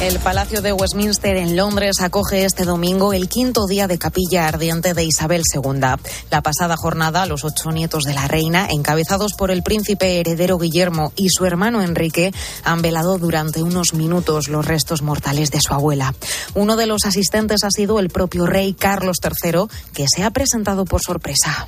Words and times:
El 0.00 0.20
Palacio 0.20 0.62
de 0.62 0.72
Westminster 0.72 1.36
en 1.36 1.56
Londres 1.56 2.00
acoge 2.00 2.44
este 2.44 2.64
domingo 2.64 3.12
el 3.12 3.28
quinto 3.28 3.66
día 3.66 3.88
de 3.88 3.98
capilla 3.98 4.46
ardiente 4.46 4.94
de 4.94 5.02
Isabel 5.02 5.42
II. 5.52 5.80
La 6.30 6.40
pasada 6.40 6.76
jornada, 6.76 7.26
los 7.26 7.42
ocho 7.42 7.72
nietos 7.72 8.04
de 8.04 8.14
la 8.14 8.28
reina, 8.28 8.68
encabezados 8.70 9.32
por 9.36 9.50
el 9.50 9.64
príncipe 9.64 10.20
heredero 10.20 10.56
Guillermo 10.56 11.12
y 11.16 11.30
su 11.30 11.46
hermano 11.46 11.82
Enrique, 11.82 12.32
han 12.62 12.80
velado 12.80 13.18
durante 13.18 13.60
unos 13.64 13.92
minutos 13.92 14.46
los 14.46 14.64
restos 14.64 15.02
mortales 15.02 15.50
de 15.50 15.60
su 15.60 15.74
abuela. 15.74 16.14
Uno 16.54 16.76
de 16.76 16.86
los 16.86 17.04
asistentes 17.04 17.64
ha 17.64 17.70
sido 17.70 17.98
el 17.98 18.08
propio 18.08 18.46
rey 18.46 18.74
Carlos 18.74 19.16
III, 19.20 19.66
que 19.92 20.06
se 20.06 20.22
ha 20.22 20.30
presentado 20.30 20.84
por 20.84 21.02
sorpresa. 21.02 21.66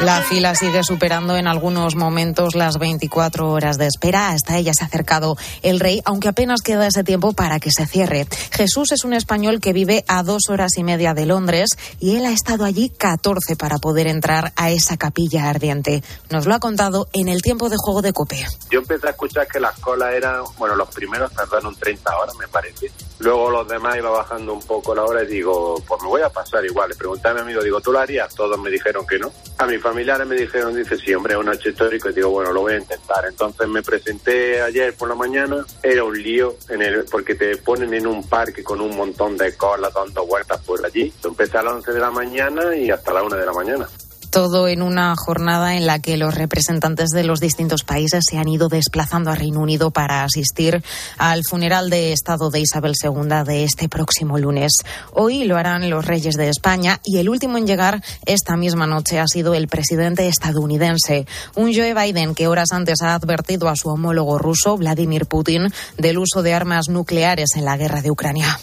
La 0.00 0.22
fila 0.22 0.54
sigue 0.54 0.82
superando 0.82 1.36
en 1.36 1.46
algunos 1.46 1.96
momentos 1.96 2.54
las 2.54 2.78
24 2.78 3.50
horas 3.50 3.76
de 3.78 3.86
espera. 3.86 4.30
Hasta 4.30 4.56
ella 4.56 4.72
se 4.74 4.84
ha 4.84 4.86
acercado 4.86 5.36
el 5.62 5.80
rey, 5.80 6.00
aunque 6.04 6.28
apenas 6.28 6.62
queda 6.62 6.86
ese 6.86 7.04
tiempo 7.04 7.32
para 7.32 7.60
que 7.60 7.70
se 7.70 7.86
cierre. 7.86 8.26
Jesús 8.50 8.92
es 8.92 9.04
un 9.04 9.12
español 9.12 9.60
que 9.60 9.72
vive 9.72 10.04
a 10.08 10.22
dos 10.22 10.48
horas 10.48 10.76
y 10.78 10.84
media 10.84 11.14
de 11.14 11.26
Londres 11.26 11.76
y 12.00 12.16
él 12.16 12.26
ha 12.26 12.32
estado 12.32 12.64
allí 12.64 12.88
14 12.88 13.56
para 13.56 13.78
poder 13.78 14.06
entrar 14.06 14.52
a 14.56 14.70
esa 14.70 14.96
capilla 14.96 15.48
ardiente. 15.48 16.02
Nos 16.30 16.46
lo 16.46 16.54
ha 16.54 16.60
contado 16.60 17.08
en 17.12 17.28
el 17.28 17.42
tiempo 17.42 17.68
de 17.68 17.76
juego 17.78 18.02
de 18.02 18.12
Cope. 18.12 18.46
Yo 18.70 18.80
empecé 18.80 19.08
a 19.08 19.10
escuchar 19.10 19.46
que 19.46 19.60
las 19.60 19.78
colas 19.78 20.14
eran, 20.14 20.42
bueno, 20.58 20.74
los 20.74 20.88
primeros 20.88 21.32
tardaron 21.32 21.74
30 21.76 22.16
horas, 22.16 22.34
me 22.36 22.48
parece. 22.48 22.90
Luego 23.18 23.50
los 23.50 23.68
demás 23.68 23.96
iba 23.96 24.10
bajando 24.10 24.52
un 24.52 24.62
poco 24.62 24.94
la 24.94 25.04
hora 25.04 25.22
y 25.22 25.26
digo, 25.26 25.82
pues 25.86 26.02
me 26.02 26.08
voy 26.08 26.22
a 26.22 26.30
pasar 26.30 26.64
igual. 26.64 26.90
Le 26.90 26.96
pregunté 26.96 27.28
a 27.28 27.34
mi 27.34 27.40
amigo, 27.40 27.62
digo, 27.62 27.80
¿tú 27.80 27.92
lo 27.92 28.00
harías? 28.00 28.34
Todos 28.34 28.58
me 28.58 28.70
dijeron 28.70 29.06
que 29.06 29.18
no. 29.18 29.32
A 29.56 29.66
mis 29.66 29.80
familiares 29.80 30.26
me 30.26 30.34
dijeron, 30.34 30.74
dice, 30.74 30.96
sí, 30.96 31.14
hombre, 31.14 31.34
es 31.34 31.40
un 31.40 31.52
hecho 31.52 31.68
histórico. 31.68 32.10
Y 32.10 32.12
digo, 32.12 32.30
bueno, 32.30 32.52
lo 32.52 32.62
voy 32.62 32.72
a 32.74 32.78
intentar. 32.78 33.24
Entonces 33.26 33.68
me 33.68 33.82
presenté 33.82 34.60
ayer 34.60 34.94
por 34.94 35.08
la 35.08 35.14
mañana. 35.14 35.64
Era 35.82 36.02
un 36.02 36.20
lío 36.20 36.56
en 36.68 36.82
el, 36.82 37.04
porque 37.04 37.36
te 37.36 37.56
ponen 37.58 37.94
en 37.94 38.06
un 38.06 38.28
parque 38.28 38.64
con 38.64 38.80
un 38.80 38.96
montón 38.96 39.36
de 39.36 39.54
colas 39.56 39.94
dando 39.94 40.26
vueltas 40.26 40.60
por 40.62 40.84
allí. 40.84 41.12
Empecé 41.22 41.58
a 41.58 41.62
las 41.62 41.74
11 41.74 41.92
de 41.92 42.00
la 42.00 42.10
mañana 42.10 42.76
y 42.76 42.90
hasta 42.90 43.12
las 43.12 43.22
1 43.22 43.36
de 43.36 43.46
la 43.46 43.52
mañana. 43.52 43.88
Todo 44.34 44.66
en 44.66 44.82
una 44.82 45.14
jornada 45.14 45.76
en 45.76 45.86
la 45.86 46.00
que 46.00 46.16
los 46.16 46.34
representantes 46.34 47.10
de 47.10 47.22
los 47.22 47.38
distintos 47.38 47.84
países 47.84 48.24
se 48.28 48.36
han 48.36 48.48
ido 48.48 48.68
desplazando 48.68 49.30
a 49.30 49.36
Reino 49.36 49.60
Unido 49.60 49.92
para 49.92 50.24
asistir 50.24 50.82
al 51.18 51.42
funeral 51.48 51.88
de 51.88 52.12
Estado 52.12 52.50
de 52.50 52.58
Isabel 52.58 52.94
II 53.00 53.44
de 53.46 53.62
este 53.62 53.88
próximo 53.88 54.36
lunes. 54.36 54.72
Hoy 55.12 55.44
lo 55.44 55.56
harán 55.56 55.88
los 55.88 56.04
reyes 56.04 56.34
de 56.34 56.48
España 56.48 56.98
y 57.04 57.18
el 57.18 57.28
último 57.28 57.58
en 57.58 57.68
llegar 57.68 58.02
esta 58.26 58.56
misma 58.56 58.88
noche 58.88 59.20
ha 59.20 59.28
sido 59.28 59.54
el 59.54 59.68
presidente 59.68 60.26
estadounidense, 60.26 61.26
un 61.54 61.72
Joe 61.72 61.94
Biden 61.94 62.34
que 62.34 62.48
horas 62.48 62.72
antes 62.72 63.02
ha 63.02 63.14
advertido 63.14 63.68
a 63.68 63.76
su 63.76 63.88
homólogo 63.88 64.38
ruso, 64.38 64.76
Vladimir 64.76 65.26
Putin, 65.26 65.72
del 65.96 66.18
uso 66.18 66.42
de 66.42 66.54
armas 66.54 66.88
nucleares 66.88 67.50
en 67.54 67.64
la 67.64 67.76
guerra 67.76 68.02
de 68.02 68.10
Ucrania. 68.10 68.58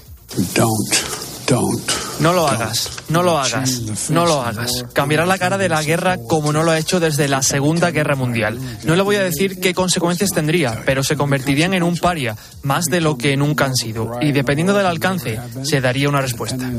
No 2.19 2.31
lo 2.33 2.47
hagas, 2.47 2.89
no 3.09 3.23
lo 3.23 3.37
hagas, 3.37 4.09
no 4.09 4.25
lo 4.25 4.41
hagas. 4.41 4.85
Cambiará 4.93 5.25
la 5.25 5.37
cara 5.37 5.57
de 5.57 5.67
la 5.67 5.83
guerra 5.83 6.17
como 6.17 6.53
no 6.53 6.63
lo 6.63 6.71
ha 6.71 6.79
hecho 6.79 7.01
desde 7.01 7.27
la 7.27 7.41
Segunda 7.41 7.91
Guerra 7.91 8.15
Mundial. 8.15 8.57
No 8.85 8.95
le 8.95 9.01
voy 9.01 9.17
a 9.17 9.23
decir 9.23 9.59
qué 9.59 9.73
consecuencias 9.73 10.31
tendría, 10.31 10.83
pero 10.85 11.03
se 11.03 11.17
convertirían 11.17 11.73
en 11.73 11.83
un 11.83 11.97
paria, 11.97 12.37
más 12.63 12.85
de 12.85 13.01
lo 13.01 13.17
que 13.17 13.35
nunca 13.35 13.65
han 13.65 13.75
sido. 13.75 14.19
Y 14.21 14.31
dependiendo 14.31 14.73
del 14.73 14.85
alcance, 14.85 15.39
se 15.63 15.81
daría 15.81 16.07
una 16.07 16.21
respuesta. 16.21 16.71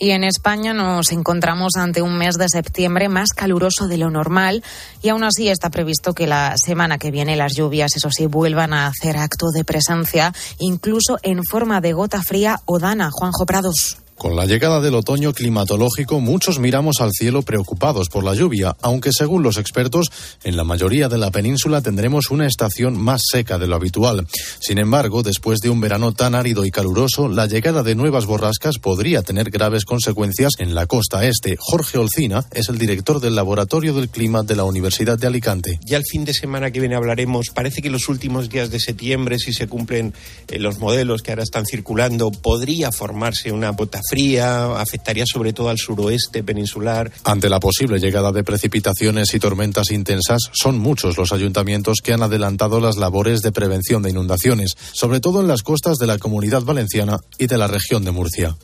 Y 0.00 0.12
en 0.12 0.22
España 0.22 0.72
nos 0.74 1.10
encontramos 1.10 1.74
ante 1.74 2.02
un 2.02 2.16
mes 2.16 2.38
de 2.38 2.48
septiembre 2.48 3.08
más 3.08 3.30
caluroso 3.30 3.88
de 3.88 3.98
lo 3.98 4.10
normal 4.10 4.62
y 5.02 5.08
aún 5.08 5.24
así 5.24 5.48
está 5.48 5.70
previsto 5.70 6.14
que 6.14 6.28
la 6.28 6.56
semana 6.56 6.98
que 6.98 7.10
viene 7.10 7.34
las 7.34 7.56
lluvias, 7.56 7.96
eso 7.96 8.08
sí, 8.12 8.26
vuelvan 8.26 8.72
a 8.72 8.86
hacer 8.86 9.16
acto 9.16 9.48
de 9.52 9.64
presencia, 9.64 10.32
incluso 10.58 11.18
en 11.22 11.37
forma 11.44 11.80
de 11.80 11.92
gota 11.92 12.22
fría 12.22 12.60
o 12.64 12.78
dana. 12.78 13.10
Juanjo 13.10 13.44
Prados. 13.46 13.98
Con 14.18 14.34
la 14.34 14.46
llegada 14.46 14.80
del 14.80 14.96
otoño 14.96 15.32
climatológico, 15.32 16.18
muchos 16.18 16.58
miramos 16.58 16.96
al 17.00 17.12
cielo 17.12 17.42
preocupados 17.42 18.08
por 18.08 18.24
la 18.24 18.34
lluvia, 18.34 18.76
aunque 18.82 19.12
según 19.12 19.44
los 19.44 19.58
expertos, 19.58 20.10
en 20.42 20.56
la 20.56 20.64
mayoría 20.64 21.08
de 21.08 21.18
la 21.18 21.30
península 21.30 21.82
tendremos 21.82 22.32
una 22.32 22.48
estación 22.48 22.98
más 22.98 23.20
seca 23.30 23.58
de 23.58 23.68
lo 23.68 23.76
habitual. 23.76 24.26
Sin 24.58 24.78
embargo, 24.78 25.22
después 25.22 25.60
de 25.60 25.70
un 25.70 25.80
verano 25.80 26.14
tan 26.14 26.34
árido 26.34 26.64
y 26.64 26.72
caluroso, 26.72 27.28
la 27.28 27.46
llegada 27.46 27.84
de 27.84 27.94
nuevas 27.94 28.26
borrascas 28.26 28.78
podría 28.78 29.22
tener 29.22 29.50
graves 29.50 29.84
consecuencias 29.84 30.54
en 30.58 30.74
la 30.74 30.86
costa 30.86 31.24
este. 31.24 31.56
Jorge 31.56 31.98
Olcina 31.98 32.44
es 32.50 32.68
el 32.68 32.78
director 32.78 33.20
del 33.20 33.36
Laboratorio 33.36 33.94
del 33.94 34.08
Clima 34.08 34.42
de 34.42 34.56
la 34.56 34.64
Universidad 34.64 35.16
de 35.16 35.28
Alicante. 35.28 35.78
Ya 35.86 35.96
el 35.96 36.04
fin 36.04 36.24
de 36.24 36.34
semana 36.34 36.72
que 36.72 36.80
viene 36.80 36.96
hablaremos, 36.96 37.50
parece 37.54 37.82
que 37.82 37.90
los 37.90 38.08
últimos 38.08 38.48
días 38.48 38.72
de 38.72 38.80
septiembre, 38.80 39.38
si 39.38 39.52
se 39.52 39.68
cumplen 39.68 40.12
eh, 40.48 40.58
los 40.58 40.80
modelos 40.80 41.22
que 41.22 41.30
ahora 41.30 41.44
están 41.44 41.66
circulando, 41.66 42.32
podría 42.32 42.90
formarse 42.90 43.52
una 43.52 43.70
bota 43.70 44.00
fría, 44.08 44.76
afectaría 44.76 45.24
sobre 45.26 45.52
todo 45.52 45.68
al 45.68 45.78
suroeste 45.78 46.42
peninsular. 46.42 47.10
Ante 47.24 47.48
la 47.48 47.60
posible 47.60 47.98
llegada 47.98 48.32
de 48.32 48.44
precipitaciones 48.44 49.34
y 49.34 49.38
tormentas 49.38 49.90
intensas, 49.90 50.42
son 50.52 50.78
muchos 50.78 51.16
los 51.16 51.32
ayuntamientos 51.32 51.98
que 52.02 52.12
han 52.12 52.22
adelantado 52.22 52.80
las 52.80 52.96
labores 52.96 53.40
de 53.40 53.52
prevención 53.52 54.02
de 54.02 54.10
inundaciones, 54.10 54.76
sobre 54.92 55.20
todo 55.20 55.40
en 55.40 55.48
las 55.48 55.62
costas 55.62 55.98
de 55.98 56.06
la 56.06 56.18
comunidad 56.18 56.62
valenciana 56.62 57.18
y 57.38 57.46
de 57.46 57.58
la 57.58 57.66
región 57.66 58.04
de 58.04 58.10
Murcia. 58.10 58.56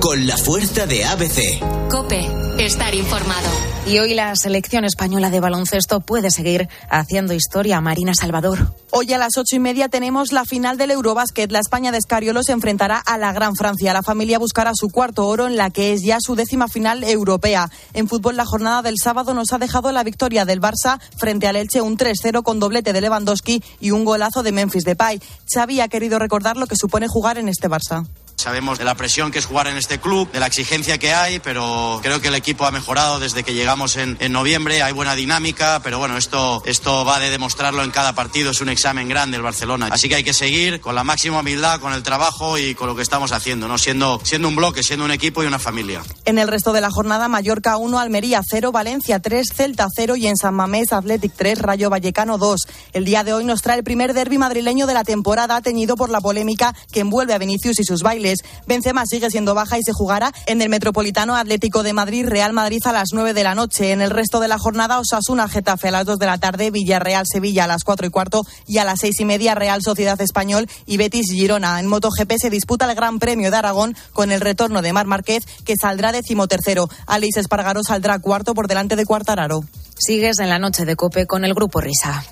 Con 0.00 0.26
la 0.26 0.36
fuerza 0.36 0.86
de 0.86 1.04
ABC. 1.04 1.88
Cope, 1.90 2.26
estar 2.58 2.94
informado. 2.94 3.48
Y 3.86 3.98
hoy 3.98 4.14
la 4.14 4.34
selección 4.36 4.84
española 4.84 5.28
de 5.30 5.40
baloncesto 5.40 6.00
puede 6.00 6.30
seguir 6.30 6.68
haciendo 6.88 7.34
historia. 7.34 7.80
Marina 7.80 8.12
Salvador. 8.14 8.72
Hoy 8.90 9.12
a 9.12 9.18
las 9.18 9.36
ocho 9.36 9.56
y 9.56 9.58
media 9.58 9.88
tenemos 9.88 10.32
la 10.32 10.44
final 10.44 10.78
del 10.78 10.92
Eurobásquet. 10.92 11.50
La 11.50 11.58
España 11.58 11.90
de 11.90 11.98
Escariolo 11.98 12.42
se 12.42 12.52
enfrentará 12.52 12.98
a 12.98 13.18
la 13.18 13.32
Gran 13.32 13.56
Francia. 13.56 13.92
La 13.92 14.02
familia 14.02 14.38
buscará 14.38 14.72
su 14.74 14.88
cuarto 14.92 15.26
oro 15.26 15.46
en 15.46 15.56
la 15.56 15.70
que 15.70 15.92
es 15.92 16.02
ya 16.02 16.18
su 16.20 16.36
décima 16.36 16.68
final 16.68 17.02
europea. 17.02 17.70
En 17.94 18.06
fútbol, 18.06 18.36
la 18.36 18.44
jornada 18.44 18.82
del 18.82 18.98
sábado 19.02 19.34
nos 19.34 19.52
ha 19.52 19.58
dejado 19.58 19.90
la 19.90 20.04
victoria 20.04 20.44
del 20.44 20.60
Barça 20.60 21.00
frente 21.16 21.48
al 21.48 21.56
Elche, 21.56 21.82
un 21.82 21.98
3-0 21.98 22.42
con 22.42 22.60
doblete 22.60 22.92
de 22.92 23.00
Lewandowski 23.00 23.62
y 23.80 23.90
un 23.90 24.04
golazo 24.04 24.42
de 24.42 24.52
Memphis 24.52 24.84
Depay. 24.84 25.20
Xavi 25.52 25.80
ha 25.80 25.88
querido 25.88 26.18
recordar 26.18 26.56
lo 26.56 26.66
que 26.66 26.76
supone 26.76 27.08
jugar 27.08 27.38
en 27.38 27.48
este 27.48 27.68
Barça. 27.68 28.06
Sabemos 28.36 28.78
de 28.78 28.84
la 28.84 28.94
presión 28.96 29.30
que 29.30 29.38
es 29.38 29.46
jugar 29.46 29.68
en 29.68 29.76
este 29.76 30.00
club, 30.00 30.30
de 30.32 30.40
la 30.40 30.46
exigencia 30.46 30.98
que 30.98 31.14
hay, 31.14 31.38
pero 31.38 32.00
creo 32.02 32.20
que 32.20 32.28
el 32.28 32.34
equipo 32.34 32.66
ha 32.66 32.70
mejorado 32.70 33.20
desde 33.20 33.44
que 33.44 33.54
llegamos 33.54 33.96
en, 33.96 34.16
noviembre. 34.32 34.82
Hay 34.82 34.92
buena 34.92 35.14
dinámica, 35.14 35.80
pero 35.84 35.98
bueno, 35.98 36.16
esto, 36.16 36.62
esto 36.66 37.04
va 37.04 37.18
de 37.18 37.30
demostrarlo 37.30 37.84
en 37.84 37.90
cada 37.90 38.14
partido. 38.14 38.50
Es 38.50 38.60
un 38.60 38.68
examen 38.68 39.08
grande 39.08 39.36
el 39.36 39.42
Barcelona. 39.42 39.88
Así 39.90 40.08
que 40.08 40.16
hay 40.16 40.24
que 40.24 40.32
seguir 40.32 40.80
con 40.80 40.94
la 40.94 41.04
máxima 41.04 41.40
humildad, 41.40 41.80
con 41.80 41.92
el 41.92 42.02
trabajo 42.02 42.58
y 42.58 42.74
con 42.74 42.88
lo 42.88 42.96
que 42.96 43.02
estamos 43.02 43.32
haciendo, 43.32 43.68
¿no? 43.68 43.78
siendo, 43.78 44.20
siendo 44.24 44.48
un 44.48 44.56
bloque, 44.56 44.82
siendo 44.82 45.04
un 45.04 45.10
equipo 45.10 45.42
y 45.42 45.46
una 45.46 45.58
familia. 45.58 46.02
En 46.24 46.38
el 46.38 46.48
resto 46.48 46.72
de 46.72 46.80
la 46.80 46.90
jornada, 46.90 47.28
Mallorca 47.28 47.76
1, 47.76 47.98
Almería 47.98 48.40
0, 48.48 48.72
Valencia 48.72 49.20
3, 49.20 49.48
Celta 49.54 49.88
0 49.94 50.16
y 50.16 50.26
en 50.26 50.36
San 50.36 50.54
Mamés 50.54 50.92
Athletic 50.92 51.32
3, 51.36 51.58
Rayo 51.58 51.90
Vallecano 51.90 52.38
2. 52.38 52.66
El 52.92 53.04
día 53.04 53.24
de 53.24 53.34
hoy 53.34 53.44
nos 53.44 53.62
trae 53.62 53.78
el 53.78 53.84
primer 53.84 54.14
derby 54.14 54.38
madrileño 54.38 54.86
de 54.86 54.94
la 54.94 55.04
temporada, 55.04 55.60
teñido 55.60 55.96
por 55.96 56.10
la 56.10 56.20
polémica 56.20 56.74
que 56.92 57.00
envuelve 57.00 57.34
a 57.34 57.38
Vinicius 57.38 57.78
y 57.78 57.84
sus 57.84 58.02
bailes. 58.02 58.21
Benzema 58.66 59.06
sigue 59.06 59.30
siendo 59.30 59.54
baja 59.54 59.78
y 59.78 59.82
se 59.82 59.92
jugará 59.92 60.32
en 60.46 60.62
el 60.62 60.68
Metropolitano 60.68 61.36
Atlético 61.36 61.82
de 61.82 61.92
Madrid, 61.92 62.26
Real 62.26 62.52
Madrid 62.52 62.80
a 62.84 62.92
las 62.92 63.08
9 63.12 63.34
de 63.34 63.44
la 63.44 63.54
noche. 63.54 63.92
En 63.92 64.00
el 64.00 64.10
resto 64.10 64.40
de 64.40 64.48
la 64.48 64.58
jornada, 64.58 64.98
Osasuna, 64.98 65.48
Getafe 65.48 65.88
a 65.88 65.92
las 65.92 66.06
2 66.06 66.18
de 66.18 66.26
la 66.26 66.38
tarde, 66.38 66.70
Villarreal, 66.70 67.26
Sevilla 67.26 67.64
a 67.64 67.66
las 67.66 67.84
4 67.84 68.06
y 68.06 68.10
cuarto 68.10 68.42
y 68.66 68.78
a 68.78 68.84
las 68.84 69.00
6 69.00 69.20
y 69.20 69.24
media, 69.24 69.54
Real 69.54 69.82
Sociedad 69.82 70.20
Español 70.20 70.68
y 70.86 70.96
Betis 70.96 71.30
Girona. 71.30 71.80
En 71.80 71.86
MotoGP 71.86 72.32
se 72.38 72.50
disputa 72.50 72.88
el 72.88 72.94
Gran 72.94 73.18
Premio 73.18 73.50
de 73.50 73.56
Aragón 73.56 73.96
con 74.12 74.32
el 74.32 74.40
retorno 74.40 74.82
de 74.82 74.92
Mar 74.92 75.06
Márquez, 75.06 75.44
que 75.64 75.76
saldrá 75.76 76.12
decimotercero. 76.12 76.88
Alice 77.06 77.40
Espargaró 77.40 77.82
saldrá 77.82 78.18
cuarto 78.18 78.54
por 78.54 78.68
delante 78.68 78.96
de 78.96 79.06
Cuartararo. 79.06 79.64
Sigues 79.98 80.38
en 80.40 80.48
la 80.48 80.58
noche 80.58 80.84
de 80.84 80.96
Cope 80.96 81.26
con 81.26 81.44
el 81.44 81.54
Grupo 81.54 81.80
Risa. 81.80 82.24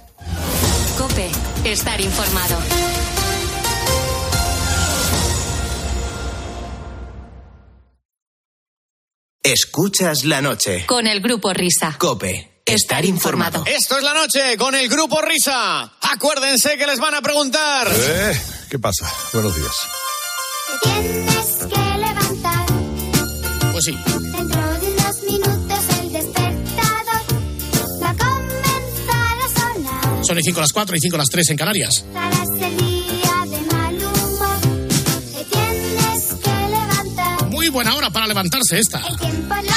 Cope, 0.99 1.31
estar 1.65 2.00
informado. 2.00 3.00
Escuchas 9.43 10.25
la 10.25 10.43
noche. 10.43 10.85
Con 10.87 11.07
el 11.07 11.21
Grupo 11.21 11.53
Risa. 11.55 11.97
Cope. 11.99 12.61
Estar 12.67 13.03
informado. 13.07 13.65
Esto 13.67 13.97
es 13.97 14.05
la 14.05 14.13
noche 14.13 14.57
con 14.59 14.75
el 14.75 14.87
Grupo 14.89 15.21
Risa. 15.23 15.93
Acuérdense 16.03 16.77
que 16.77 16.87
les 16.87 16.99
van 16.99 17.15
a 17.15 17.23
preguntar. 17.23 17.89
Eh, 17.91 18.39
¿Qué 18.71 18.79
pasa? 18.79 19.11
Buenos 19.33 19.57
días. 19.57 19.73
Tienes 20.83 21.57
que 21.57 21.99
levantar. 21.99 22.67
Pues 23.73 23.85
sí. 23.87 23.99
Dentro 24.07 24.79
de 24.79 24.93
unos 24.93 25.23
minutos 25.23 25.79
el 26.01 26.13
despertador 26.13 27.23
va 28.03 28.11
a 28.11 28.17
comenzar 28.17 29.39
a 29.39 29.49
sonar. 29.59 30.25
Son 30.27 30.39
y 30.39 30.43
5 30.43 30.61
las 30.61 30.73
4 30.73 30.97
y 30.97 31.01
5 31.01 31.17
las 31.17 31.29
3 31.29 31.51
en 31.51 31.57
Canarias. 31.57 31.91
Estarás 31.97 32.49
buena 37.70 37.94
hora 37.94 38.11
para 38.11 38.26
levantarse 38.26 38.78
esta. 38.78 38.99
El 38.99 39.17
tiempo 39.17 39.55
no 39.55 39.75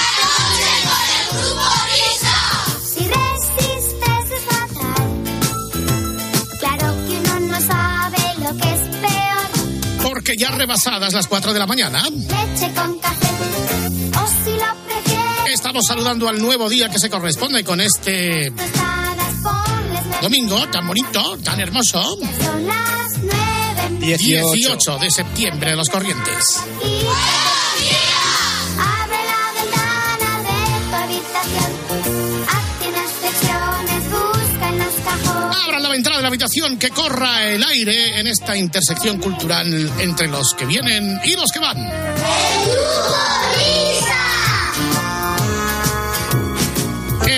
Si 2.83 3.07
resistes 3.07 4.31
es 4.31 4.43
fatal. 4.45 5.23
Claro 6.59 6.95
que 7.07 7.17
uno 7.17 7.39
no 7.39 7.61
sabe 7.61 8.17
lo 8.39 8.57
que 8.57 8.73
es 8.73 8.81
peor. 8.97 10.03
Porque 10.03 10.35
ya 10.37 10.51
rebasadas 10.51 11.13
las 11.13 11.27
4 11.27 11.53
de 11.53 11.59
la 11.59 11.67
mañana, 11.67 12.03
Leche 12.09 12.73
con 12.73 12.99
café. 12.99 13.27
O 13.27 14.27
si 14.43 14.51
lo 14.51 14.75
prefieres, 14.85 15.53
estamos 15.53 15.85
saludando 15.85 16.27
al 16.27 16.41
nuevo 16.41 16.69
día 16.69 16.89
que 16.89 16.99
se 16.99 17.09
corresponde 17.09 17.63
con 17.63 17.81
este 17.81 18.51
domingo 20.21 20.67
tan 20.69 20.87
bonito, 20.87 21.37
tan 21.39 21.59
hermoso. 21.59 22.01
Son 22.01 22.65
las 22.65 23.17
nueve. 23.21 23.53
18 23.99 24.97
de 24.97 25.11
septiembre 25.11 25.71
de 25.71 25.75
los 25.77 25.89
Corrientes. 25.89 26.61
Abran 35.65 35.83
la 35.83 35.89
ventana 35.89 36.17
de 36.17 36.21
la 36.21 36.27
habitación, 36.27 36.77
que 36.77 36.89
corra 36.89 37.43
el 37.45 37.63
aire 37.63 38.19
en 38.19 38.27
esta 38.27 38.57
intersección 38.57 39.19
cultural 39.19 39.91
entre 39.99 40.27
los 40.27 40.53
que 40.53 40.65
vienen 40.65 41.19
y 41.23 41.35
los 41.35 41.51
que 41.51 41.59
van. 41.59 41.77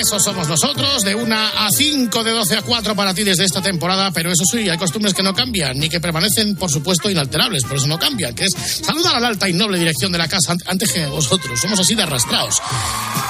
Eso 0.05 0.19
somos 0.19 0.47
nosotros, 0.47 1.01
de 1.01 1.15
1 1.15 1.35
a 1.35 1.67
5, 1.75 2.23
de 2.23 2.29
12 2.31 2.57
a 2.57 2.61
4 2.61 2.95
para 2.95 3.11
ti 3.15 3.23
desde 3.23 3.43
esta 3.43 3.59
temporada, 3.59 4.11
pero 4.11 4.31
eso 4.31 4.43
sí, 4.45 4.69
hay 4.69 4.77
costumbres 4.77 5.15
que 5.15 5.23
no 5.23 5.33
cambian, 5.33 5.79
ni 5.79 5.89
que 5.89 5.99
permanecen, 5.99 6.55
por 6.57 6.69
supuesto, 6.69 7.09
inalterables, 7.09 7.63
por 7.63 7.77
eso 7.77 7.87
no 7.87 7.97
cambian, 7.97 8.35
que 8.35 8.45
es 8.45 8.51
saludar 8.85 9.15
a 9.15 9.19
la 9.19 9.29
alta 9.29 9.49
y 9.49 9.53
noble 9.53 9.79
dirección 9.79 10.11
de 10.11 10.19
la 10.19 10.27
casa 10.27 10.51
ante- 10.51 10.65
antes 10.69 10.91
que 10.91 11.07
vosotros, 11.07 11.59
somos 11.59 11.79
así 11.79 11.95
de 11.95 12.03
arrastrados. 12.03 12.61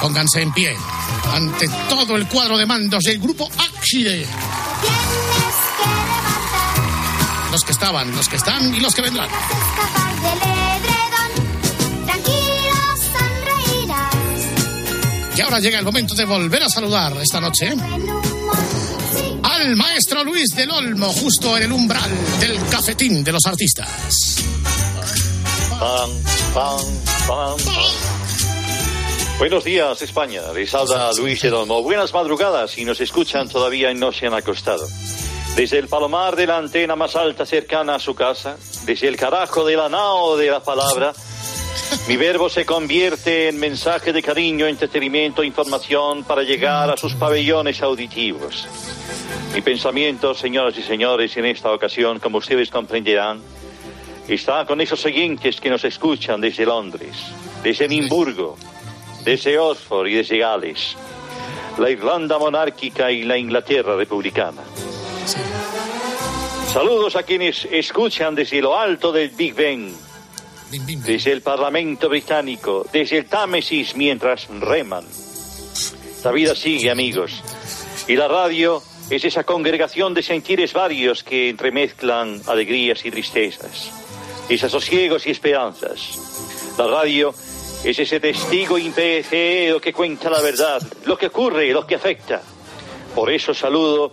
Pónganse 0.01 0.41
en 0.41 0.51
pie 0.51 0.75
ante 1.33 1.69
todo 1.87 2.17
el 2.17 2.27
cuadro 2.27 2.57
de 2.57 2.65
mandos 2.65 3.03
del 3.05 3.19
grupo 3.19 3.49
Axide. 3.57 4.25
Los 7.53 7.63
que 7.63 7.71
estaban, 7.71 8.13
los 8.13 8.27
que 8.27 8.35
están 8.35 8.75
y 8.75 8.81
los 8.81 8.93
que 8.93 9.01
vendrán. 9.01 9.29
Y 15.35 15.41
ahora 15.41 15.59
llega 15.59 15.79
el 15.79 15.85
momento 15.85 16.15
de 16.15 16.23
volver 16.25 16.63
a 16.63 16.69
saludar 16.69 17.13
esta 17.21 17.41
noche 17.41 17.73
al 19.43 19.75
maestro 19.75 20.23
Luis 20.23 20.55
del 20.55 20.71
Olmo, 20.71 21.07
justo 21.07 21.57
en 21.57 21.63
el 21.63 21.71
umbral 21.71 22.09
del 22.39 22.57
cafetín 22.69 23.23
de 23.23 23.31
los 23.33 23.45
artistas. 23.45 24.37
Buenos 29.37 29.63
días, 29.65 30.01
España. 30.01 30.41
Les 30.53 30.73
habla 30.73 31.11
Luis 31.17 31.41
del 31.41 31.53
Olmo. 31.53 31.83
Buenas 31.83 32.13
madrugadas 32.13 32.71
si 32.71 32.85
nos 32.85 33.01
escuchan 33.01 33.49
todavía 33.49 33.91
y 33.91 33.95
no 33.95 34.13
se 34.13 34.27
han 34.27 34.33
acostado. 34.33 34.87
Desde 35.57 35.79
el 35.79 35.89
palomar 35.89 36.35
de 36.35 36.47
la 36.47 36.57
antena 36.57 36.95
más 36.95 37.15
alta 37.15 37.45
cercana 37.45 37.95
a 37.95 37.99
su 37.99 38.15
casa, 38.15 38.55
desde 38.85 39.07
el 39.07 39.17
carajo 39.17 39.65
de 39.65 39.75
la 39.75 39.89
nao 39.89 40.37
de 40.37 40.49
la 40.49 40.63
palabra, 40.63 41.13
mi 42.07 42.17
verbo 42.17 42.49
se 42.49 42.65
convierte 42.65 43.49
en 43.49 43.59
mensaje 43.59 44.13
de 44.13 44.21
cariño, 44.21 44.67
entretenimiento, 44.67 45.43
información 45.43 46.23
para 46.23 46.43
llegar 46.43 46.89
a 46.91 46.97
sus 46.97 47.13
pabellones 47.13 47.81
auditivos. 47.81 48.67
Mi 49.53 49.61
pensamiento, 49.61 50.33
señoras 50.35 50.77
y 50.77 50.83
señores, 50.83 51.35
en 51.37 51.45
esta 51.45 51.71
ocasión, 51.71 52.19
como 52.19 52.39
ustedes 52.39 52.69
comprenderán, 52.69 53.41
está 54.27 54.65
con 54.65 54.81
esos 54.81 55.03
oyentes 55.05 55.61
que 55.61 55.69
nos 55.69 55.83
escuchan 55.83 56.41
desde 56.41 56.65
Londres, 56.65 57.15
desde 57.63 57.85
Edimburgo, 57.85 58.57
desde 59.23 59.57
Oxford 59.57 60.07
y 60.07 60.15
desde 60.15 60.37
Gales, 60.37 60.95
la 61.77 61.89
Irlanda 61.89 62.37
monárquica 62.37 63.11
y 63.11 63.23
la 63.23 63.37
Inglaterra 63.37 63.95
republicana. 63.95 64.61
Saludos 66.71 67.15
a 67.15 67.23
quienes 67.23 67.65
escuchan 67.71 68.35
desde 68.35 68.61
lo 68.61 68.77
alto 68.77 69.11
del 69.11 69.29
Big 69.29 69.55
Ben. 69.55 69.95
Desde 70.71 71.31
el 71.31 71.41
Parlamento 71.41 72.09
británico, 72.09 72.85
desde 72.91 73.19
el 73.19 73.25
Támesis 73.25 73.95
mientras 73.95 74.47
reman. 74.47 75.05
La 76.23 76.31
vida 76.31 76.55
sigue, 76.55 76.89
amigos. 76.89 77.43
Y 78.07 78.15
la 78.15 78.27
radio 78.27 78.81
es 79.09 79.23
esa 79.23 79.43
congregación 79.43 80.13
de 80.13 80.23
sentires 80.23 80.73
varios 80.73 81.23
que 81.23 81.49
entremezclan 81.49 82.41
alegrías 82.47 83.05
y 83.05 83.11
tristezas, 83.11 83.91
desasosiegos 84.49 85.27
y 85.27 85.31
esperanzas. 85.31 86.73
La 86.77 86.87
radio 86.87 87.33
es 87.83 87.99
ese 87.99 88.19
testigo 88.19 88.77
imperecedero 88.77 89.79
que 89.79 89.93
cuenta 89.93 90.29
la 90.29 90.41
verdad, 90.41 90.81
lo 91.05 91.17
que 91.17 91.27
ocurre, 91.27 91.71
lo 91.71 91.85
que 91.85 91.95
afecta. 91.95 92.41
Por 93.13 93.31
eso 93.31 93.53
saludo 93.53 94.11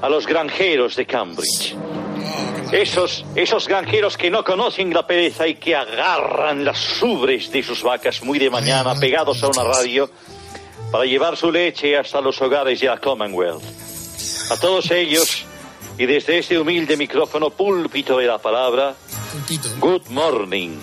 a 0.00 0.08
los 0.08 0.26
granjeros 0.26 0.96
de 0.96 1.04
Cambridge. 1.04 1.76
Esos, 2.72 3.24
esos 3.34 3.66
granjeros 3.66 4.16
que 4.16 4.30
no 4.30 4.44
conocen 4.44 4.94
la 4.94 5.06
pereza 5.06 5.46
y 5.46 5.56
que 5.56 5.74
agarran 5.74 6.64
las 6.64 7.02
ubres 7.02 7.50
de 7.50 7.62
sus 7.64 7.82
vacas 7.82 8.22
muy 8.22 8.38
de 8.38 8.48
mañana 8.48 8.94
pegados 8.94 9.42
a 9.42 9.48
una 9.48 9.64
radio 9.64 10.08
para 10.92 11.04
llevar 11.04 11.36
su 11.36 11.50
leche 11.50 11.96
hasta 11.96 12.20
los 12.20 12.40
hogares 12.40 12.80
de 12.80 12.86
la 12.86 12.98
Commonwealth. 12.98 13.62
A 14.50 14.56
todos 14.56 14.90
ellos, 14.92 15.44
y 15.98 16.06
desde 16.06 16.38
este 16.38 16.58
humilde 16.58 16.96
micrófono 16.96 17.50
púlpito 17.50 18.18
de 18.18 18.26
la 18.26 18.38
palabra. 18.38 18.94
Good 19.80 20.08
morning, 20.08 20.78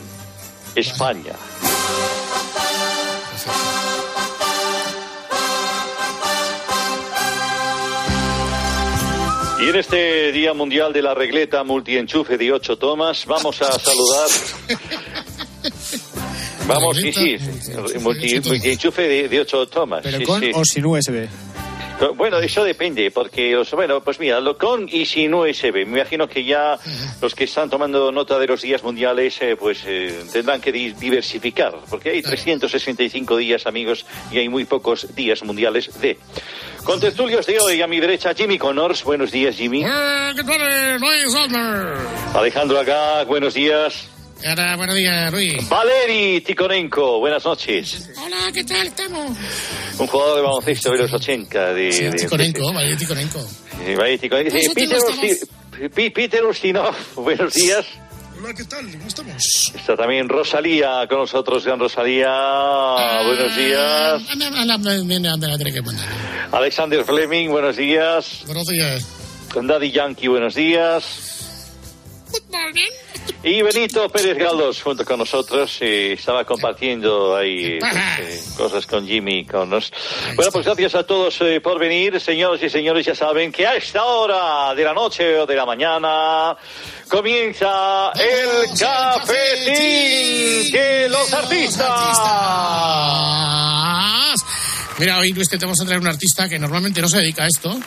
España. 0.75 1.33
Y 9.59 9.69
en 9.69 9.75
este 9.75 10.31
Día 10.31 10.53
Mundial 10.53 10.93
de 10.93 11.01
la 11.01 11.13
Regleta 11.13 11.63
Multienchufe 11.63 12.37
de 12.37 12.51
ocho 12.51 12.77
tomas, 12.77 13.25
vamos 13.25 13.61
a 13.61 13.71
saludar. 13.79 14.27
Vamos, 16.67 16.97
sí, 16.97 17.13
sí, 17.13 17.37
multienchufe 18.01 19.01
de, 19.03 19.29
de 19.29 19.39
ocho 19.39 19.65
tomas. 19.67 20.01
Pero 20.03 20.17
sí, 20.17 20.25
con 20.25 20.41
sí. 20.41 20.51
o 20.53 20.65
sin 20.65 20.85
USB. 20.85 21.29
Bueno, 22.15 22.37
eso 22.39 22.63
depende, 22.63 23.09
porque, 23.09 23.53
los- 23.53 23.71
bueno, 23.71 24.01
pues 24.03 24.19
mira, 24.19 24.39
lo 24.39 24.55
con 24.57 24.87
y 24.87 25.05
sin 25.05 25.33
USB. 25.33 25.85
Me 25.85 25.99
imagino 25.99 26.27
que 26.27 26.43
ya 26.43 26.77
los 27.21 27.33
que 27.33 27.45
están 27.45 27.69
tomando 27.71 28.11
nota 28.11 28.37
de 28.37 28.45
los 28.47 28.61
días 28.61 28.83
mundiales, 28.83 29.41
eh, 29.41 29.55
pues 29.55 29.81
eh, 29.85 30.23
tendrán 30.31 30.61
que 30.61 30.71
di- 30.71 30.91
diversificar, 30.93 31.73
porque 31.89 32.11
hay 32.11 32.21
365 32.21 33.37
días, 33.37 33.65
amigos, 33.65 34.05
y 34.31 34.37
hay 34.37 34.47
muy 34.49 34.65
pocos 34.65 35.15
días 35.15 35.43
mundiales 35.43 35.99
de. 35.99 36.19
Con 36.83 36.99
tertulios 36.99 37.45
de 37.47 37.59
hoy, 37.59 37.81
a 37.81 37.87
mi 37.87 37.99
derecha, 37.99 38.33
Jimmy 38.35 38.57
Connors. 38.59 39.03
Buenos 39.03 39.31
días, 39.31 39.55
Jimmy. 39.55 39.83
Eh, 39.83 39.87
¿Qué 40.35 40.43
tal? 40.43 40.99
Alejandro 42.35 42.79
Agag, 42.79 43.25
buenos 43.27 43.55
días. 43.55 44.09
Buenos 44.77 44.95
días, 44.95 45.31
Luis. 45.31 45.67
Valeri 45.67 46.41
Tikonenko, 46.41 47.19
buenas 47.19 47.43
noches. 47.43 48.07
Hola, 48.23 48.51
¿qué 48.53 48.63
tal 48.63 48.87
estamos? 48.87 49.35
Un 49.97 50.07
jugador 50.07 50.35
de 50.37 50.41
baloncesto 50.43 50.91
de 50.91 50.97
los 50.99 51.13
80. 51.13 51.73
De, 51.73 51.91
Sí, 51.91 52.03
de- 52.03 52.11
Ticonenko, 52.11 52.71
vale, 52.73 52.95
Ticonenco. 52.95 53.39
Eh, 53.85 53.95
vaya, 53.97 54.17
Ticonenko. 54.17 54.51
Pues 54.51 54.63
Eh, 54.63 54.67
yo 54.67 54.73
Peter, 54.73 54.97
Usti- 54.99 56.13
Peter 56.13 56.45
Ustinov, 56.45 56.95
buenos 57.15 57.53
días. 57.55 57.85
Hola, 58.39 58.53
¿qué 58.53 58.63
tal? 58.65 58.89
¿Cómo 58.91 59.07
estamos? 59.07 59.71
Está 59.75 59.97
también 59.97 60.29
Rosalía 60.29 61.07
con 61.09 61.17
nosotros, 61.19 61.65
gran 61.65 61.79
Rosalía. 61.79 62.29
Buenos 63.25 63.55
días. 63.57 64.21
Ah, 64.29 64.35
que 65.73 65.81
mandar. 65.81 66.07
Alexander 66.51 67.03
Fleming, 67.03 67.49
buenos 67.49 67.75
días. 67.75 68.43
Buenos 68.45 68.67
días. 68.67 69.05
Daddy 69.55 69.91
Yankee, 69.91 70.27
buenos 70.27 70.53
días. 70.53 71.36
Y 73.43 73.61
Benito 73.61 74.09
Pérez 74.09 74.37
Galdós 74.37 74.81
junto 74.81 75.05
con 75.05 75.19
nosotros 75.19 75.77
eh, 75.81 76.13
estaba 76.13 76.43
compartiendo 76.43 77.35
ahí 77.35 77.77
pues, 77.79 77.95
eh, 78.19 78.41
cosas 78.57 78.85
con 78.87 79.05
Jimmy 79.07 79.45
con 79.45 79.69
nos. 79.69 79.91
Bueno, 80.35 80.51
pues 80.51 80.65
gracias 80.65 80.95
a 80.95 81.03
todos 81.03 81.39
eh, 81.41 81.61
por 81.61 81.79
venir, 81.79 82.19
señores 82.19 82.63
y 82.63 82.69
señores, 82.69 83.05
ya 83.05 83.15
saben 83.15 83.51
que 83.51 83.67
a 83.67 83.75
esta 83.75 84.03
hora 84.03 84.73
de 84.75 84.83
la 84.83 84.93
noche 84.93 85.37
o 85.39 85.45
de 85.45 85.55
la 85.55 85.65
mañana 85.65 86.57
comienza 87.07 88.11
el 88.13 88.77
cafetín 88.77 90.71
de 90.71 91.07
los 91.09 91.31
artistas. 91.33 91.87
Mira, 94.99 95.19
hoy 95.19 95.31
Luis 95.31 95.47
te 95.47 95.57
vamos 95.57 95.79
a 95.79 95.85
traer 95.85 96.01
un 96.01 96.07
artista 96.07 96.49
que 96.49 96.57
normalmente 96.57 97.01
no 97.01 97.07
se 97.07 97.19
dedica 97.19 97.43
a 97.43 97.47
esto, 97.47 97.79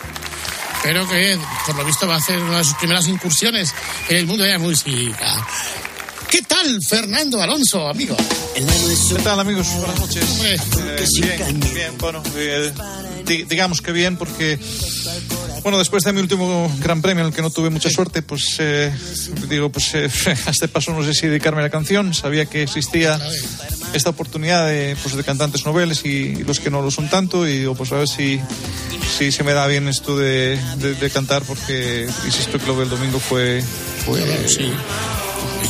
pero 0.83 1.07
que 1.09 1.39
por 1.67 1.77
lo 1.77 1.85
visto 1.85 2.07
va 2.07 2.15
a 2.15 2.19
hacer 2.19 2.41
una 2.41 2.59
de 2.59 2.65
sus 2.65 2.75
primeras 2.75 3.07
incursiones 3.09 3.75
en 4.09 4.17
el 4.17 4.27
mundo 4.27 4.45
de 4.45 4.53
la 4.53 4.59
música. 4.59 5.47
¿Qué 6.31 6.43
tal, 6.43 6.81
Fernando 6.83 7.43
Alonso, 7.43 7.89
amigo? 7.89 8.17
¿Qué 8.55 9.23
tal 9.23 9.41
amigos? 9.41 9.67
Buenas 9.79 9.99
noches. 9.99 10.25
Eh, 10.45 10.57
bien, 11.23 11.61
bien, 11.75 11.99
bueno, 11.99 12.23
eh, 12.37 12.73
di- 13.27 13.45
digamos 13.45 13.81
que 13.81 13.93
bien 13.93 14.17
porque 14.17 14.59
Bueno, 15.63 15.79
después 15.79 16.05
de 16.05 16.13
mi 16.13 16.21
último 16.21 16.73
Gran 16.81 17.03
Premio 17.03 17.23
en 17.23 17.29
el 17.31 17.35
que 17.35 17.43
no 17.43 17.51
tuve 17.51 17.69
mucha 17.71 17.91
suerte, 17.91 18.23
pues 18.23 18.57
eh, 18.61 18.93
digo, 19.49 19.71
pues 19.71 19.95
eh, 19.95 20.09
a 20.47 20.51
este 20.51 20.69
paso 20.69 20.93
no 20.93 21.05
sé 21.05 21.15
si 21.15 21.27
dedicarme 21.27 21.61
a 21.61 21.65
la 21.65 21.71
canción. 21.71 22.15
Sabía 22.15 22.47
que 22.47 22.63
existía 22.63 23.19
esta 23.93 24.11
oportunidad 24.11 24.67
de, 24.67 24.97
pues, 25.03 25.17
de 25.17 25.25
cantantes 25.25 25.67
noveles 25.67 26.05
y, 26.05 26.37
los 26.45 26.61
que 26.61 26.71
no 26.71 26.81
lo 26.81 26.91
son 26.91 27.09
tanto 27.11 27.47
y 27.47 27.59
digo, 27.59 27.75
pues 27.75 27.91
a 27.93 27.97
ver 27.97 28.09
si, 28.09 28.41
si 29.19 29.33
se 29.33 29.43
me 29.43 29.53
da 29.53 29.67
bien 29.67 29.89
esto 29.89 30.17
de, 30.17 30.59
de, 30.77 30.95
de 30.95 31.11
cantar 31.11 31.43
porque 31.43 32.09
insisto 32.25 32.59
que 32.59 32.67
lo 32.67 32.79
del 32.79 32.89
domingo 32.89 33.19
fue... 33.19 33.63
fue 34.07 34.49
sí. 34.49 34.73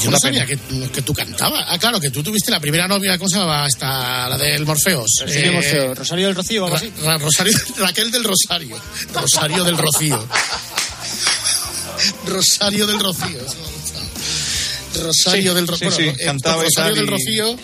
Yo 0.03 0.11
no 0.11 0.19
sabía 0.19 0.47
que, 0.47 0.59
que, 0.93 1.03
tú 1.03 1.13
cantabas. 1.13 1.65
Ah, 1.69 1.79
claro, 1.79 2.01
que 2.01 2.11
tú 2.11 2.23
tuviste 2.23 2.51
la 2.51 2.61
primera 2.61 2.89
novia, 2.89 3.19
¿cómo 3.19 3.29
se 3.29 3.37
llamaba? 3.37 3.67
Esta, 3.67 4.29
la 4.29 4.39
del 4.39 4.65
Morfeos. 4.65 5.11
Eh, 5.27 5.51
Morfeo. 5.51 5.95
Rosario 5.95 6.27
del 6.27 6.37
Rocío, 6.37 6.65
algo 6.65 6.77
así. 6.77 6.93
Ra, 7.03 7.19
Rosario, 7.19 7.53
Raquel 7.79 8.11
del 8.11 8.25
Rosario. 8.25 8.81
Rosario 9.13 9.65
del 9.65 9.77
Rocío. 9.77 10.27
Rosario 12.27 12.87
del 12.87 13.01
Rocío. 13.01 13.39
Rosario 15.03 15.53
sí, 15.53 15.57
del 15.57 15.67
Rocío. 15.69 15.91
Sí, 15.91 16.03
bueno, 16.03 16.19
sí, 16.19 16.25
cantaba 16.25 16.63
Rosario 16.63 16.95
del. 16.95 17.07
Rocío. 17.07 17.57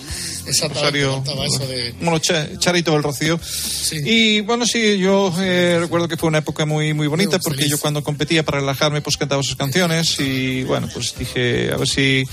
Rosario, 0.47 1.23
eso 1.45 1.67
de... 1.67 1.95
bueno, 2.01 2.19
Charito 2.19 2.93
del 2.93 3.03
Rocío. 3.03 3.39
Sí. 3.43 4.01
Y 4.05 4.41
bueno, 4.41 4.67
sí, 4.67 4.99
yo 4.99 5.33
eh, 5.41 5.79
recuerdo 5.81 6.09
que 6.09 6.17
fue 6.17 6.29
una 6.29 6.39
época 6.39 6.67
muy 6.67 6.95
muy 6.95 7.07
bonita 7.07 7.39
porque 7.39 7.59
feliz. 7.59 7.73
yo 7.73 7.79
cuando 7.79 8.03
competía 8.03 8.45
para 8.45 8.61
relajarme 8.61 9.01
pues 9.01 9.17
cantaba 9.17 9.43
sus 9.43 9.57
canciones 9.57 10.19
y 10.21 10.65
bueno, 10.65 10.89
pues 10.93 11.15
dije 11.19 11.71
a 11.73 11.77
ver 11.77 11.89
si 11.89 12.25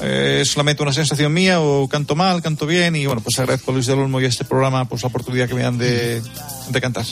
eh, 0.00 0.38
es 0.42 0.48
solamente 0.48 0.82
una 0.82 0.92
sensación 0.92 1.32
mía 1.32 1.60
o 1.60 1.88
canto 1.88 2.14
mal, 2.14 2.42
canto 2.42 2.66
bien 2.66 2.96
y 2.96 3.06
bueno, 3.06 3.20
pues 3.20 3.38
agradezco 3.38 3.70
a 3.70 3.74
Luis 3.74 3.86
del 3.86 3.98
Olmo 3.98 4.20
y 4.20 4.24
a 4.24 4.28
este 4.28 4.44
programa 4.44 4.88
pues 4.88 5.02
la 5.02 5.08
oportunidad 5.08 5.48
que 5.48 5.54
me 5.54 5.62
dan 5.62 5.78
de, 5.78 6.22
de 6.68 6.80
cantar. 6.80 7.04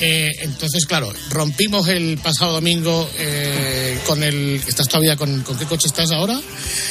Eh, 0.00 0.30
entonces, 0.40 0.86
claro, 0.86 1.12
rompimos 1.30 1.88
el 1.88 2.18
pasado 2.18 2.52
domingo 2.52 3.08
eh, 3.18 3.98
con 4.06 4.22
el. 4.22 4.62
¿Estás 4.66 4.88
todavía 4.88 5.16
con, 5.16 5.42
con 5.42 5.58
qué 5.58 5.66
coche 5.66 5.86
estás 5.88 6.10
ahora? 6.10 6.40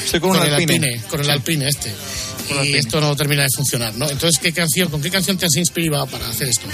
Estoy 0.05 0.19
con, 0.19 0.31
con 0.37 0.45
el 0.45 0.53
Alpine. 0.53 0.87
Alpine. 0.87 1.03
Con 1.09 1.19
el 1.21 1.25
Sí. 1.25 1.31
Alpine 1.31 1.67
este. 1.67 1.91
Con 2.47 2.57
Y 2.57 2.59
Alpine. 2.59 2.79
esto 2.79 3.01
no 3.01 3.15
termina 3.15 3.43
de 3.43 3.47
funcionar, 3.55 3.93
¿no? 3.95 4.09
Entonces, 4.09 4.39
¿qué 4.41 4.51
canción, 4.53 4.89
¿con 4.89 5.01
qué 5.01 5.09
canción 5.11 5.37
te 5.37 5.45
has 5.45 5.55
inspirado 5.55 6.07
para 6.07 6.27
hacer 6.29 6.47
esto? 6.49 6.67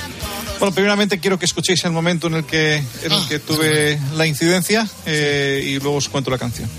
Bueno, 0.60 0.74
primeramente 0.74 1.20
quiero 1.20 1.38
que 1.40 1.46
escuchéis 1.46 1.84
el 1.86 1.92
momento 1.92 2.28
en 2.28 2.36
el 2.36 2.46
que, 2.46 2.76
en 2.78 2.86
el 3.04 3.12
Ah, 3.14 3.26
que 3.28 3.40
tuve 3.40 4.00
la 4.16 4.26
incidencia 4.26 4.88
eh, 5.06 5.64
y 5.66 5.80
luego 5.80 5.98
os 5.98 6.08
cuento 6.10 6.32
la 6.32 6.38
canción. 6.38 6.70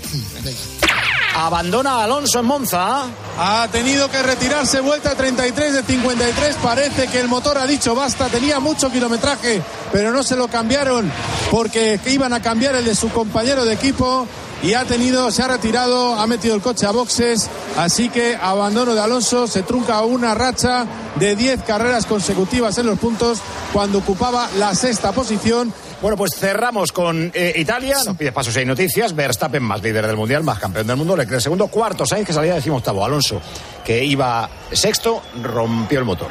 Abandona 1.37 1.91
a 1.91 2.03
Alonso 2.05 2.39
en 2.39 2.45
Monza. 2.45 3.05
Ha 3.37 3.67
tenido 3.71 4.09
que 4.09 4.23
retirarse 4.23 4.79
vuelta 4.79 5.13
33 5.13 5.71
de 5.71 5.83
53. 5.83 6.55
Parece 6.63 7.07
que 7.09 7.19
el 7.19 7.27
motor 7.27 7.59
ha 7.59 7.67
dicho 7.67 7.93
basta. 7.93 8.25
Tenía 8.27 8.59
mucho 8.59 8.89
kilometraje, 8.89 9.61
pero 9.91 10.11
no 10.11 10.23
se 10.23 10.35
lo 10.35 10.47
cambiaron 10.47 11.11
porque 11.51 11.99
iban 12.07 12.33
a 12.33 12.41
cambiar 12.41 12.73
el 12.73 12.85
de 12.85 12.95
su 12.95 13.09
compañero 13.09 13.65
de 13.65 13.73
equipo. 13.73 14.25
Y 14.63 14.73
ha 14.73 14.85
tenido, 14.85 15.29
se 15.29 15.43
ha 15.43 15.47
retirado, 15.47 16.15
ha 16.15 16.25
metido 16.25 16.55
el 16.55 16.61
coche 16.63 16.87
a 16.87 16.91
boxes. 16.91 17.47
Así 17.77 18.09
que 18.09 18.35
abandono 18.35 18.95
de 18.95 19.01
Alonso. 19.01 19.45
Se 19.45 19.61
trunca 19.61 20.01
una 20.01 20.33
racha 20.33 20.87
de 21.17 21.35
10 21.35 21.61
carreras 21.61 22.07
consecutivas 22.07 22.79
en 22.79 22.87
los 22.87 22.97
puntos 22.97 23.37
cuando 23.73 23.99
ocupaba 23.99 24.49
la 24.57 24.73
sexta 24.73 25.11
posición. 25.11 25.71
Bueno, 26.01 26.15
pues 26.15 26.35
cerramos 26.35 26.91
con 26.91 27.31
eh, 27.33 27.53
Italia. 27.55 27.97
Nos 28.05 28.17
pide 28.17 28.31
pasos 28.31 28.55
y 28.57 28.65
noticias. 28.65 29.15
Verstappen 29.15 29.63
más 29.63 29.81
líder 29.81 30.05
del 30.05 30.15
mundial, 30.15 30.43
más 30.43 30.59
campeón 30.59 30.85
del 30.85 30.95
mundo. 30.95 31.17
Leclerc 31.17 31.41
segundo, 31.41 31.67
cuarto. 31.67 32.05
Sainz 32.05 32.27
que 32.27 32.33
salía 32.33 32.53
decimoctavo. 32.53 33.03
Alonso, 33.03 33.41
que 33.83 34.03
iba 34.03 34.49
sexto, 34.71 35.23
rompió 35.41 35.99
el 35.99 36.05
motor. 36.05 36.29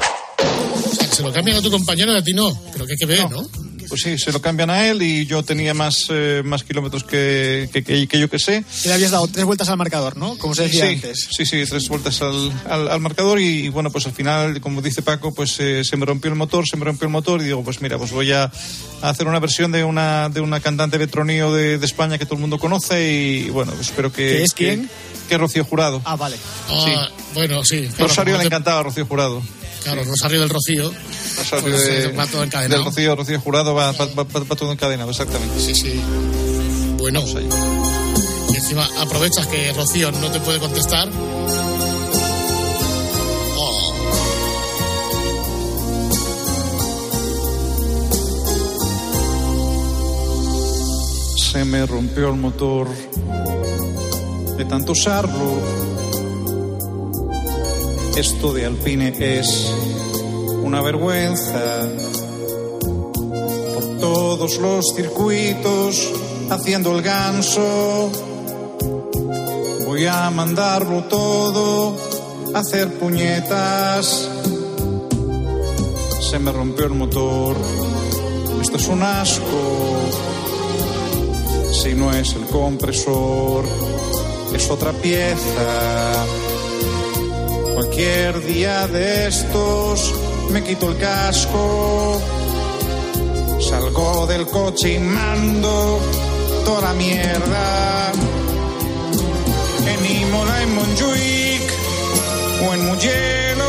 Se 1.10 1.22
lo 1.22 1.32
cambian 1.32 1.56
a 1.56 1.62
tu 1.62 1.70
compañero 1.70 2.12
y 2.12 2.16
a 2.16 2.22
ti 2.22 2.32
no. 2.32 2.52
Pero 2.72 2.86
que 2.86 2.92
hay 2.92 2.98
que 2.98 3.06
ver, 3.06 3.30
¿no? 3.30 3.44
Pues 3.88 4.02
sí, 4.02 4.18
se 4.18 4.32
lo 4.32 4.40
cambian 4.40 4.70
a 4.70 4.86
él 4.88 5.02
y 5.02 5.26
yo 5.26 5.42
tenía 5.42 5.74
más, 5.74 6.06
eh, 6.10 6.42
más 6.44 6.64
kilómetros 6.64 7.04
que, 7.04 7.68
que, 7.72 7.82
que- 7.84 8.06
que 8.08 8.18
yo 8.20 8.28
que 8.30 8.38
sé. 8.38 8.64
Le 8.84 8.92
habías 8.92 9.10
dado 9.12 9.26
tres 9.28 9.44
vueltas 9.44 9.68
al 9.68 9.76
marcador, 9.76 10.16
¿no? 10.16 10.36
Como 10.38 10.54
se 10.54 10.64
decía 10.64 10.86
sí, 10.86 10.94
antes. 10.94 11.28
Sí, 11.30 11.46
sí, 11.46 11.62
tres 11.68 11.88
vueltas 11.88 12.20
al, 12.22 12.52
al, 12.68 12.88
al 12.88 13.00
marcador 13.00 13.40
y, 13.40 13.68
bueno, 13.68 13.90
pues 13.90 14.06
al 14.06 14.12
final, 14.12 14.60
como 14.60 14.82
dice 14.82 15.02
Paco, 15.02 15.32
pues 15.34 15.58
eh, 15.60 15.84
se 15.84 15.96
me 15.96 16.04
rompió 16.06 16.30
el 16.30 16.36
motor, 16.36 16.64
se 16.68 16.76
me 16.76 16.84
rompió 16.84 17.06
el 17.06 17.12
motor 17.12 17.40
y 17.40 17.44
digo, 17.44 17.62
pues 17.64 17.80
mira, 17.80 17.98
pues 17.98 18.10
voy 18.12 18.32
a, 18.32 18.50
hacer 19.02 19.26
una 19.28 19.38
versión 19.40 19.72
de 19.72 19.84
una, 19.84 20.28
de 20.28 20.40
una 20.40 20.60
cantante 20.60 20.98
de 20.98 21.06
tronío 21.06 21.52
de, 21.52 21.78
de 21.78 21.86
España 21.86 22.18
que 22.18 22.24
todo 22.24 22.34
el 22.34 22.40
mundo 22.40 22.58
conoce 22.58 23.12
y 23.12 23.50
bueno, 23.50 23.72
pues 23.72 23.88
espero 23.88 24.12
que... 24.12 24.22
¿Que 24.28 24.42
es 24.42 24.52
que- 24.54 24.64
quién? 24.66 24.90
Que 25.28 25.34
es 25.34 25.40
Rocío 25.40 25.64
Jurado. 25.64 26.00
Ah, 26.04 26.14
vale. 26.14 26.36
Ah, 26.68 27.08
Bueno, 27.34 27.64
sí. 27.64 27.88
claro, 27.88 28.06
Rosario 28.08 28.38
le 28.38 28.44
encantaba 28.44 28.78
a 28.78 28.82
Rocío 28.84 29.06
Jurado. 29.06 29.42
Claro, 29.86 30.02
Rosario 30.02 30.40
del 30.40 30.48
Rocío. 30.48 30.90
Rosario 31.38 31.62
Pues, 31.62 31.86
de, 31.86 32.08
va 32.08 32.26
todo 32.26 32.42
encadenado. 32.42 32.82
del 32.82 32.84
Rocío, 32.90 33.14
Rocío 33.14 33.40
Jurado 33.40 33.72
va, 33.72 33.92
va, 33.92 34.06
va- 34.06 34.24
va 34.24 34.56
todo 34.56 34.72
encadenado, 34.72 35.10
exactamente. 35.10 35.60
Sí, 35.60 35.76
sí. 35.76 36.00
Bueno. 36.98 37.22
Y 38.52 38.56
encima 38.56 38.88
aprovechas 38.98 39.46
que 39.46 39.72
Rocío 39.74 40.10
no 40.10 40.28
te 40.32 40.40
puede 40.40 40.58
contestar. 40.58 41.08
Se 51.36 51.64
me 51.64 51.86
rompió 51.86 52.28
el 52.30 52.36
motor 52.36 52.88
de 54.56 54.64
tanto 54.64 54.92
usarlo. 54.92 55.95
Esto 58.16 58.54
de 58.54 58.64
Alpine 58.64 59.12
es 59.18 59.70
una 60.62 60.80
vergüenza. 60.80 61.86
Por 63.74 63.98
todos 64.00 64.56
los 64.56 64.86
circuitos 64.96 66.12
haciendo 66.48 66.96
el 66.96 67.02
ganso. 67.02 68.10
Voy 69.84 70.06
a 70.06 70.30
mandarlo 70.30 71.04
todo 71.04 71.94
a 72.54 72.60
hacer 72.60 72.98
puñetas. 72.98 74.30
Se 76.18 76.38
me 76.38 76.52
rompió 76.52 76.86
el 76.86 76.94
motor. 76.94 77.54
Esto 78.62 78.78
es 78.78 78.88
un 78.88 79.02
asco. 79.02 80.00
Si 81.70 81.92
no 81.92 82.10
es 82.14 82.32
el 82.32 82.46
compresor, 82.46 83.66
es 84.54 84.70
otra 84.70 84.92
pieza. 84.92 86.05
Cualquier 87.96 88.44
día 88.44 88.86
de 88.88 89.28
estos 89.28 90.12
me 90.50 90.62
quito 90.62 90.90
el 90.90 90.98
casco, 90.98 92.20
salgo 93.58 94.26
del 94.26 94.46
coche 94.46 94.96
y 94.96 94.98
mando 94.98 95.98
toda 96.66 96.88
la 96.88 96.92
mierda. 96.92 98.12
En 99.88 100.20
Imola, 100.20 100.62
en 100.62 100.74
Montjuic 100.74 101.62
o 102.68 102.74
en 102.74 102.84
Mugello, 102.84 103.64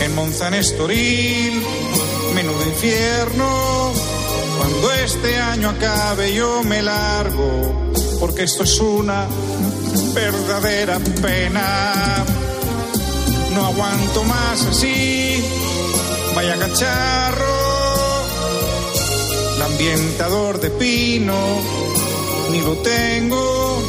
en 0.00 0.14
Monza, 0.14 0.46
en 0.46 0.54
Estoril, 0.54 1.60
menudo 2.36 2.66
infierno. 2.66 3.92
Cuando 4.58 4.92
este 4.92 5.38
año 5.38 5.70
acabe 5.70 6.32
yo 6.34 6.62
me 6.62 6.82
largo, 6.82 7.90
porque 8.20 8.44
esto 8.44 8.62
es 8.62 8.78
una 8.78 9.26
verdadera 10.14 10.98
pena. 11.20 12.24
No 13.54 13.66
aguanto 13.66 14.24
más 14.24 14.64
así, 14.66 15.44
vaya 16.34 16.56
cacharro. 16.56 17.44
El 19.56 19.62
ambientador 19.62 20.60
de 20.60 20.70
pino, 20.70 21.36
ni 22.50 22.60
lo 22.60 22.76
tengo. 22.78 23.82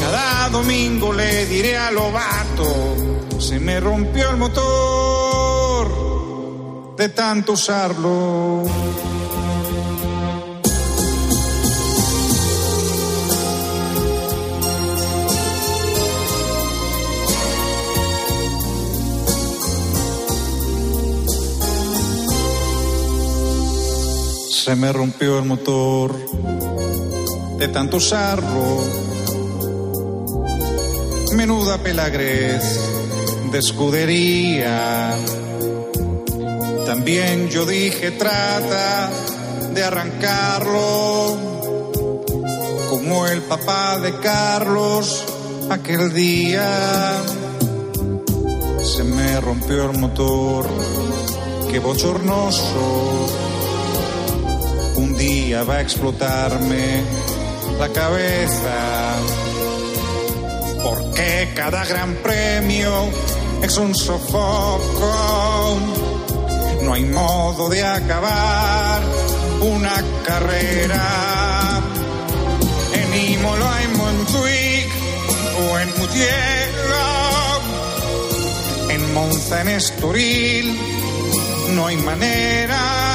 Cada 0.00 0.48
domingo 0.50 1.12
le 1.12 1.46
diré 1.46 1.76
a 1.76 1.90
Lobato, 1.90 2.96
se 3.38 3.58
me 3.58 3.80
rompió 3.80 4.30
el 4.30 4.36
motor 4.36 5.88
de 6.96 7.08
tanto 7.10 7.52
usarlo. 7.52 8.64
Se 24.68 24.76
me 24.76 24.92
rompió 24.92 25.38
el 25.38 25.46
motor 25.46 26.14
de 27.56 27.68
tanto 27.68 27.96
usarlo. 27.96 28.84
Menuda 31.32 31.78
pelagrez 31.78 32.78
de 33.50 33.58
escudería. 33.60 35.16
También 36.84 37.48
yo 37.48 37.64
dije 37.64 38.10
trata 38.10 39.08
de 39.72 39.84
arrancarlo. 39.84 41.38
Como 42.90 43.26
el 43.26 43.40
papá 43.40 43.98
de 44.00 44.20
Carlos 44.20 45.24
aquel 45.70 46.12
día. 46.12 47.22
Se 48.84 49.02
me 49.02 49.40
rompió 49.40 49.90
el 49.90 49.96
motor, 49.96 50.66
qué 51.70 51.78
bochornoso 51.78 53.47
día 55.18 55.64
va 55.64 55.76
a 55.76 55.80
explotarme 55.80 57.02
la 57.78 57.88
cabeza. 57.88 59.16
Porque 60.82 61.50
cada 61.54 61.84
gran 61.84 62.14
premio 62.22 63.10
es 63.62 63.76
un 63.76 63.94
sofoco. 63.94 65.78
No 66.82 66.94
hay 66.94 67.04
modo 67.04 67.68
de 67.68 67.84
acabar 67.84 69.02
una 69.60 70.02
carrera. 70.24 71.80
En 72.94 73.32
Imola, 73.32 73.82
en 73.82 73.96
Montjuic 73.96 74.88
o 75.68 75.78
en 75.78 75.88
Mugello. 75.98 77.08
En 78.90 79.14
Monza, 79.14 79.60
en 79.62 79.68
Estoril, 79.68 80.78
no 81.74 81.86
hay 81.86 81.96
manera. 81.96 83.07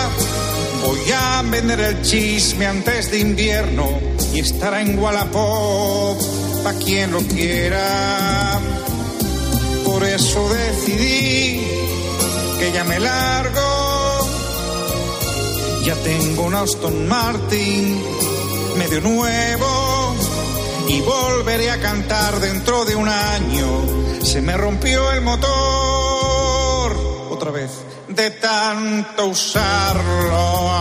Voy 0.86 1.00
a 1.16 1.42
vender 1.44 1.80
el 1.80 2.02
chisme 2.02 2.68
antes 2.68 3.10
de 3.10 3.20
invierno 3.20 4.00
y 4.34 4.40
estará 4.40 4.82
en 4.82 5.00
Wallapop 5.00 6.18
pa' 6.64 6.74
quien 6.74 7.12
lo 7.12 7.22
quiera. 7.22 8.60
Por 9.86 10.04
eso 10.04 10.50
decidí 10.50 11.66
que 12.60 12.72
ya 12.74 12.84
me 12.84 13.00
largo. 13.00 14.28
Ya 15.86 15.96
tengo 15.96 16.44
un 16.44 16.56
Aston 16.56 17.08
Martin 17.08 18.04
medio 18.78 19.00
nuevo 19.02 20.16
y 20.90 21.00
volveré 21.02 21.72
a 21.72 21.80
cantar 21.80 22.40
dentro 22.42 22.84
de 22.84 22.96
un 22.96 23.08
año. 23.08 24.22
Se 24.22 24.42
me 24.42 24.58
rompió 24.58 25.12
el 25.12 25.22
motor 25.22 26.94
otra 27.30 27.52
vez 27.52 27.72
de 28.16 28.32
tanto 28.32 29.28
usarlo. 29.28 30.74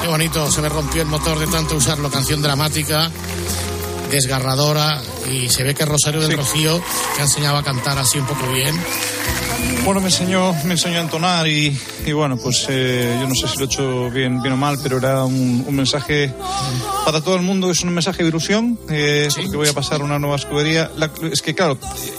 Qué 0.00 0.08
bonito, 0.08 0.50
se 0.50 0.62
me 0.62 0.68
rompió 0.68 1.02
el 1.02 1.08
motor 1.08 1.38
de 1.38 1.46
tanto 1.48 1.76
usarlo. 1.76 2.10
Canción 2.10 2.40
dramática, 2.40 3.10
desgarradora. 4.10 5.02
Y 5.30 5.48
se 5.48 5.64
ve 5.64 5.74
que 5.74 5.84
Rosario 5.84 6.20
del 6.20 6.36
Rocío 6.36 6.80
te 7.14 7.20
ha 7.20 7.24
enseñado 7.24 7.56
a 7.56 7.64
cantar 7.64 7.98
así 7.98 8.18
un 8.18 8.26
poco 8.26 8.50
bien. 8.52 8.74
Bueno, 9.84 10.00
me 10.00 10.06
enseñó, 10.08 10.52
me 10.64 10.72
enseñó 10.72 10.98
a 10.98 11.02
entonar 11.02 11.46
y, 11.46 11.78
y 12.04 12.12
bueno, 12.12 12.36
pues 12.36 12.66
eh, 12.68 13.16
yo 13.20 13.28
no 13.28 13.34
sé 13.36 13.46
si 13.46 13.56
lo 13.56 13.62
he 13.62 13.66
hecho 13.66 14.10
bien, 14.10 14.42
bien 14.42 14.54
o 14.54 14.56
mal, 14.56 14.78
pero 14.82 14.98
era 14.98 15.24
un, 15.24 15.64
un 15.66 15.76
mensaje 15.76 16.32
para 17.04 17.20
todo 17.20 17.36
el 17.36 17.42
mundo, 17.42 17.70
es 17.70 17.82
un 17.82 17.90
mensaje 17.94 18.24
de 18.24 18.28
ilusión, 18.30 18.78
eh, 18.90 19.28
porque 19.36 19.56
voy 19.56 19.68
a 19.68 19.72
pasar 19.72 20.02
una 20.02 20.18
nueva 20.18 20.36
escudería. 20.36 20.90
La- 20.96 21.10
es 21.30 21.40
que 21.40 21.54
claro, 21.54 21.78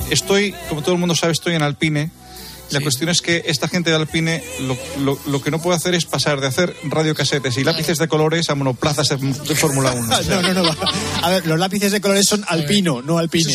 estoy, 0.09 0.55
como 0.69 0.81
todo 0.81 0.93
el 0.93 0.99
mundo 0.99 1.13
sabe, 1.13 1.33
estoy 1.33 1.55
en 1.55 1.61
Alpine. 1.61 2.09
La 2.71 2.81
cuestión 2.81 3.09
es 3.09 3.21
que 3.21 3.43
esta 3.45 3.67
gente 3.67 3.89
de 3.89 3.95
Alpine 3.95 4.43
lo, 4.61 4.77
lo- 4.99 5.19
lo 5.25 5.41
que 5.41 5.51
no 5.51 5.61
puede 5.61 5.77
hacer 5.77 5.95
es 5.95 6.05
pasar 6.05 6.41
de 6.41 6.47
hacer 6.47 6.75
radiocasetes 6.83 7.57
y 7.57 7.63
lápices 7.63 7.97
de 7.97 8.07
colores 8.07 8.49
a 8.49 8.55
monoplazas 8.55 9.09
de, 9.09 9.15
de 9.17 9.55
Fórmula 9.55 9.91
1. 9.93 10.15
O 10.17 10.23
sea, 10.23 10.41
No, 10.41 10.53
no, 10.53 10.63
no. 10.63 10.75
A 11.23 11.29
ver, 11.29 11.45
los 11.47 11.57
lápices 11.59 11.91
de 11.91 12.01
colores 12.01 12.27
son 12.27 12.43
alpino, 12.47 13.01
no 13.01 13.17
alpine. 13.17 13.53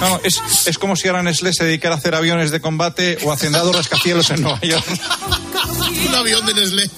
No, 0.00 0.20
es, 0.22 0.40
es 0.66 0.78
como 0.78 0.96
si 0.96 1.08
ahora 1.08 1.22
Nestlé 1.22 1.52
se 1.52 1.64
dedicara 1.64 1.94
a 1.94 1.98
hacer 1.98 2.14
aviones 2.14 2.50
de 2.50 2.60
combate 2.60 3.18
o 3.24 3.32
hacendado 3.32 3.72
rascacielos 3.72 4.30
en 4.30 4.42
Nueva 4.42 4.60
York. 4.60 4.84
Un 6.08 6.14
avión 6.14 6.44
de 6.46 6.54
Nestlé. 6.54 6.90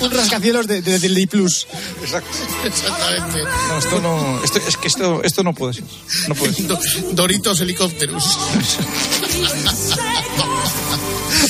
Un 0.00 0.10
rascacielos 0.10 0.66
de, 0.66 0.82
de, 0.82 0.98
del 0.98 1.28
Plus. 1.28 1.66
Exacto. 2.02 2.28
Exactamente. 2.64 3.42
No, 3.68 3.78
esto 3.78 4.00
no, 4.00 4.44
esto, 4.44 4.60
es 4.66 4.76
que 4.76 4.88
esto, 4.88 5.22
esto 5.22 5.42
no 5.42 5.54
puede 5.54 5.74
ser. 5.74 5.84
No 6.28 6.34
puede 6.34 6.52
ser. 6.54 6.66
Do- 6.66 6.78
Doritos 7.12 7.60
helicópteros. 7.60 8.24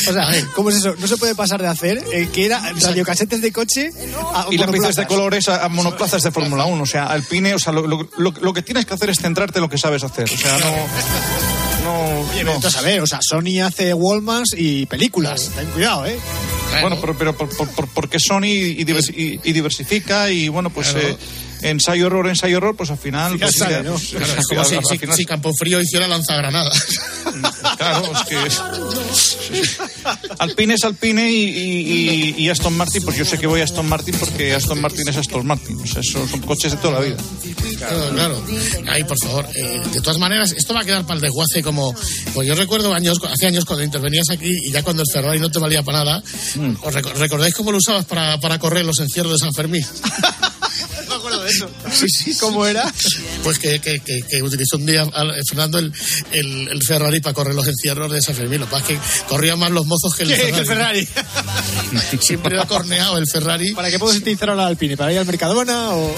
O 0.08 0.12
sea, 0.12 0.28
¿cómo 0.54 0.70
es 0.70 0.76
eso? 0.76 0.94
No 0.98 1.06
se 1.08 1.16
puede 1.16 1.34
pasar 1.34 1.60
de 1.60 1.68
hacer 1.68 2.02
eh, 2.12 2.28
que 2.32 2.46
era 2.46 2.60
radiocasetes 2.80 3.40
de 3.42 3.50
coche 3.52 3.90
a 4.34 4.46
Y 4.50 4.58
lápices 4.58 4.94
de 4.96 5.06
colores 5.06 5.48
a, 5.48 5.64
a 5.64 5.68
monoplazas 5.68 6.22
de 6.22 6.30
Fórmula 6.30 6.64
1. 6.64 6.80
O 6.82 6.86
sea, 6.86 7.06
Alpine, 7.06 7.54
o 7.54 7.58
sea, 7.58 7.72
lo, 7.72 7.86
lo- 7.86 8.08
lo- 8.16 8.30
lo 8.40 8.52
que 8.52 8.62
tienes 8.62 8.86
que 8.86 8.94
hacer 8.94 9.10
es 9.10 9.18
centrarte 9.18 9.58
en 9.58 9.62
lo 9.62 9.68
que 9.68 9.78
sabes 9.78 10.04
hacer. 10.04 10.30
O 10.32 10.36
sea, 10.36 10.58
no. 10.58 10.70
No, 11.84 12.20
Oye, 12.30 12.40
entonces, 12.40 12.76
a 12.76 12.82
ver, 12.82 13.00
o 13.00 13.06
sea, 13.06 13.18
Sony 13.22 13.60
hace 13.64 13.94
Walmart 13.94 14.46
y 14.56 14.86
películas. 14.86 15.50
Ten 15.56 15.66
cuidado, 15.70 16.06
¿eh? 16.06 16.18
Bueno, 16.80 16.98
pero, 17.00 17.16
pero 17.16 17.36
por- 17.36 17.48
por- 17.56 17.68
por- 17.68 17.88
porque 17.88 18.18
Sony 18.20 18.44
y, 18.46 18.84
divers- 18.84 19.12
y- 19.16 19.40
y 19.42 19.52
diversifica 19.52 20.30
y 20.30 20.48
bueno, 20.48 20.70
pues 20.70 20.88
Claro. 20.90 21.08
eh, 21.08 21.16
ensayo 21.62 22.06
error, 22.06 22.28
ensayo 22.28 22.58
error, 22.58 22.76
pues 22.76 22.90
al 22.90 22.98
final. 22.98 23.38
Pues, 23.38 23.56
sale, 23.56 23.82
¿no? 23.82 23.92
pues, 23.92 24.08
Claro, 24.10 24.24
es 24.40 24.46
como 24.46 24.64
si, 24.64 24.76
si- 24.88 24.98
final- 24.98 25.16
si 25.16 25.24
Campofrío 25.26 25.80
hiciera 25.80 26.06
lanzagranadas. 26.08 26.86
Claro, 27.76 28.10
es 28.12 28.28
que 28.28 28.46
es- 28.46 29.78
Alpine 30.38 30.74
es 30.74 30.84
Alpine 30.84 31.30
y, 31.30 31.34
y- 31.44 32.34
y- 32.38 32.44
y 32.44 32.48
Aston 32.48 32.76
Martin, 32.76 33.02
pues 33.02 33.16
yo 33.16 33.24
sé 33.24 33.36
que 33.38 33.46
voy 33.46 33.60
a 33.60 33.64
Aston 33.64 33.86
Martin 33.88 34.14
porque 34.18 34.54
Aston 34.54 34.80
Martin 34.80 35.08
es 35.08 35.16
Aston 35.16 35.46
Martin. 35.46 35.78
O 35.80 35.86
sea, 35.86 36.02
son, 36.02 36.28
son 36.28 36.40
coches 36.40 36.72
de 36.72 36.78
toda 36.78 36.94
la 36.94 37.00
vida. 37.00 37.16
Claro, 37.78 38.10
claro. 38.14 38.46
Ay, 38.88 39.04
por 39.04 39.16
favor. 39.22 39.46
eh, 39.54 39.82
de 39.92 40.00
todas 40.00 40.18
maneras, 40.18 40.52
esto 40.52 40.72
va 40.74 40.80
a 40.80 40.84
quedar 40.84 41.02
para 41.02 41.14
el 41.16 41.20
desguace 41.20 41.62
como... 41.62 41.94
Pues 42.34 42.46
yo 42.48 42.54
recuerdo 42.54 42.94
años, 42.94 43.18
hace 43.30 43.46
años 43.46 43.64
cuando 43.64 43.84
intervenías 43.84 44.30
aquí 44.30 44.50
y 44.50 44.70
ya 44.72 44.82
cuando 44.82 45.02
el 45.02 45.08
Ferrari 45.12 45.38
no 45.38 45.50
te 45.50 45.58
valía 45.58 45.82
para 45.82 45.98
nada, 46.04 46.22
¿os 46.82 46.94
reco- 46.94 47.12
recordáis 47.14 47.54
cómo 47.54 47.72
lo 47.72 47.78
usabas 47.78 48.04
para, 48.06 48.38
para 48.40 48.58
correr 48.58 48.84
los 48.86 48.98
encierros 49.00 49.32
de 49.32 49.38
San 49.38 49.52
Fermín? 49.52 49.84
acuerdo 51.26 51.44
de 51.44 51.50
eso. 51.50 51.70
Sí, 51.96 52.06
sí, 52.08 52.36
¿cómo 52.38 52.66
era? 52.66 52.92
Pues 53.42 53.58
que, 53.58 53.80
que, 53.80 54.00
que, 54.00 54.20
que 54.22 54.42
utilizó 54.42 54.76
un 54.76 54.86
día 54.86 55.06
Fernando 55.48 55.78
el, 55.78 55.92
el, 56.32 56.68
el 56.68 56.82
Ferrari 56.82 57.20
para 57.20 57.32
correr 57.34 57.54
los 57.54 57.66
encierros 57.66 58.10
de 58.12 58.20
San 58.20 58.34
Fermín. 58.34 58.60
Lo 58.60 58.66
que 58.66 58.72
pasa 58.72 58.92
es 58.92 58.98
que 58.98 59.24
corrían 59.28 59.58
más 59.58 59.70
los 59.70 59.86
mozos 59.86 60.14
que 60.14 60.24
el 60.24 60.28
¿Qué? 60.30 60.36
Ferrari. 60.64 61.06
¿Que 61.06 61.20
el 61.20 61.26
Ferrari? 62.00 62.18
Siempre 62.20 62.54
era 62.54 62.66
corneado 62.66 63.16
el 63.18 63.26
Ferrari. 63.26 63.72
¿Para 63.74 63.90
qué 63.90 63.98
puedes 63.98 64.18
utilizar 64.20 64.50
ahora 64.50 64.62
el 64.64 64.68
Alpine? 64.68 64.96
¿Para 64.96 65.12
ir 65.12 65.18
al 65.18 65.26
Mercadona 65.26 65.90
o 65.90 66.14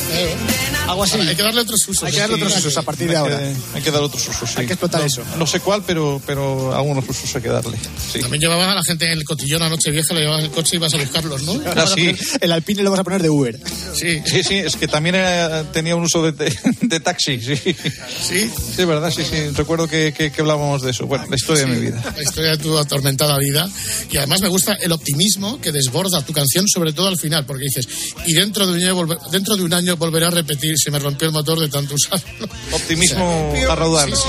algo 0.88 1.04
así? 1.04 1.18
Hay 1.20 1.36
que 1.36 1.42
darle 1.42 1.60
otros 1.60 1.80
usos. 1.88 2.04
Hay 2.04 2.12
que 2.12 2.20
darle 2.20 2.36
otros 2.36 2.56
usos 2.56 2.76
a 2.76 2.82
partir 2.82 3.08
de 3.08 3.16
Hay 3.16 3.24
que- 3.24 3.32
ahora. 3.34 3.52
Hay 3.74 3.82
que 3.82 3.90
dar 3.90 4.02
otros 4.02 4.26
usos. 4.28 4.48
sí. 4.50 4.56
Hay 4.58 4.66
que 4.66 4.72
explotar 4.72 5.00
No- 5.00 5.06
eso. 5.06 5.22
No 5.38 5.46
sé 5.46 5.60
cuál, 5.60 5.82
pero, 5.86 6.20
pero 6.26 6.74
algunos 6.74 7.08
usos 7.08 7.34
hay 7.36 7.42
que 7.42 7.48
darle. 7.48 7.78
Sí. 8.12 8.20
También 8.20 8.40
llevabas 8.40 8.68
a 8.68 8.74
la 8.74 8.82
gente 8.84 9.06
en 9.06 9.12
el 9.12 9.24
cotillón 9.24 9.62
a 9.62 9.68
Nochevieja, 9.68 10.14
le 10.14 10.20
llevabas 10.22 10.44
el 10.44 10.50
coche 10.50 10.70
y 10.72 10.76
ibas 10.76 10.94
a 10.94 10.96
buscarlos, 10.98 11.42
¿no? 11.42 11.60
Ah, 11.76 11.86
sí. 11.92 12.14
El 12.40 12.52
Alpine 12.52 12.82
lo 12.82 12.90
vas 12.90 13.00
a 13.00 13.04
poner 13.04 13.22
de 13.22 13.30
Uber. 13.30 13.58
Sí. 13.94 14.22
Sí, 14.24 14.42
sí, 14.42 14.54
es 14.56 14.76
que 14.76 14.88
también 14.98 15.14
era- 15.14 15.62
tenía 15.70 15.94
un 15.94 16.02
uso 16.02 16.22
de, 16.24 16.32
de- 16.32 16.58
de 16.82 16.98
taxi, 17.00 17.40
sí. 17.40 17.54
Sí. 17.56 18.50
Sí, 18.76 18.84
verdad, 18.84 19.12
sí, 19.14 19.22
sí. 19.24 19.50
Recuerdo 19.54 19.86
que, 19.86 20.12
que- 20.12 20.32
que 20.32 20.40
hablábamos 20.40 20.82
de 20.82 20.90
eso. 20.90 21.06
Bueno, 21.06 21.24
la 21.30 21.36
historia 21.36 21.64
de 21.66 21.70
mi 21.72 21.80
vida. 21.80 22.02
La 22.16 22.22
historia 22.22 22.50
de 22.50 22.58
tu 22.58 22.76
atormentada 22.76 23.38
vida. 23.38 23.68
Y 24.10 24.16
además 24.16 24.40
me 24.40 24.48
gusta 24.48 24.74
el 24.74 24.90
optimismo 24.90 25.60
que 25.60 25.70
desborda 25.70 26.20
tu 26.22 26.32
canción, 26.32 26.66
sobre 26.66 26.92
todo 26.92 27.06
al 27.06 27.16
final, 27.16 27.46
porque 27.46 27.64
dices, 27.64 27.86
y 28.26 28.32
dentro 28.34 28.66
de 28.66 28.72
un 28.72 28.78
año, 28.82 28.96
volver- 28.96 29.20
dentro 29.30 29.56
de 29.56 29.62
un 29.62 29.72
año 29.72 29.96
volveré 29.96 30.26
a 30.26 30.30
repetir, 30.30 30.74
se 30.76 30.90
me 30.90 30.98
rompió 30.98 31.28
el 31.28 31.32
motor 31.34 31.60
de 31.60 31.68
tanto 31.68 31.94
usarlo. 31.94 32.48
Optimismo 32.72 33.54
a 33.70 33.74
raudar. 33.76 34.08
Sí, 34.10 34.16
sí. 34.16 34.28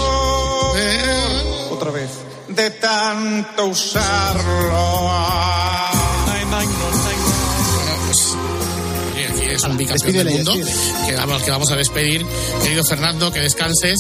Otra 1.72 1.90
vez. 1.92 2.10
De 2.50 2.70
tanto 2.72 3.66
usarlo. 3.66 5.10
Un 9.70 9.78
bicampeón 9.78 10.14
del 10.14 10.30
mundo 10.30 10.54
que 11.08 11.16
vamos, 11.16 11.44
que 11.44 11.52
vamos 11.52 11.72
a 11.72 11.76
despedir. 11.76 12.26
Querido 12.64 12.84
Fernando, 12.84 13.32
que 13.32 13.40
descanses. 13.40 13.98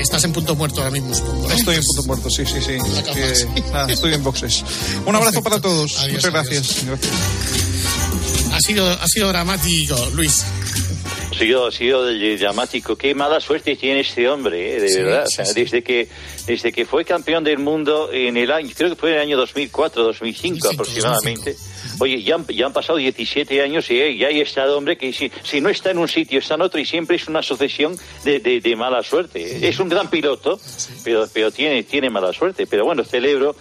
Estás 0.00 0.24
en 0.24 0.32
punto 0.32 0.54
muerto 0.54 0.78
ahora 0.80 0.90
mismo. 0.90 1.12
supongo, 1.14 1.50
¿eh? 1.50 1.54
Estoy 1.56 1.76
en 1.76 1.82
punto 1.82 2.02
muerto, 2.04 2.30
sí, 2.30 2.44
sí, 2.46 2.60
sí. 2.60 2.72
Que- 3.12 3.62
nada, 3.72 3.92
estoy 3.92 4.14
en 4.14 4.22
boxes. 4.22 4.64
Un 5.06 5.14
abrazo 5.16 5.42
para 5.42 5.60
todos. 5.60 5.98
Adiós, 5.98 6.12
Muchas 6.24 6.34
adiós. 6.34 6.48
gracias. 6.48 6.84
Gracias. 6.86 7.12
Ha 8.52 8.60
sido, 8.60 8.88
ha 8.88 9.06
sido 9.06 9.28
dramático, 9.28 9.96
Luis. 10.14 10.44
Ha 11.32 11.38
sido, 11.38 11.66
ha 11.68 11.72
sido 11.72 12.04
dramático. 12.38 12.96
Qué 12.96 13.14
mala 13.14 13.40
suerte 13.40 13.76
tiene 13.76 14.00
este 14.00 14.28
hombre, 14.28 14.76
eh, 14.76 14.80
de 14.80 14.88
Sí, 14.88 14.96
verdad. 15.00 15.24
sí, 15.26 15.32
O 15.34 15.36
sea, 15.36 15.44
sí. 15.46 15.60
Desde 15.62 15.82
que 15.82 16.08
desde 16.46 16.72
que 16.72 16.86
fue 16.86 17.04
campeón 17.04 17.44
del 17.44 17.58
mundo 17.58 18.10
en 18.12 18.36
el 18.36 18.50
año, 18.50 18.70
creo 18.74 18.90
que 18.90 18.96
fue 18.96 19.10
en 19.10 19.16
el 19.16 19.22
año 19.22 19.36
2004, 19.36 20.02
2005, 20.02 20.56
2005, 20.62 20.68
aproximadamente. 20.82 21.56
Oye, 22.00 22.22
ya 22.22 22.36
han, 22.36 22.46
ya 22.46 22.66
han 22.66 22.72
pasado 22.72 22.98
17 22.98 23.60
años 23.62 23.90
y 23.90 24.00
eh, 24.00 24.16
ya 24.16 24.28
hay 24.28 24.40
estado 24.40 24.76
hombre 24.78 24.96
que 24.96 25.12
si, 25.12 25.30
si 25.42 25.60
no 25.60 25.68
está 25.68 25.90
en 25.90 25.98
un 25.98 26.08
sitio, 26.08 26.38
está 26.38 26.54
en 26.54 26.62
otro 26.62 26.78
y 26.80 26.84
siempre 26.86 27.16
es 27.16 27.26
una 27.28 27.42
sucesión 27.42 27.96
de, 28.24 28.38
de- 28.40 28.60
de 28.60 28.76
mala 28.76 29.02
suerte. 29.02 29.68
Es 29.68 29.78
un 29.80 29.88
gran 29.88 30.08
piloto, 30.10 30.60
pero, 31.04 31.26
pero 31.32 31.50
tiene, 31.50 31.82
tiene 31.82 32.10
mala 32.10 32.32
suerte. 32.32 32.66
Pero 32.66 32.84
bueno, 32.84 33.04
celebro 33.04 33.56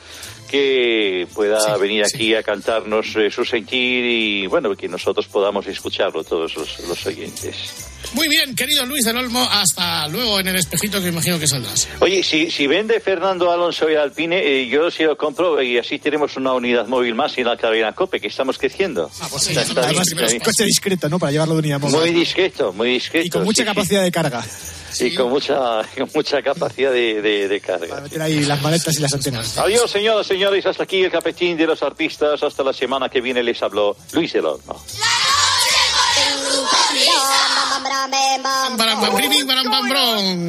que 0.49 1.27
pueda 1.33 1.75
venir 1.77 2.03
aquí 2.05 2.33
a 2.35 2.41
cantarnos 2.43 3.15
eh, 3.17 3.29
su 3.29 3.43
sentir 3.43 4.05
y 4.05 4.47
bueno, 4.47 4.75
que 4.75 4.87
nosotros 4.87 5.27
podamos 5.27 5.67
escucharlo 5.67 6.23
todos 6.23 6.55
los, 6.55 6.79
los 6.87 7.05
oyentes. 7.05 7.96
Muy 8.13 8.27
bien, 8.29 8.55
querido 8.55 8.85
Luis 8.85 9.03
del 9.03 9.17
Olmo, 9.17 9.43
hasta 9.51 10.07
luego 10.07 10.39
en 10.39 10.47
el 10.47 10.55
espejito 10.55 11.01
que 11.01 11.09
imagino 11.09 11.37
que 11.39 11.47
saldrás. 11.47 11.87
Oye, 11.99 12.23
si, 12.23 12.49
si 12.49 12.65
vende 12.65 12.99
Fernando 13.01 13.51
Alonso 13.51 13.89
y 13.89 13.95
Alpine, 13.95 14.37
eh, 14.39 14.67
yo 14.67 14.89
sí 14.89 15.03
lo 15.03 15.17
compro 15.17 15.61
y 15.61 15.77
así 15.77 15.99
tenemos 15.99 16.37
una 16.37 16.53
unidad 16.53 16.87
móvil 16.87 17.15
más 17.15 17.37
en 17.37 17.45
la 17.45 17.57
cadena 17.57 17.91
COPE, 17.93 18.19
que 18.21 18.27
estamos 18.27 18.57
creciendo. 18.57 19.11
Ah, 19.19 19.27
pues 19.29 19.43
sí, 19.43 19.49
Está- 19.49 19.61
está 19.63 19.81
Además, 19.81 20.07
está 20.07 20.25
bien. 20.25 20.39
coche 20.41 20.63
discreto, 20.63 21.09
¿no? 21.09 21.19
Para 21.19 21.31
llevarlo 21.33 21.55
de 21.55 21.59
unidad 21.59 21.79
móvil. 21.81 21.97
Muy 21.97 22.11
discreto, 22.11 22.71
muy 22.73 22.89
discreto. 22.91 23.25
Y 23.27 23.29
con 23.29 23.43
mucha 23.43 23.63
sí, 23.63 23.65
capacidad 23.67 24.03
de 24.03 24.11
carga. 24.11 24.45
sí. 24.91 25.05
Y 25.07 25.15
con 25.15 25.29
mucha, 25.29 25.81
con 25.97 26.09
mucha 26.15 26.41
capacidad 26.41 26.91
de, 26.93 27.21
de- 27.21 27.47
de 27.49 27.59
carga. 27.61 27.99
Meter 28.01 28.21
ahí 28.21 28.39
las 28.45 28.61
maletas 28.61 28.95
y 28.97 29.01
las 29.01 29.13
antenas. 29.13 29.57
Adiós, 29.57 29.91
señoras 29.91 30.25
y 30.27 30.29
señores. 30.29 30.65
Hasta 30.65 30.83
aquí 30.83 31.03
el 31.03 31.11
capetín 31.11 31.57
de 31.57 31.67
los 31.67 31.83
artistas. 31.83 32.41
Hasta 32.41 32.63
la 32.63 32.71
semana 32.73 33.09
que 33.09 33.19
viene 33.21 33.43
les 33.43 33.61
habló 33.61 33.97
Luis 34.13 34.31
del 34.33 34.45
Olmo. 34.45 34.81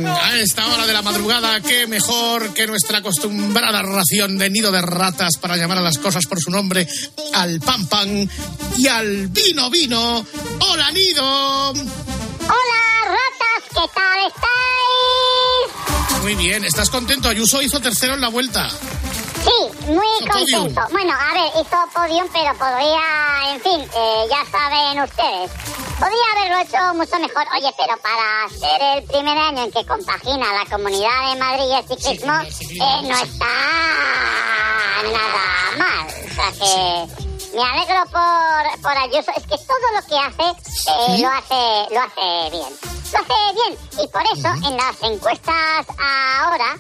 A 0.06 0.36
esta 0.36 0.66
hora 0.66 0.86
de 0.86 0.92
la 0.92 1.02
madrugada, 1.02 1.60
qué 1.60 1.86
mejor 1.86 2.54
que 2.54 2.66
nuestra 2.66 2.98
acostumbrada 2.98 3.82
ración 3.82 4.38
de 4.38 4.50
nido 4.50 4.70
de 4.70 4.82
ratas 4.82 5.36
para 5.40 5.56
llamar 5.56 5.78
a 5.78 5.82
las 5.82 5.98
cosas 5.98 6.26
por 6.26 6.40
su 6.40 6.50
nombre, 6.50 6.86
al 7.34 7.60
pan 7.60 7.86
pan 7.86 8.30
y 8.76 8.86
al 8.86 9.28
vino 9.28 9.70
vino. 9.70 10.26
¡Hola, 10.60 10.90
nido! 10.92 11.70
Hola, 11.70 12.82
ratas, 13.04 13.64
¿qué 13.68 13.80
tal 13.94 14.20
estáis? 14.26 16.22
Muy 16.22 16.34
bien, 16.34 16.64
¿estás 16.64 16.90
contento? 16.90 17.28
Ayuso 17.28 17.62
hizo 17.62 17.80
tercero 17.80 18.14
en 18.14 18.20
la 18.20 18.28
vuelta. 18.28 18.68
Sí, 19.48 19.92
muy 19.92 20.06
contento. 20.28 20.82
Bueno, 20.90 21.14
a 21.14 21.32
ver, 21.32 21.52
hizo 21.60 21.76
podium, 21.94 22.28
pero 22.32 22.52
podría, 22.58 23.52
en 23.52 23.60
fin, 23.60 23.80
eh, 23.80 24.26
ya 24.28 24.44
saben 24.50 25.02
ustedes. 25.02 25.50
Podría 25.98 26.26
haberlo 26.36 26.58
hecho 26.58 26.94
mucho 26.94 27.18
mejor. 27.18 27.46
Oye, 27.56 27.72
pero 27.78 27.96
para 27.98 28.48
ser 28.50 28.98
el 28.98 29.04
primer 29.04 29.38
año 29.38 29.64
en 29.64 29.72
que 29.72 29.86
compagina 29.86 30.52
la 30.52 30.70
Comunidad 30.70 31.30
de 31.30 31.40
Madrid 31.40 31.64
y 31.70 31.74
el 31.74 31.88
ciclismo, 31.88 32.34
eh, 32.34 33.02
no 33.04 33.16
está 33.16 33.46
nada 35.12 35.76
mal. 35.78 36.06
O 36.06 36.34
sea 36.34 36.52
que 36.52 37.56
me 37.56 37.62
alegro 37.62 38.04
por, 38.12 38.82
por 38.82 38.98
Ayuso. 38.98 39.32
Es 39.34 39.42
que 39.44 39.58
todo 39.66 39.86
lo 39.94 40.06
que 40.06 40.18
hace, 40.18 40.50
eh, 40.90 41.18
lo 41.22 41.28
hace 41.30 41.94
lo 41.94 42.00
hace 42.00 42.50
bien. 42.50 42.72
Lo 43.12 43.18
hace 43.18 43.54
bien. 43.54 43.78
Y 44.02 44.08
por 44.08 44.22
eso, 44.22 44.68
en 44.68 44.76
las 44.76 45.02
encuestas 45.02 45.86
ahora, 45.98 46.76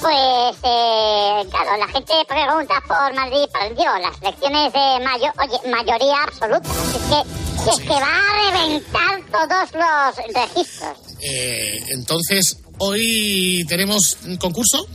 pues, 0.00 0.56
eh, 0.62 1.46
claro, 1.50 1.76
la 1.78 1.88
gente 1.88 2.12
pregunta 2.26 2.74
por 2.86 3.14
Madrid, 3.14 3.48
por 3.52 3.68
digo, 3.70 3.92
las 4.00 4.20
elecciones 4.22 4.72
de 4.72 5.04
mayo, 5.04 5.32
oye, 5.40 5.70
mayoría 5.70 6.22
absoluta. 6.22 6.68
Es 6.68 7.02
que, 7.02 7.70
es 7.70 7.80
que 7.80 7.88
va 7.88 8.18
a 8.18 8.50
reventar 8.50 9.20
todos 9.30 9.72
los 9.74 10.34
registros. 10.34 10.98
Eh, 11.20 11.80
entonces, 11.88 12.58
hoy 12.78 13.64
tenemos 13.68 14.18
un 14.24 14.36
concurso. 14.36 14.86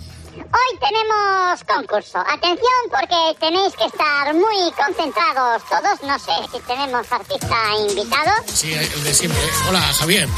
Hoy 0.54 0.78
tenemos 0.80 1.64
concurso. 1.64 2.20
Atención 2.20 2.60
porque 2.92 3.36
tenéis 3.40 3.74
que 3.76 3.86
estar 3.86 4.34
muy 4.36 4.72
concentrados 4.74 5.64
todos. 5.68 6.02
No 6.04 6.20
sé 6.20 6.32
si 6.52 6.60
tenemos 6.62 7.12
artista 7.12 7.56
invitado. 7.90 8.32
Sí, 8.54 8.72
el 8.74 9.04
de 9.04 9.14
siempre. 9.16 9.42
Hola, 9.68 9.82
Javier. 9.82 10.30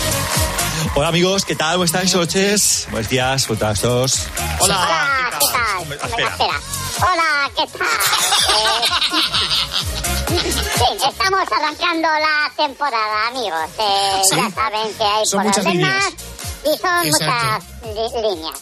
Hola 0.95 1.10
amigos, 1.10 1.43
¿qué 1.43 1.56
tal? 1.56 1.73
¿Cómo 1.73 1.84
estáis? 1.84 2.13
Buenas 2.13 2.34
noches. 2.34 2.88
Buenos 2.91 3.10
días, 3.10 3.45
¿cómo 3.45 3.54
estás 3.56 3.82
todos? 3.82 4.28
Hola, 4.60 5.30
¿qué 5.39 5.47
tal? 5.51 5.93
Espera. 5.93 6.60
Hola, 7.01 7.51
¿qué 7.56 7.67
tal? 7.78 7.88
Eh, 8.56 8.82
sí, 10.78 11.08
estamos 11.10 11.51
arrancando 11.51 12.08
la 12.08 12.51
temporada, 12.56 13.28
amigos. 13.28 13.69
Eh, 13.80 14.21
Sí. 14.30 14.36
Ya 14.38 14.49
saben 14.51 14.93
que 14.93 15.04
hay 15.04 15.25
Son 15.25 15.43
muchas 15.43 15.63
problemas 15.63 16.06
y 16.63 16.78
son 16.78 17.06
Exacto. 17.06 17.65
muchas 17.84 18.13
líneas. 18.21 18.58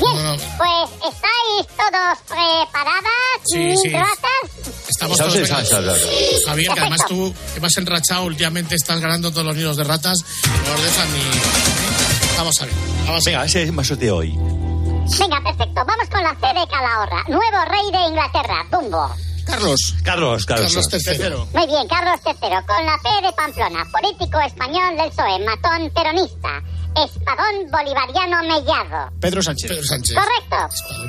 Bien, 0.00 0.40
pues 0.58 0.90
¿estáis 1.14 1.66
todos 1.76 2.18
preparadas, 2.28 3.40
Sí, 3.44 3.76
sí. 3.76 3.90
ratas? 3.90 4.74
Estamos 4.88 5.18
todos 5.18 5.34
claro. 5.48 5.94
Javier, 6.46 6.72
que 6.72 6.80
además 6.80 7.00
tú 7.08 7.34
que 7.54 7.60
vas 7.60 7.76
enrachado 7.76 8.24
últimamente, 8.24 8.74
estás 8.74 9.00
ganando 9.00 9.30
todos 9.30 9.46
los 9.46 9.56
nidos 9.56 9.76
de 9.76 9.84
ratas. 9.84 10.18
No 10.66 10.74
os 10.74 10.82
dejan 10.82 11.12
ni... 11.12 11.20
Vamos 12.36 12.60
a 12.60 12.64
ver. 12.66 12.74
Vamos 13.06 13.26
a 13.26 13.30
Venga, 13.30 13.44
ese 13.44 13.62
es 13.64 13.72
más 13.72 13.86
suerte 13.86 14.10
hoy. 14.10 14.30
Venga, 15.18 15.40
perfecto. 15.42 15.84
Vamos 15.86 16.08
con 16.10 16.22
la 16.22 16.30
C 16.30 16.46
de 16.60 16.66
Calahorra. 16.68 17.24
Nuevo 17.28 17.64
rey 17.68 17.92
de 17.92 18.08
Inglaterra, 18.08 18.66
Dumbo. 18.70 19.14
Carlos. 19.46 19.94
Carlos, 20.02 20.46
Carlos. 20.46 20.74
III. 20.90 21.28
Muy 21.52 21.66
bien, 21.66 21.86
Carlos 21.88 22.18
III, 22.24 22.48
con 22.66 22.86
la 22.86 22.96
P 23.02 23.26
de 23.26 23.32
Pamplona, 23.32 23.84
político 23.92 24.40
español 24.40 24.96
del 24.96 25.10
PSOE, 25.10 25.38
matón 25.44 25.90
peronista, 25.90 26.62
espadón 26.96 27.70
bolivariano 27.70 28.42
mellado. 28.42 29.10
Pedro 29.20 29.42
Sánchez. 29.42 29.70
Pedro 29.70 29.84
Sánchez. 29.84 30.16
Correcto. 30.16 30.56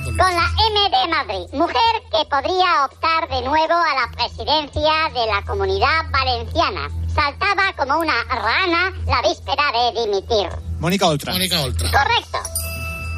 Con 0.05 0.33
la 0.33 0.47
M 0.67 0.89
de 0.89 1.07
Madrid, 1.09 1.47
mujer 1.53 1.95
que 2.11 2.25
podría 2.29 2.85
optar 2.85 3.29
de 3.29 3.41
nuevo 3.41 3.73
a 3.73 3.95
la 3.95 4.11
presidencia 4.15 5.09
de 5.13 5.25
la 5.27 5.41
comunidad 5.45 6.09
valenciana. 6.11 6.89
Saltaba 7.13 7.73
como 7.77 7.99
una 7.99 8.23
rana 8.23 8.91
la 9.05 9.21
víspera 9.21 9.71
de 9.71 10.01
dimitir. 10.01 10.49
Mónica 10.79 11.07
Oltra. 11.07 11.33
Mónica 11.33 11.61
Oltra. 11.61 11.89
Correcto. 11.91 12.39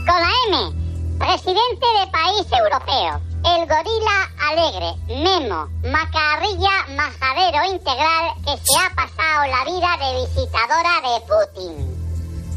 Con 0.06 0.22
la 0.22 0.32
M, 0.48 1.18
presidente 1.18 1.86
de 2.00 2.12
país 2.12 2.46
europeo. 2.52 3.22
El 3.46 3.68
gorila 3.68 4.30
alegre, 4.50 4.94
Memo, 5.08 5.68
macarrilla 5.84 6.86
majadero 6.96 7.74
integral 7.74 8.34
que 8.44 8.58
se 8.58 8.80
ha 8.80 8.94
pasado 8.94 9.48
la 9.48 9.64
vida 9.64 9.98
de 9.98 10.26
visitadora 10.26 11.02
de 11.02 11.22
Putin. 11.28 12.07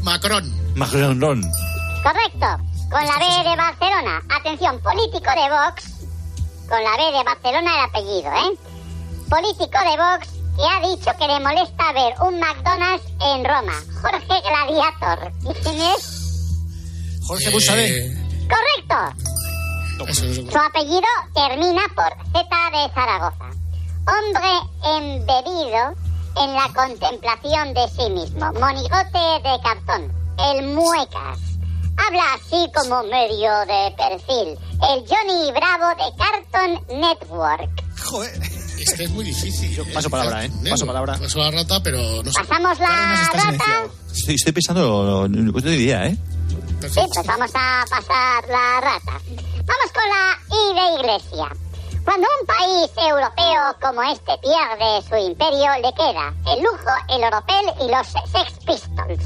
Macron. 0.03 0.43
Macron. 0.75 1.41
Correcto. 2.03 2.47
Con 2.89 3.05
la 3.05 3.17
B 3.19 3.49
de 3.49 3.55
Barcelona. 3.55 4.21
Atención, 4.37 4.79
político 4.81 5.29
de 5.31 5.49
Vox. 5.49 5.83
Con 6.67 6.83
la 6.83 6.97
B 6.97 7.17
de 7.17 7.23
Barcelona 7.23 7.71
el 7.75 7.89
apellido, 7.89 8.31
¿eh? 8.33 8.57
Político 9.29 9.77
de 9.79 9.97
Vox 9.97 10.27
que 10.57 10.63
ha 10.63 10.89
dicho 10.89 11.11
que 11.17 11.27
le 11.27 11.39
molesta 11.39 11.93
ver 11.93 12.13
un 12.21 12.39
McDonald's 12.39 13.05
en 13.21 13.45
Roma. 13.45 13.73
Jorge 14.01 14.41
Gladiator. 14.41 15.31
¿Y 15.43 15.53
quién 15.63 15.81
es? 15.81 16.57
Jorge 17.25 17.49
Eh. 17.49 18.17
Correcto. 18.49 20.07
Eso 20.07 20.25
es- 20.25 20.51
Su 20.51 20.57
apellido 20.57 21.07
termina 21.33 21.81
por 21.95 22.11
Z 22.33 22.47
de 22.71 22.93
Zaragoza. 22.93 23.49
Hombre 24.07 24.51
embebido 24.97 25.93
en 26.37 26.53
la 26.53 26.69
contemplación 26.73 27.73
de 27.73 27.87
sí 27.89 28.09
mismo. 28.09 28.51
Monigote 28.53 29.19
de 29.43 29.59
cartón. 29.63 30.11
El 30.37 30.67
muecas. 30.73 31.39
Habla 31.97 32.23
así 32.35 32.71
como 32.73 33.03
medio 33.03 33.51
de 33.67 33.93
perfil. 33.95 34.57
El 34.89 35.05
Johnny 35.07 35.51
Bravo 35.51 35.89
de 35.97 36.15
Cartoon 36.17 36.99
Network. 36.99 37.83
Joder. 38.05 38.41
Este 38.79 39.03
es 39.03 39.09
muy 39.11 39.23
difícil. 39.25 39.79
paso 39.93 40.09
palabra, 40.09 40.45
¿eh? 40.45 40.51
Paso 40.67 40.87
palabra. 40.87 41.17
Paso 41.17 41.37
la 41.39 41.51
rata, 41.51 41.83
pero 41.83 41.99
no 42.23 42.31
sé. 42.31 42.39
Pasamos 42.39 42.79
la 42.79 43.29
rata. 43.31 43.85
Estoy, 44.11 44.35
estoy 44.35 44.53
pensando, 44.53 45.27
no, 45.27 45.27
no 45.27 45.53
tengo 45.53 45.75
idea, 45.75 46.07
¿eh? 46.07 46.17
Sí, 46.81 46.99
pues 47.13 47.27
vamos 47.27 47.51
a 47.53 47.85
pasar 47.89 48.43
la 48.47 48.81
rata. 48.81 49.21
Vamos 49.65 49.91
con 49.93 50.09
la 50.09 50.39
I 50.49 50.73
de 50.73 50.99
Iglesia. 50.99 51.70
Cuando 52.03 52.27
un 52.39 52.47
país 52.47 52.91
europeo 52.97 53.75
como 53.79 54.01
este 54.03 54.37
pierde 54.39 55.01
su 55.07 55.15
imperio, 55.15 55.71
le 55.81 55.93
queda 55.93 56.33
el 56.51 56.63
lujo, 56.63 56.91
el 57.09 57.23
oropel 57.23 57.65
y 57.79 57.91
los 57.91 58.07
Sex 58.07 58.51
Pistols. 58.65 59.23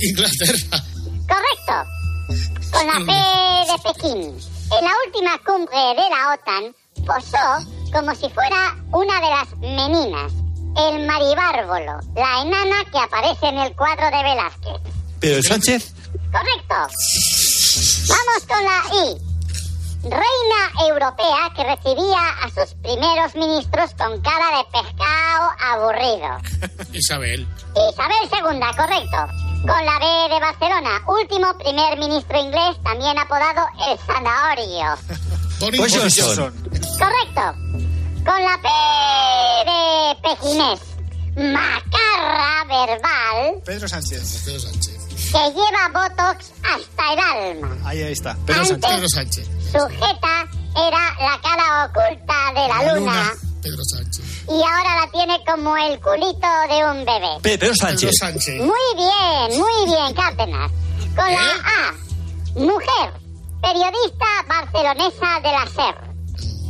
Inglaterra. 0.00 0.82
Correcto. 1.28 1.90
Con 2.72 2.86
la 2.86 2.98
P 3.04 3.72
de 3.72 3.78
Pekín. 3.82 4.38
En 4.78 4.84
la 4.84 4.92
última 5.04 5.38
cumbre 5.44 5.76
de 5.76 6.08
la 6.08 6.34
OTAN 6.34 6.74
posó 7.04 7.66
como 7.92 8.14
si 8.14 8.30
fuera 8.30 8.76
una 8.92 9.20
de 9.20 9.28
las 9.28 9.56
meninas, 9.58 10.32
el 10.76 11.06
maribárbolo, 11.06 12.00
la 12.14 12.42
enana 12.42 12.84
que 12.90 12.98
aparece 12.98 13.48
en 13.48 13.58
el 13.58 13.74
cuadro 13.74 14.06
de 14.06 14.22
Velázquez. 14.22 14.80
Pedro 15.18 15.42
Sánchez. 15.42 15.92
Correcto. 16.30 16.74
Vamos 18.08 18.46
con 18.48 18.64
la 18.64 18.82
I. 19.04 19.29
Reina 20.02 20.88
europea 20.88 21.52
que 21.54 21.62
recibía 21.62 22.18
a 22.42 22.48
sus 22.48 22.74
primeros 22.76 23.34
ministros 23.34 23.90
con 23.98 24.20
cara 24.22 24.58
de 24.58 24.64
pescado 24.72 25.50
aburrido. 25.60 26.88
Isabel. 26.92 27.46
Isabel 27.92 28.16
II, 28.32 28.60
correcto. 28.76 29.50
Con 29.60 29.84
la 29.84 29.98
B 29.98 30.34
de 30.34 30.40
Barcelona, 30.40 31.02
último 31.06 31.52
primer 31.58 31.98
ministro 31.98 32.40
inglés, 32.40 32.82
también 32.82 33.18
apodado 33.18 33.66
el 33.90 33.98
zanahorio. 33.98 34.96
Boris 35.60 35.94
Johnson. 35.94 36.54
Correcto. 36.98 37.54
Con 38.24 38.42
la 38.42 38.58
P 38.62 38.68
de 39.70 40.30
pequinés, 40.30 40.80
macarra 41.36 42.64
verbal, 42.68 43.62
Pedro 43.66 43.86
Sánchez. 43.86 44.42
Pedro 44.46 44.60
Sánchez. 44.60 44.99
Que 45.32 45.38
lleva 45.52 45.88
Botox 45.92 46.52
hasta 46.62 47.12
el 47.12 47.18
alma. 47.18 47.76
Ahí, 47.84 48.02
ahí 48.02 48.12
está. 48.12 48.36
Pedro 48.46 48.64
Sánchez. 48.64 48.90
Pedro 48.90 49.08
Sánchez. 49.08 49.48
Su 49.72 49.78
jeta 49.88 50.48
era 50.76 51.14
la 51.20 51.40
cara 51.42 51.84
oculta 51.86 52.60
de 52.60 52.68
la 52.68 52.94
luna. 52.94 53.32
Pedro 53.62 53.82
Sánchez. 53.84 54.24
Y 54.48 54.52
ahora 54.54 55.04
la 55.04 55.10
tiene 55.12 55.38
como 55.46 55.76
el 55.76 56.00
culito 56.00 56.48
de 56.68 56.84
un 56.90 57.04
bebé. 57.04 57.40
Pe- 57.42 57.58
Pedro 57.58 57.74
Sánchez. 57.76 58.10
Pedro 58.20 58.32
Sánchez. 58.32 58.54
Muy 58.60 58.96
bien, 58.96 59.60
muy 59.60 59.86
bien, 59.86 60.14
Cárdenas. 60.14 60.70
Con 61.14 61.30
la 61.32 61.40
A, 61.40 61.92
mujer, 62.58 63.12
periodista 63.60 64.26
barcelonesa 64.48 65.40
de 65.42 65.52
la 65.52 65.66
SER. 65.66 66.09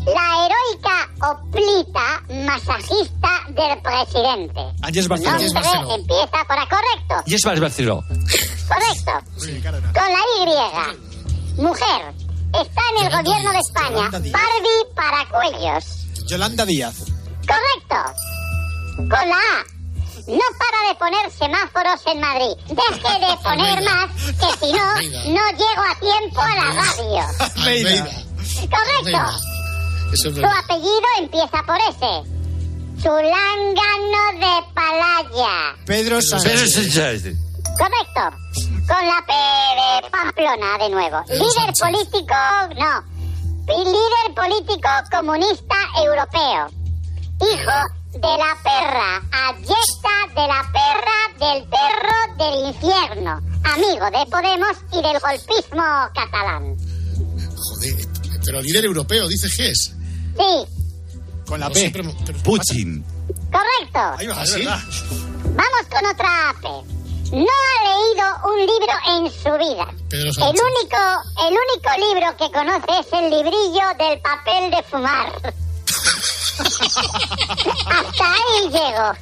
La 0.07 0.47
heroica 0.47 1.31
oplita 1.31 2.23
masajista 2.47 3.31
del 3.49 3.81
presidente. 3.83 4.61
Ángeles 4.83 5.09
Barceló. 5.09 5.33
Nombre 5.33 5.95
empieza 5.95 6.45
por 6.47 6.59
A, 6.59 6.67
correcto, 6.69 7.23
Y 7.27 7.35
es 7.35 7.45
más 7.45 7.61
Barceló. 7.61 8.03
correcto. 8.69 9.13
Con 9.93 10.09
la 10.13 10.23
Y, 11.57 11.61
mujer, 11.61 12.15
está 12.55 12.83
en 12.97 13.07
el 13.07 13.13
gobierno 13.13 13.53
de 13.53 13.59
España. 13.59 14.11
Barbie 14.11 14.95
para 14.95 15.29
cuellos. 15.29 15.85
Yolanda 16.27 16.65
Díaz. 16.65 16.97
Correcto. 17.47 18.15
Con 18.97 19.29
la 19.29 19.37
A. 19.37 19.65
No 20.27 20.39
para 20.59 20.89
de 20.89 20.95
poner 20.99 21.31
semáforos 21.33 22.01
en 22.07 22.21
Madrid. 22.21 22.57
Deje 22.69 23.27
de 23.27 23.37
poner 23.43 23.83
más, 23.85 24.11
que 24.15 24.67
si 24.67 24.73
no, 24.73 24.95
no 25.35 25.51
llego 25.51 25.83
a 25.83 25.99
tiempo 25.99 26.41
a 26.41 26.55
la 26.55 26.73
radio. 26.73 27.27
Almeida. 27.57 28.07
Correcto. 28.71 29.43
Eso 30.12 30.29
es 30.29 30.35
Su 30.35 30.40
verdad. 30.40 30.53
apellido 30.64 31.09
empieza 31.18 31.62
por 31.66 31.77
S. 31.88 32.31
Sulángano 33.03 34.23
de 34.35 34.75
Palaya. 34.75 35.75
Pedro 35.87 36.18
Pedro 36.18 36.23
Sánchez. 36.23 36.73
Sánchez. 36.92 37.37
Correcto. 37.79 38.37
Con 38.87 39.07
la 39.07 39.25
P 39.27 39.33
de 39.33 40.11
Pamplona 40.11 40.79
de 40.79 40.90
nuevo. 40.90 41.23
Pedro 41.27 41.44
Líder 41.44 41.75
Sánchez. 41.77 41.81
político, 42.09 42.35
no. 42.77 43.05
Líder 43.68 44.35
político 44.35 44.88
comunista 45.11 45.77
europeo. 46.05 46.66
Hijo 47.40 47.79
de 48.12 48.20
la 48.20 48.57
perra. 48.62 49.23
Ayesta 49.49 50.14
de 50.35 50.46
la 50.49 50.62
perra 50.73 51.18
del 51.38 51.64
perro 51.68 52.44
del 52.44 52.68
infierno. 52.75 53.40
Amigo 53.64 54.07
de 54.11 54.27
Podemos 54.31 54.77
y 54.92 55.03
del 55.03 55.18
golpismo 55.20 55.85
catalán. 56.14 56.77
Joder, 57.57 58.09
pero 58.44 58.61
líder 58.61 58.85
europeo, 58.87 59.29
dice 59.29 59.49
Gess. 59.49 59.94
Sí, 60.40 60.64
Con 61.46 61.61
la 61.61 61.68
No, 61.68 61.74
P. 61.74 61.90
Putin. 62.42 63.05
correcto. 63.53 64.00
Ahí 64.18 64.26
va, 64.26 64.40
¿Ah, 64.40 64.46
sí? 64.46 64.64
Vamos 64.64 65.87
con 65.90 66.07
otra 66.07 66.55
P. 66.62 66.68
No 67.33 67.46
ha 67.46 67.83
leído 67.85 68.24
un 68.44 68.59
libro 68.61 68.94
en 69.09 69.31
su 69.31 69.53
vida. 69.59 69.87
Pedro 70.09 70.29
El 70.29 70.35
Sánchez. 70.35 70.62
único, 70.62 70.98
el 71.46 71.55
único 71.55 71.90
libro 72.09 72.29
que 72.37 72.50
conoce 72.50 72.92
es 73.00 73.07
el 73.12 73.31
librillo 73.31 73.87
del 73.98 74.18
papel 74.20 74.70
de 74.70 74.83
fumar. 74.85 75.31
Hasta 77.87 78.33
ahí 78.33 78.68
llego. 78.70 79.12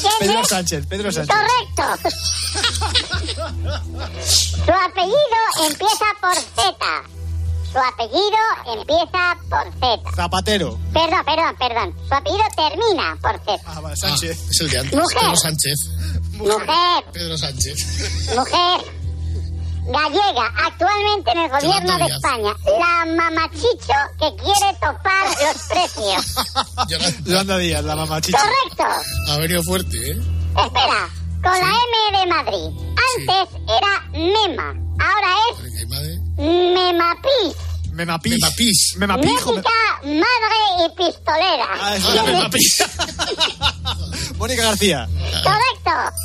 ¿Quién 0.00 0.12
Pedro 0.20 0.40
es? 0.40 0.48
Sánchez. 0.48 0.86
Pedro 0.86 1.12
Sánchez. 1.12 1.36
Correcto. 1.36 1.84
Su 4.24 4.72
apellido 4.72 5.40
empieza 5.68 6.04
por. 6.20 6.36
Su 7.72 7.78
apellido 7.78 8.38
empieza 8.66 9.36
por 9.48 9.64
Z. 9.80 10.10
Zapatero. 10.14 10.78
Perdón, 10.92 11.24
perdón, 11.24 11.56
perdón. 11.58 11.94
Su 12.06 12.14
apellido 12.14 12.44
termina 12.56 13.16
por 13.22 13.32
Z. 13.44 13.62
Ah, 13.66 13.80
vale, 13.80 13.94
Ah, 13.94 14.08
Sánchez. 14.08 14.50
es 14.50 14.60
el 14.60 14.70
de 14.70 14.78
antes. 14.78 14.94
Mujer. 14.94 15.20
Pedro 15.22 15.36
Sánchez. 15.36 15.78
Mujer, 16.34 17.04
Pedro 17.12 17.38
Sánchez. 17.38 18.34
mujer. 18.36 19.02
Gallega, 19.84 20.46
actualmente 20.64 21.30
en 21.32 21.38
el 21.38 21.50
gobierno 21.50 21.98
de 21.98 22.04
Díaz. 22.04 22.16
España. 22.16 22.54
La 22.78 23.04
mamachicho 23.16 23.94
que 24.18 24.36
quiere 24.36 24.74
topar 24.80 25.26
los 25.28 25.62
precios. 25.68 26.34
Yolanda. 27.24 27.58
Díaz, 27.58 27.82
la 27.84 27.96
mamachicha. 27.96 28.38
Correcto. 28.38 28.84
Ha 29.32 29.36
venido 29.38 29.62
fuerte, 29.64 29.96
¿eh? 29.96 30.16
Espera, 30.56 31.08
con 31.42 31.52
la 31.52 31.66
M 31.66 32.18
de 32.18 32.26
Madrid. 32.26 32.80
Antes 33.18 33.60
era 33.66 34.10
Mema, 34.12 34.68
ahora 35.00 35.28
es 35.50 35.58
Memapis. 36.36 37.56
Memapis. 37.92 38.32
Memapis. 38.32 38.94
Memapijo. 38.96 39.52
Médica, 39.52 39.70
madre 40.04 40.58
y 40.86 40.88
pistolera. 40.96 41.66
Ah, 41.80 41.96
es 41.96 42.04
Ah, 42.06 42.14
la 42.14 42.22
Memapis. 42.22 42.84
Mónica 44.38 44.62
García. 44.64 45.08
Correcto. 45.44 46.16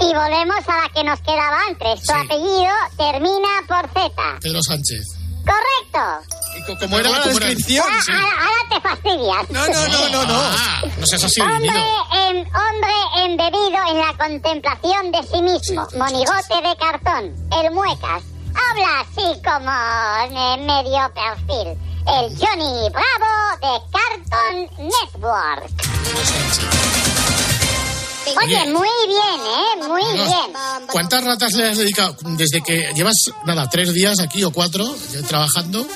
Y 0.00 0.04
volvemos 0.12 0.68
a 0.68 0.82
la 0.82 0.88
que 0.92 1.04
nos 1.04 1.20
quedaba 1.20 1.58
antes. 1.68 2.00
Su 2.00 2.06
Sí. 2.06 2.12
apellido 2.12 2.74
termina 2.98 3.48
por 3.68 3.88
Z. 3.92 4.12
Pedro 4.42 4.62
Sánchez. 4.62 5.06
Correcto. 5.46 6.26
¿Y 6.58 6.62
co- 6.66 6.76
¿Cómo 6.80 6.98
era? 6.98 7.08
la 7.10 7.22
¿Cómo 7.22 7.36
era? 7.38 7.46
descripción? 7.46 7.84
Ahora, 7.86 8.02
Sí. 8.02 8.12
ahora- 8.12 8.36
ahora 8.42 8.68
te 8.68 8.80
fastidias. 8.88 9.50
No, 9.50 9.66
no, 9.68 9.88
no, 9.88 10.08
no, 10.10 10.24
no. 10.26 10.40
Ah, 10.42 10.82
no 10.98 11.06
seas 11.06 11.24
así, 11.24 11.40
Hombre, 11.40 11.68
en, 11.68 12.36
hombre 12.38 12.92
embebido 13.24 13.78
en 13.90 13.98
la 13.98 14.12
contemplación 14.18 15.12
de 15.12 15.22
sí 15.22 15.40
mismo, 15.40 15.86
monigote 15.96 16.68
de 16.68 16.76
cartón, 16.76 17.34
el 17.62 17.70
muecas, 17.72 18.22
habla 18.56 19.00
así 19.00 19.26
como 19.44 19.72
en 20.40 20.66
medio 20.66 21.12
perfil, 21.14 21.76
el 22.06 22.38
Johnny 22.38 22.88
Bravo 22.90 23.34
de 23.60 23.72
Cartoon 23.92 24.56
Network. 24.78 25.72
Oye, 28.38 28.66
muy 28.72 28.88
bien, 29.06 29.40
¿eh? 29.46 29.88
Muy 29.88 30.02
bien. 30.12 30.86
¿Cuántas 30.90 31.24
ratas 31.24 31.52
le 31.54 31.68
has 31.70 31.78
dedicado? 31.78 32.16
Desde 32.36 32.60
que 32.60 32.92
llevas, 32.94 33.14
nada, 33.44 33.68
tres 33.70 33.94
días 33.94 34.20
aquí 34.20 34.42
o 34.44 34.52
cuatro 34.52 34.84
ya 35.12 35.22
trabajando, 35.22 35.86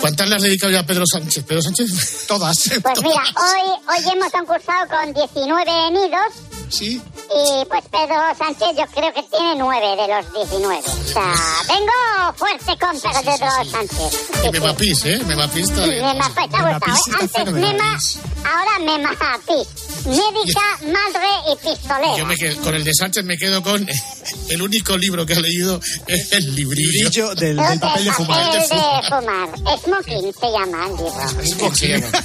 ¿cuántas 0.00 0.28
le 0.28 0.36
has 0.36 0.42
dedicado 0.42 0.72
ya 0.72 0.80
a 0.80 0.86
Pedro 0.86 1.04
Sánchez? 1.04 1.44
¿Pedro 1.44 1.62
Sánchez? 1.62 2.26
Todas. 2.26 2.56
Pues 2.82 3.02
mira, 3.02 3.22
hoy, 3.36 3.70
hoy 3.88 4.12
hemos 4.12 4.32
concursado 4.32 4.88
con 4.88 5.12
19 5.12 5.90
nidos 5.90 6.49
Sí. 6.70 7.00
y 7.00 7.64
pues 7.66 7.82
Pedro 7.90 8.16
Sánchez 8.38 8.68
yo 8.78 8.86
creo 8.94 9.12
que 9.12 9.22
tiene 9.24 9.56
9 9.56 9.86
de 9.96 10.08
los 10.14 10.32
19. 10.50 10.78
O 10.78 10.82
sea, 11.04 11.34
vengo 11.68 12.34
fuerte 12.36 12.78
con 12.78 12.98
Pedro 13.00 13.70
Sánchez. 13.70 14.10
Sí, 14.10 14.38
Y 14.38 14.46
sí. 14.46 14.50
Memapis, 14.52 15.04
¿eh? 15.06 15.22
Memapis 15.26 15.68
está 15.68 15.84
bien. 15.84 16.04
Mema, 16.06 16.30
te 16.34 16.40
ha 16.40 16.46
gustado, 16.46 16.64
Memapis 16.66 16.94
¿eh? 16.94 17.00
está 17.06 17.18
Antes 17.18 17.32
fenomenal. 17.32 17.72
Mema, 17.72 17.98
ahora 18.50 18.78
Memapis. 18.80 19.68
Médica, 20.06 20.60
madre 20.82 21.28
y 21.52 21.56
pistolera. 21.56 22.16
Yo 22.18 22.26
me 22.26 22.36
quedo, 22.36 22.60
con 22.62 22.74
el 22.74 22.84
de 22.84 22.92
Sánchez 22.94 23.24
me 23.24 23.36
quedo 23.36 23.62
con 23.62 23.86
el 24.48 24.62
único 24.62 24.96
libro 24.96 25.26
que 25.26 25.34
ha 25.34 25.40
leído 25.40 25.80
es 26.06 26.32
el 26.32 26.54
librillo. 26.54 27.08
Brillo 27.08 27.34
del, 27.34 27.56
del 27.56 27.78
papel 27.80 28.04
de 28.04 28.12
fumar. 28.12 28.46
Papel 28.46 28.68
de 28.68 29.08
fumar. 29.08 29.78
Smoking 29.84 30.32
se 30.32 30.50
llama 30.50 30.86
el 30.86 30.96
libro. 30.96 31.58
¿Cómo 31.58 31.74
se 31.74 31.88
llama? 31.88 32.06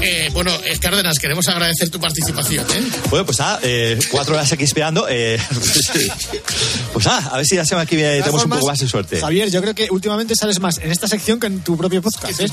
Eh, 0.00 0.28
bueno, 0.32 0.50
eh, 0.64 0.76
Cárdenas, 0.78 1.18
queremos 1.18 1.48
agradecer 1.48 1.88
tu 1.88 1.98
participación. 1.98 2.64
¿eh? 2.70 2.82
Bueno, 3.10 3.24
pues 3.24 3.38
nada, 3.38 3.58
eh, 3.62 3.98
cuatro 4.10 4.34
horas 4.34 4.52
aquí 4.52 4.64
esperando. 4.64 5.06
eh, 5.08 5.40
pues 6.92 7.06
nada, 7.06 7.30
a 7.32 7.36
ver 7.38 7.46
si 7.46 7.56
viene 7.56 7.64
De 7.70 7.76
todas 7.76 8.24
tenemos 8.24 8.44
un 8.44 8.50
poco 8.50 8.60
formas, 8.60 8.64
más 8.64 8.78
de 8.80 8.88
suerte. 8.88 9.20
Javier, 9.20 9.50
yo 9.50 9.62
creo 9.62 9.74
que 9.74 9.88
últimamente 9.90 10.34
sales 10.36 10.60
más 10.60 10.78
en 10.78 10.90
esta 10.90 11.08
sección 11.08 11.40
que 11.40 11.46
en 11.46 11.60
tu 11.60 11.76
propio 11.76 12.02
podcast. 12.02 12.38
¿eh? 12.40 12.48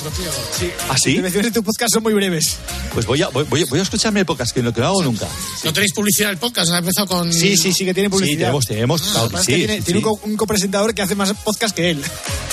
Sí. 0.57 0.71
¿Ah, 0.89 0.95
sí? 0.97 1.17
Las 1.17 1.33
de 1.33 1.51
tu 1.51 1.63
podcast 1.63 1.93
son 1.93 2.03
muy 2.03 2.13
breves. 2.13 2.57
Pues 2.93 3.05
voy 3.05 3.21
a, 3.21 3.27
voy, 3.29 3.45
voy 3.45 3.79
a 3.79 3.83
escucharme 3.83 4.21
el 4.21 4.25
podcast, 4.25 4.53
que 4.53 4.60
lo 4.65 4.73
que 4.73 4.81
no 4.81 4.87
hago 4.87 5.03
nunca. 5.03 5.27
¿No 5.63 5.73
tenéis 5.73 5.93
publicidad 5.93 6.29
en 6.29 6.33
el 6.35 6.39
podcast? 6.39 6.71
¿Ha 6.71 6.77
empezado 6.79 7.07
con...? 7.07 7.31
Sí, 7.31 7.55
sí, 7.57 7.71
sí 7.73 7.85
que 7.85 7.93
tiene 7.93 8.07
Sí, 8.09 8.11
publicidad. 8.11 8.39
tenemos, 8.39 8.65
tenemos. 8.67 9.01
claro 9.01 9.29
sí, 9.29 9.45
que 9.51 9.55
tiene, 9.57 9.77
sí, 9.77 9.83
tiene 9.83 9.99
sí. 10.01 10.05
un, 10.05 10.15
co- 10.17 10.21
un 10.25 10.37
copresentador 10.37 10.93
que 10.93 11.01
hace 11.01 11.15
más 11.15 11.33
podcast 11.43 11.75
que 11.75 11.91
él. 11.91 12.03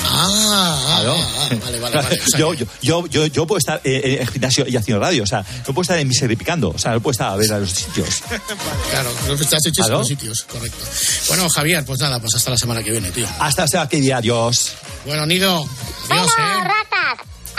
Ah, 0.04 0.28
ah, 0.30 0.98
Claro. 1.02 1.14
ah, 1.16 1.48
vale, 1.60 1.78
vale, 1.80 1.96
vale. 1.96 2.20
O 2.26 2.28
sea 2.28 2.38
yo, 2.38 2.54
yo, 2.54 2.66
yo, 2.82 3.06
yo, 3.06 3.26
yo 3.26 3.46
puedo 3.46 3.58
estar 3.58 3.80
eh, 3.84 4.00
en 4.16 4.22
el 4.22 4.28
gimnasio 4.28 4.66
y 4.68 4.76
haciendo 4.76 5.00
radio, 5.02 5.22
o 5.22 5.26
sea, 5.26 5.44
no 5.66 5.74
puedo 5.74 5.82
estar 5.82 5.98
en 5.98 6.08
mi 6.08 6.14
picando, 6.36 6.70
o 6.70 6.78
sea, 6.78 6.92
no 6.92 7.00
puedo 7.00 7.12
estar 7.12 7.30
a 7.32 7.36
ver 7.36 7.52
a 7.52 7.58
los 7.58 7.70
sitios. 7.70 8.08
Claro, 8.90 9.10
creo 9.24 9.36
que 9.36 9.44
estás 9.44 9.60
hecho 9.66 9.82
en 9.82 9.86
Claro. 9.86 9.98
los 9.98 10.08
sitios, 10.08 10.42
correcto. 10.50 10.84
Bueno, 11.28 11.48
Javier, 11.48 11.84
pues 11.84 12.00
nada, 12.00 12.18
pues 12.20 12.34
hasta 12.34 12.50
la 12.50 12.56
semana 12.58 12.82
que 12.82 12.90
viene, 12.90 13.10
tío. 13.10 13.26
Hasta 13.38 13.62
la 13.62 13.68
semana 13.68 13.88
que 13.88 13.98
viene, 14.00 14.14
adiós. 14.14 14.72
Bueno, 15.06 15.26
Nido, 15.26 15.64
Bueno, 16.08 16.22
adiós, 16.22 16.32
¿eh? 16.38 16.68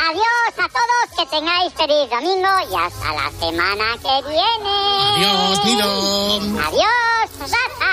Adiós 0.07 0.53
a 0.57 0.67
todos, 0.69 1.07
que 1.17 1.25
tengáis 1.27 1.73
feliz 1.73 2.09
domingo 2.09 2.49
y 2.69 2.75
hasta 2.75 3.13
la 3.13 3.31
semana 3.39 3.97
que 3.97 4.15
viene. 4.29 4.77
Adiós, 5.15 5.65
Nido. 5.65 5.89
Adiós, 6.67 7.29
ratas. 7.39 7.89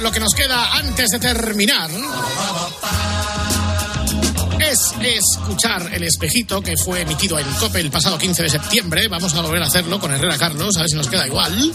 Lo 0.00 0.12
que 0.12 0.20
nos 0.20 0.32
queda 0.32 0.76
antes 0.76 1.08
de 1.08 1.18
terminar 1.18 1.90
es 4.60 4.94
escuchar 5.02 5.92
el 5.92 6.04
espejito 6.04 6.62
que 6.62 6.76
fue 6.76 7.00
emitido 7.00 7.36
en 7.36 7.50
COPE 7.54 7.80
el 7.80 7.90
pasado 7.90 8.16
15 8.16 8.44
de 8.44 8.50
septiembre. 8.50 9.08
Vamos 9.08 9.34
a 9.34 9.40
volver 9.40 9.60
a 9.60 9.66
hacerlo 9.66 9.98
con 9.98 10.12
Herrera 10.12 10.38
Carlos, 10.38 10.76
a 10.76 10.80
ver 10.82 10.88
si 10.88 10.94
nos 10.94 11.08
queda 11.08 11.26
igual. 11.26 11.72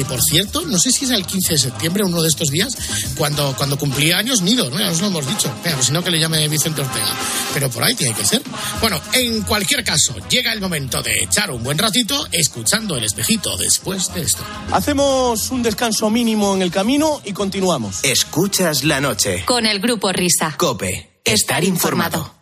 Que 0.00 0.06
por 0.06 0.22
cierto, 0.22 0.62
no 0.62 0.78
sé 0.78 0.92
si 0.92 1.04
es 1.04 1.10
el 1.10 1.26
15 1.26 1.52
de 1.52 1.58
septiembre, 1.58 2.02
uno 2.02 2.22
de 2.22 2.28
estos 2.28 2.48
días, 2.48 2.74
cuando, 3.18 3.54
cuando 3.54 3.76
cumplía 3.76 4.16
años 4.16 4.40
Nido, 4.40 4.70
¿no? 4.70 4.78
Ya 4.78 4.90
os 4.90 4.98
lo 5.02 5.08
hemos 5.08 5.28
dicho. 5.28 5.52
Venga, 5.62 5.76
pues 5.76 5.88
si 5.88 5.92
no, 5.92 6.02
que 6.02 6.10
le 6.10 6.18
llame 6.18 6.48
Vicente 6.48 6.80
Ortega. 6.80 7.14
Pero 7.52 7.68
por 7.68 7.84
ahí 7.84 7.94
tiene 7.94 8.14
que 8.14 8.24
ser. 8.24 8.40
Bueno, 8.80 8.98
en 9.12 9.42
cualquier 9.42 9.84
caso, 9.84 10.16
llega 10.30 10.54
el 10.54 10.60
momento 10.62 11.02
de 11.02 11.24
echar 11.24 11.50
un 11.50 11.62
buen 11.62 11.76
ratito 11.76 12.26
escuchando 12.32 12.96
el 12.96 13.04
espejito 13.04 13.58
después 13.58 14.14
de 14.14 14.22
esto. 14.22 14.42
Hacemos 14.72 15.50
un 15.50 15.62
descanso 15.62 16.08
mínimo 16.08 16.54
en 16.54 16.62
el 16.62 16.70
camino 16.70 17.20
y 17.26 17.34
continuamos. 17.34 18.02
Escuchas 18.02 18.84
la 18.84 19.02
noche. 19.02 19.44
Con 19.44 19.66
el 19.66 19.80
grupo 19.80 20.10
Risa. 20.12 20.54
Cope. 20.56 21.20
Estar 21.26 21.62
informado. 21.62 22.32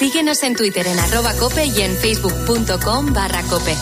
Síguenos 0.00 0.42
en 0.42 0.56
Twitter 0.56 0.88
en 0.88 0.98
arroba 0.98 1.34
cope 1.34 1.66
y 1.66 1.82
en 1.82 1.96
facebook.com 1.96 3.12
barra 3.12 3.42
cope. 3.44 3.76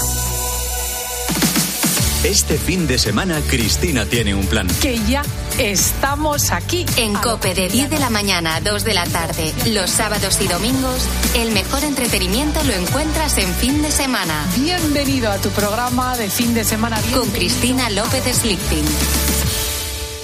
Este 2.24 2.58
fin 2.58 2.88
de 2.88 2.98
semana 2.98 3.40
Cristina 3.46 4.04
tiene 4.04 4.34
un 4.34 4.44
plan. 4.46 4.66
Que 4.82 4.98
ya 5.06 5.22
estamos 5.58 6.50
aquí. 6.50 6.84
En 6.96 7.14
cope 7.14 7.54
de 7.54 7.68
10 7.68 7.90
de 7.90 7.98
la 8.00 8.10
mañana 8.10 8.56
a 8.56 8.60
2 8.60 8.82
de 8.82 8.92
la 8.92 9.04
tarde, 9.06 9.54
los 9.66 9.88
sábados 9.88 10.40
y 10.40 10.48
domingos, 10.48 11.08
el 11.36 11.52
mejor 11.52 11.84
entretenimiento 11.84 12.62
lo 12.64 12.72
encuentras 12.72 13.38
en 13.38 13.54
fin 13.54 13.82
de 13.82 13.92
semana. 13.92 14.44
Bienvenido 14.56 15.30
a 15.30 15.38
tu 15.38 15.50
programa 15.50 16.16
de 16.16 16.28
fin 16.28 16.54
de 16.54 16.64
semana. 16.64 17.00
Con 17.14 17.30
Cristina 17.30 17.88
López 17.90 18.24
Slichting. 18.24 18.84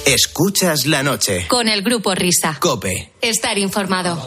Escuchas 0.04 0.86
la 0.86 1.04
noche. 1.04 1.46
Con 1.46 1.68
el 1.68 1.82
grupo 1.82 2.12
Risa. 2.14 2.58
Cope. 2.60 3.12
Estar 3.20 3.56
informado. 3.56 4.18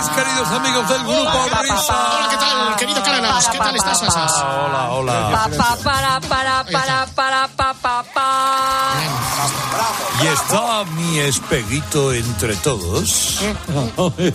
Mis 0.00 0.08
queridos 0.08 0.48
amigos 0.48 0.88
del 0.88 1.02
grupo 1.02 1.44
Risa. 1.60 1.92
Hola, 1.92 2.28
¿qué 2.30 2.36
tal, 2.36 2.74
querido 2.76 3.02
Cárdenas? 3.02 3.48
¿Qué 3.48 3.58
tal 3.58 3.76
estás, 3.76 4.02
Asas? 4.02 4.32
Hola, 4.32 4.92
hola. 4.92 5.50
Pa, 5.58 5.76
para, 5.76 6.18
para, 6.20 6.64
para, 6.64 7.06
para, 7.14 7.48
pa, 7.48 7.74
pa, 7.74 8.02
pa. 8.14 8.94
Y 10.22 10.26
está 10.26 10.84
mi 10.96 11.18
espeguito 11.18 12.14
entre 12.14 12.56
todos. 12.56 13.40
Ay, 13.98 14.32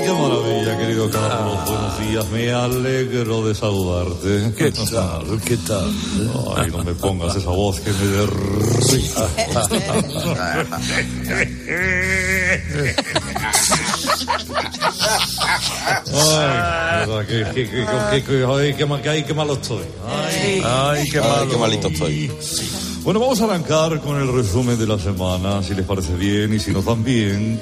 qué 0.00 0.12
maravilla, 0.12 0.78
querido 0.78 1.08
Carlos. 1.10 1.64
Buenos 1.64 1.98
días, 2.00 2.26
me 2.30 2.52
alegro 2.52 3.46
de 3.46 3.54
saludarte. 3.54 4.52
¿Qué 4.56 4.72
tal? 4.72 5.40
¿Qué 5.44 5.56
tal? 5.58 5.94
Ay, 6.56 6.72
no 6.72 6.82
me 6.82 6.92
pongas 6.94 7.36
esa 7.36 7.50
voz 7.50 7.78
que 7.78 7.92
me 7.92 8.06
derrita. 8.06 9.28
Ay, 17.06 17.08
ay, 17.08 18.74
qué, 18.74 19.08
ay, 19.08 19.22
qué 19.24 19.34
malo 19.34 19.54
estoy. 19.54 19.84
Ay, 20.06 20.62
Ay, 20.64 21.08
qué 21.10 21.20
malo. 21.20 21.50
qué 21.50 21.56
malito 21.56 21.88
estoy. 21.88 22.30
Bueno, 23.02 23.20
vamos 23.20 23.40
a 23.40 23.44
arrancar 23.44 24.00
con 24.00 24.20
el 24.20 24.32
resumen 24.32 24.78
de 24.78 24.86
la 24.86 24.98
semana, 24.98 25.62
si 25.62 25.74
les 25.74 25.84
parece 25.84 26.14
bien 26.14 26.54
y 26.54 26.58
si 26.58 26.70
nos 26.72 26.84
van 26.84 27.04
bien. 27.04 27.60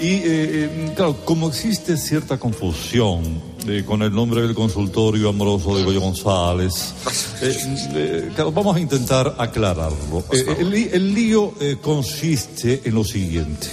Y 0.00 0.08
eh, 0.08 0.24
eh, 0.26 0.92
claro, 0.96 1.16
como 1.24 1.48
existe 1.48 1.96
cierta 1.96 2.38
confusión 2.38 3.40
eh, 3.68 3.84
con 3.86 4.02
el 4.02 4.12
nombre 4.12 4.42
del 4.42 4.54
consultorio 4.54 5.28
amoroso 5.28 5.76
de 5.76 5.84
Goyo 5.84 6.00
González, 6.00 6.92
eh, 7.40 7.56
eh, 7.94 8.30
claro, 8.34 8.50
vamos 8.50 8.76
a 8.76 8.80
intentar 8.80 9.36
aclararlo. 9.38 10.24
Eh, 10.32 10.56
el, 10.58 10.74
el 10.74 11.14
lío 11.14 11.54
consiste 11.80 12.82
en 12.84 12.94
lo 12.94 13.04
siguiente. 13.04 13.68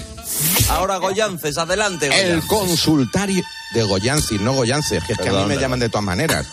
Ahora 0.69 0.97
Goyances, 0.97 1.57
adelante. 1.57 2.09
El 2.13 2.41
consultario 2.47 3.43
de 3.73 3.83
Goyanci, 3.83 4.39
no 4.39 4.53
Goyances, 4.53 5.03
que 5.03 5.13
es 5.13 5.19
que 5.19 5.29
a 5.29 5.33
mí 5.33 5.45
me 5.45 5.57
llaman 5.57 5.79
de 5.79 5.89
todas 5.89 6.05
maneras. 6.05 6.47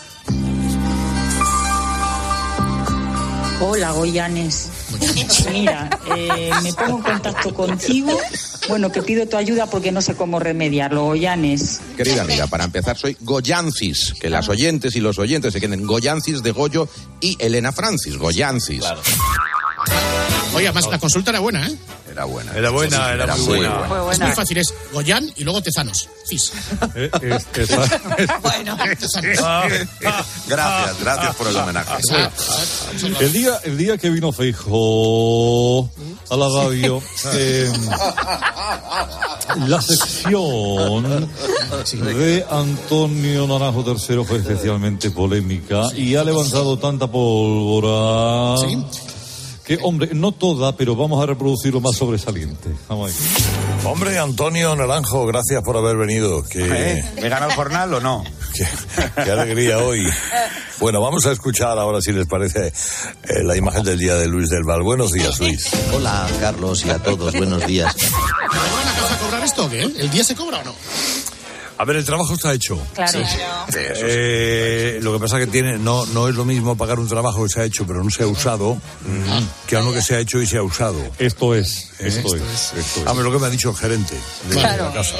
Hola, 3.59 3.91
Goyanes. 3.91 4.69
Mira, 5.51 5.89
eh, 6.15 6.49
me 6.63 6.73
pongo 6.73 6.97
en 6.97 7.03
contacto 7.03 7.53
contigo. 7.53 8.19
Bueno, 8.67 8.91
que 8.91 9.03
pido 9.03 9.27
tu 9.27 9.37
ayuda 9.37 9.67
porque 9.67 9.91
no 9.91 10.01
sé 10.01 10.15
cómo 10.15 10.39
remediarlo, 10.39 11.03
Goyanes. 11.03 11.79
Querida 11.95 12.23
amiga, 12.23 12.47
para 12.47 12.63
empezar 12.63 12.97
soy 12.97 13.15
Goyancis, 13.21 14.15
que 14.19 14.29
las 14.29 14.49
oyentes 14.49 14.95
y 14.95 14.99
los 14.99 15.19
oyentes 15.19 15.53
se 15.53 15.61
queden 15.61 15.85
Goyancis 15.85 16.41
de 16.41 16.51
Goyo 16.51 16.89
y 17.19 17.37
Elena 17.39 17.71
Francis, 17.71 18.17
Goyancis. 18.17 18.83
Oye, 20.53 20.67
además 20.67 20.87
la 20.91 20.99
consulta 20.99 21.31
era 21.31 21.39
buena, 21.39 21.65
¿eh? 21.65 21.75
Era 22.11 22.25
buena. 22.25 22.51
Era 22.53 22.69
buena, 22.71 23.13
era 23.13 23.35
muy 23.37 23.45
buena. 23.45 24.11
Es 24.11 24.19
muy 24.19 24.31
fácil, 24.33 24.57
es 24.57 24.73
Goyan 24.91 25.31
y 25.37 25.43
luego 25.45 25.61
Tezanos. 25.61 26.09
Cis. 26.27 26.51
Eh, 26.95 27.09
es- 27.21 27.69
bueno, 28.41 28.77
Gracias, 30.47 30.99
gracias 30.99 31.35
por 31.37 31.47
el 31.47 31.55
homenaje. 31.55 31.93
El 33.19 33.31
día, 33.33 33.59
el 33.63 33.77
día 33.77 33.97
que 33.97 34.09
vino 34.09 34.31
Feijo 34.33 35.89
a 36.29 36.35
la 36.35 36.47
radio, 36.49 37.01
eh, 37.33 37.71
la 39.67 39.81
sección 39.81 41.29
de 41.91 42.45
Antonio 42.49 43.47
Naranjo 43.47 43.85
III 43.87 44.23
fue 44.25 44.37
especialmente 44.37 45.11
polémica 45.11 45.83
y 45.95 46.15
ha 46.15 46.23
levantado 46.25 46.77
tanta 46.77 47.07
pólvora 47.07 48.57
que, 49.77 49.83
hombre, 49.83 50.09
no 50.13 50.33
toda, 50.33 50.75
pero 50.75 50.97
vamos 50.97 51.23
a 51.23 51.25
reproducir 51.25 51.73
lo 51.73 51.79
más 51.79 51.95
sobresaliente. 51.95 52.69
Vamos 52.89 53.09
ahí. 53.09 53.85
Hombre, 53.85 54.19
Antonio 54.19 54.75
Naranjo, 54.75 55.25
gracias 55.25 55.63
por 55.63 55.77
haber 55.77 55.95
venido. 55.95 56.43
Qué, 56.43 56.65
¿Eh? 56.65 57.05
¿Me 57.21 57.29
gana 57.29 57.45
el 57.45 57.53
jornal 57.53 57.93
o 57.93 58.01
no? 58.01 58.23
qué, 58.53 58.67
qué 59.23 59.31
alegría 59.31 59.79
hoy. 59.79 60.05
Bueno, 60.79 60.99
vamos 60.99 61.25
a 61.25 61.31
escuchar 61.31 61.77
ahora, 61.79 62.01
si 62.01 62.11
les 62.11 62.27
parece, 62.27 62.67
eh, 62.67 63.43
la 63.43 63.55
imagen 63.55 63.83
del 63.83 63.97
día 63.97 64.15
de 64.15 64.27
Luis 64.27 64.49
del 64.49 64.63
Val. 64.63 64.81
Buenos 64.81 65.13
días, 65.13 65.39
Luis. 65.39 65.69
Hola, 65.93 66.27
Carlos, 66.41 66.85
y 66.85 66.89
a 66.89 66.99
todos, 66.99 67.33
buenos 67.33 67.65
días. 67.65 67.95
¿Van 67.95 68.87
a 68.87 68.93
casa 68.93 69.15
a 69.15 69.19
cobrar 69.19 69.43
esto 69.45 69.65
o 69.65 69.69
qué? 69.69 69.83
¿El 69.83 70.11
día 70.11 70.25
se 70.25 70.35
cobra 70.35 70.59
o 70.59 70.63
no? 70.65 70.75
A 71.81 71.83
ver, 71.83 71.95
el 71.95 72.05
trabajo 72.05 72.35
está 72.35 72.53
hecho. 72.53 72.79
Claro. 72.93 73.19
Eh, 73.73 74.99
lo 75.01 75.13
que 75.13 75.19
pasa 75.19 75.39
que 75.39 75.47
tiene 75.47 75.79
no 75.79 76.05
no 76.05 76.27
es 76.27 76.35
lo 76.35 76.45
mismo 76.45 76.77
pagar 76.77 76.99
un 76.99 77.07
trabajo 77.07 77.41
que 77.43 77.49
se 77.49 77.59
ha 77.59 77.63
hecho 77.63 77.87
pero 77.87 78.03
no 78.03 78.11
se 78.11 78.21
ha 78.21 78.27
usado 78.27 78.77
que 79.65 79.75
a 79.77 79.79
uno 79.79 79.91
que 79.91 80.03
se 80.03 80.15
ha 80.15 80.19
hecho 80.19 80.39
y 80.39 80.45
se 80.45 80.57
ha 80.57 80.63
usado. 80.63 80.99
Esto 81.17 81.55
es, 81.55 81.89
¿Eh? 81.99 82.07
esto 82.09 82.35
es, 82.35 82.43
esto 82.77 82.99
es. 83.01 83.07
Ah, 83.07 83.13
pero 83.15 83.23
lo 83.23 83.31
que 83.31 83.39
me 83.39 83.47
ha 83.47 83.49
dicho 83.49 83.71
el 83.71 83.75
gerente 83.75 84.13
de 84.47 84.55
Claro. 84.57 84.85
la 84.89 84.93
casa. 84.93 85.15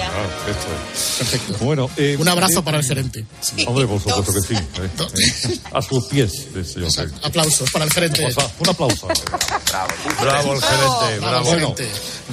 Perfecto. 1.17 1.65
Bueno, 1.65 1.89
eh, 1.97 2.15
Un 2.19 2.27
abrazo 2.27 2.59
eh, 2.59 2.63
para 2.63 2.77
el 2.77 2.83
gerente. 2.83 3.25
Hombre, 3.65 3.87
por 3.87 3.99
supuesto 3.99 4.31
que 4.31 4.41
sí. 4.41 5.59
a 5.73 5.81
sus 5.81 6.05
pies, 6.05 6.47
señor. 6.63 6.91
Aplausos 7.23 7.71
para 7.71 7.85
el 7.85 7.91
gerente. 7.91 8.23
Un 8.59 8.69
aplauso. 8.69 9.07
Bravo 10.21 10.53
el 10.53 10.61
gerente, 10.61 11.19
bravo. 11.25 11.45
Bueno, 11.45 11.75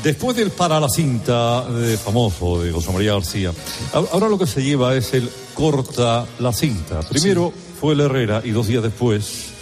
después 0.02 0.36
del 0.36 0.50
para 0.50 0.78
la 0.80 0.88
cinta 0.90 1.64
de 1.64 1.96
famoso 1.96 2.62
de 2.62 2.72
José 2.72 2.92
María 2.92 3.14
García, 3.14 3.52
a- 3.94 4.17
ahora 4.18 4.30
lo 4.30 4.38
que 4.38 4.48
se 4.48 4.64
lleva 4.64 4.96
es 4.96 5.14
el 5.14 5.30
corta 5.54 6.26
la 6.40 6.52
cinta. 6.52 7.00
Primero 7.08 7.52
fue 7.80 7.94
el 7.94 8.00
Herrera 8.00 8.42
y 8.44 8.50
dos 8.50 8.66
días 8.66 8.82
después, 8.82 9.52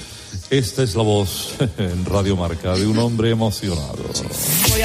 esta 0.50 0.82
es 0.84 0.94
la 0.94 1.02
voz 1.02 1.54
en 1.78 2.04
Radio 2.04 2.36
Marca 2.36 2.74
de 2.74 2.86
un 2.86 2.98
hombre 2.98 3.30
emocionado. 3.30 3.96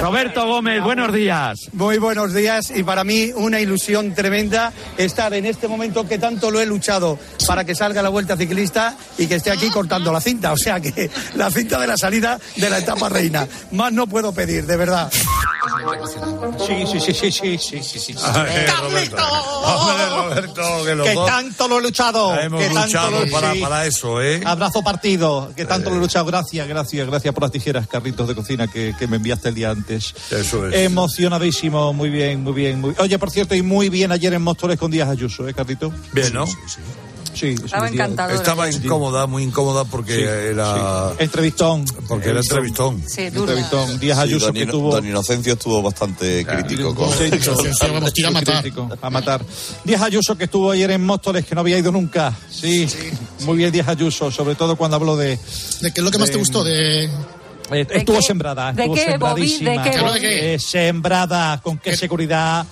Roberto 0.01 0.45
Gómez, 0.47 0.81
buenos 0.83 1.13
días. 1.13 1.59
Muy 1.73 1.97
buenos 1.99 2.33
días 2.33 2.71
y 2.75 2.83
para 2.83 3.03
mí 3.03 3.31
una 3.35 3.59
ilusión 3.59 4.13
tremenda 4.15 4.73
estar 4.97 5.33
en 5.33 5.45
este 5.45 5.67
momento 5.67 6.07
que 6.07 6.17
tanto 6.17 6.49
lo 6.49 6.59
he 6.61 6.65
luchado 6.65 7.19
para 7.47 7.63
que 7.63 7.75
salga 7.75 8.01
la 8.01 8.09
vuelta 8.09 8.35
ciclista 8.37 8.95
y 9.17 9.27
que 9.27 9.35
esté 9.35 9.51
aquí 9.51 9.69
cortando 9.69 10.11
la 10.11 10.19
cinta. 10.21 10.51
O 10.51 10.57
sea 10.57 10.79
que 10.79 11.09
la 11.35 11.51
cinta 11.51 11.79
de 11.79 11.87
la 11.87 11.97
salida 11.97 12.39
de 12.55 12.69
la 12.69 12.79
etapa 12.79 13.09
reina. 13.09 13.47
Más 13.71 13.91
no 13.93 14.07
puedo 14.07 14.33
pedir, 14.33 14.65
de 14.65 14.77
verdad. 14.77 15.11
Sí, 16.65 16.73
sí, 16.91 16.99
sí, 16.99 17.13
sí, 17.13 17.31
sí, 17.31 17.57
sí, 17.57 17.83
sí, 17.83 17.99
sí. 17.99 18.15
Ay, 18.33 18.65
Roberto. 18.81 19.23
Hombre, 19.23 20.05
Roberto, 20.09 20.85
que 20.85 20.95
los 20.95 21.07
Que 21.07 21.13
dos 21.13 21.27
tanto 21.27 21.67
lo 21.67 21.79
he 21.79 21.81
luchado. 21.83 22.39
hemos 22.39 22.61
que 22.61 22.67
tanto 22.69 22.85
luchado 22.87 23.25
lo- 23.25 23.31
para, 23.31 23.53
para 23.61 23.85
eso, 23.85 24.21
¿eh? 24.21 24.41
Abrazo 24.43 24.81
partido. 24.81 25.50
Que 25.55 25.65
tanto 25.65 25.89
lo 25.89 25.97
he 25.97 25.99
luchado. 25.99 26.25
Gracias, 26.25 26.67
gracias, 26.67 27.07
gracias 27.07 27.33
por 27.33 27.43
las 27.43 27.51
tijeras, 27.51 27.87
carritos 27.87 28.27
de 28.27 28.35
cocina 28.35 28.67
que, 28.67 28.93
que 28.97 29.07
me 29.07 29.17
enviaste 29.17 29.49
el 29.49 29.55
día 29.55 29.71
antes. 29.71 30.13
Eso 30.31 30.67
es. 30.67 30.75
Emocionadísimo, 30.75 31.93
muy 31.93 32.09
bien, 32.09 32.41
muy 32.41 32.53
bien. 32.53 32.79
Muy... 32.79 32.95
Oye, 32.99 33.17
por 33.19 33.31
cierto, 33.31 33.55
y 33.55 33.61
muy 33.61 33.89
bien 33.89 34.11
ayer 34.11 34.33
en 34.33 34.41
Móstoles 34.41 34.77
con 34.77 34.91
Díaz 34.91 35.09
Ayuso, 35.09 35.47
¿eh, 35.47 35.53
Carrito? 35.53 35.93
Bien, 36.13 36.33
¿no? 36.33 36.47
Sí, 36.47 36.53
Estaba 37.33 37.87
encantadora. 37.89 38.35
Estaba 38.35 38.69
incómoda, 38.69 39.27
muy 39.27 39.43
incómoda 39.43 39.85
porque 39.85 40.23
era. 40.23 41.11
Entrevistón. 41.19 41.85
Porque 42.07 42.29
era 42.29 42.39
entrevistón. 42.39 43.03
Sí, 43.07 43.29
duro. 43.29 43.51
Entrevistón. 43.51 43.99
Díaz 43.99 44.17
Sí, 44.17 44.23
Ayuso 44.23 44.45
don, 44.47 44.55
que 44.55 44.65
tuvo... 44.65 44.95
don 44.95 45.07
Inocencio 45.07 45.53
estuvo 45.53 45.81
bastante 45.81 46.45
crítico 46.45 46.93
con... 46.93 47.09
Sí, 47.11 47.29
vamos, 47.81 48.13
tira 48.13 48.29
a 48.29 48.31
matar. 48.31 48.61
crítico, 48.61 48.89
a 49.01 49.09
matar. 49.09 49.45
Díaz 49.83 50.01
Ayuso 50.01 50.37
que 50.37 50.45
estuvo 50.45 50.71
ayer 50.71 50.91
en 50.91 51.05
Móstoles, 51.05 51.45
que 51.45 51.55
no 51.55 51.61
había 51.61 51.77
ido 51.77 51.91
nunca. 51.91 52.35
Sí, 52.49 52.87
muy 53.45 53.57
bien 53.57 53.71
Díaz 53.71 53.87
Ayuso, 53.87 54.31
sobre 54.31 54.55
todo 54.55 54.75
cuando 54.75 54.97
habló 54.97 55.15
de... 55.15 55.39
¿De 55.81 55.91
qué 55.91 56.01
es 56.01 56.03
lo 56.03 56.11
que 56.11 56.17
más 56.17 56.31
te 56.31 56.37
gustó? 56.37 56.63
De... 56.63 57.09
Eh, 57.71 57.87
estuvo 57.89 58.17
qué? 58.17 58.23
sembrada, 58.23 58.73
¿De 58.73 58.81
estuvo 58.83 58.95
qué, 58.95 59.05
sembradísima. 59.05 59.71
¿De 59.71 59.89
qué, 59.89 59.97
¿Pero 59.97 60.13
de 60.13 60.19
qué? 60.19 60.53
Eh, 60.53 60.59
sembrada, 60.59 61.61
con 61.61 61.77
qué 61.77 61.95
seguridad 61.95 62.65